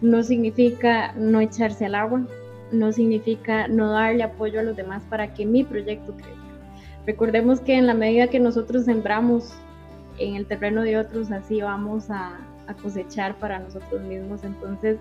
no 0.00 0.22
significa 0.24 1.12
no 1.12 1.40
echarse 1.40 1.86
al 1.86 1.94
agua, 1.94 2.26
no 2.72 2.90
significa 2.90 3.68
no 3.68 3.92
darle 3.92 4.24
apoyo 4.24 4.58
a 4.58 4.62
los 4.64 4.76
demás 4.76 5.04
para 5.08 5.32
que 5.34 5.46
mi 5.46 5.62
proyecto 5.62 6.12
crezca. 6.16 6.41
Recordemos 7.06 7.60
que 7.60 7.74
en 7.74 7.86
la 7.86 7.94
medida 7.94 8.28
que 8.28 8.40
nosotros 8.40 8.84
sembramos 8.84 9.52
en 10.18 10.36
el 10.36 10.46
terreno 10.46 10.82
de 10.82 10.98
otros, 10.98 11.32
así 11.32 11.60
vamos 11.60 12.10
a, 12.10 12.38
a 12.66 12.74
cosechar 12.74 13.36
para 13.36 13.58
nosotros 13.58 14.00
mismos. 14.02 14.44
Entonces, 14.44 14.98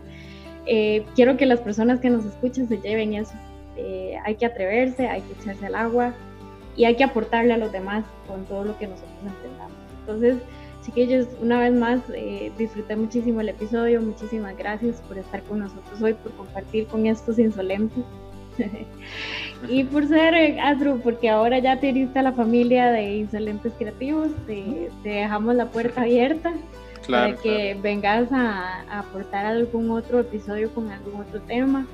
eh, 0.65 1.05
quiero 1.15 1.37
que 1.37 1.45
las 1.45 1.59
personas 1.59 1.99
que 1.99 2.09
nos 2.09 2.25
escuchan 2.25 2.67
se 2.67 2.77
lleven 2.77 3.13
eso. 3.13 3.33
Eh, 3.77 4.15
hay 4.23 4.35
que 4.35 4.45
atreverse, 4.45 5.07
hay 5.07 5.21
que 5.21 5.33
echarse 5.33 5.65
al 5.65 5.75
agua 5.75 6.13
y 6.75 6.85
hay 6.85 6.95
que 6.95 7.03
aportarle 7.03 7.53
a 7.53 7.57
los 7.57 7.71
demás 7.71 8.03
con 8.27 8.45
todo 8.45 8.65
lo 8.65 8.77
que 8.77 8.87
nosotros 8.87 9.11
entendamos. 9.25 9.77
Entonces, 10.01 10.37
chiquillos, 10.85 11.27
una 11.41 11.59
vez 11.59 11.73
más, 11.73 12.01
eh, 12.13 12.51
disfruté 12.57 12.95
muchísimo 12.95 13.41
el 13.41 13.49
episodio, 13.49 14.01
muchísimas 14.01 14.57
gracias 14.57 15.01
por 15.07 15.17
estar 15.17 15.41
con 15.43 15.59
nosotros 15.59 16.01
hoy, 16.01 16.13
por 16.13 16.31
compartir 16.33 16.87
con 16.87 17.05
estos 17.05 17.39
insolentes. 17.39 18.03
Y 19.69 19.83
por 19.85 20.07
ser 20.07 20.33
eh, 20.33 20.59
Astro, 20.59 20.99
porque 21.03 21.29
ahora 21.29 21.59
ya 21.59 21.79
te 21.79 21.91
uniste 21.91 22.19
a 22.19 22.23
la 22.23 22.33
familia 22.33 22.91
de 22.91 23.17
Insolentes 23.17 23.73
Creativos, 23.77 24.29
te, 24.47 24.89
dejamos 25.03 25.55
la 25.55 25.67
puerta 25.67 26.01
abierta 26.01 26.53
para 27.07 27.35
que 27.35 27.77
vengas 27.81 28.31
a, 28.31 28.83
a, 28.89 28.99
aportar 28.99 29.45
algún 29.45 29.91
otro 29.91 30.19
episodio 30.19 30.69
con 30.73 30.91
algún 30.91 31.21
otro 31.21 31.41
tema. 31.41 31.85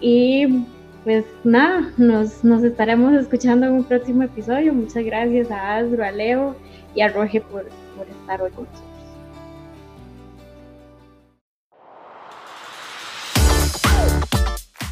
Y 0.00 0.64
pues 1.04 1.24
nada, 1.44 1.90
nos, 1.96 2.44
nos 2.44 2.62
estaremos 2.62 3.14
escuchando 3.14 3.66
en 3.66 3.72
un 3.72 3.84
próximo 3.84 4.22
episodio. 4.22 4.74
Muchas 4.74 5.04
gracias 5.04 5.50
a 5.50 5.78
Astro, 5.78 6.04
a 6.04 6.10
Leo 6.10 6.56
y 6.94 7.00
a 7.00 7.08
Roge 7.08 7.40
por, 7.40 7.68
por 7.96 8.06
estar 8.08 8.42
hoy 8.42 8.50
con 8.50 8.64
nosotros. 8.64 8.89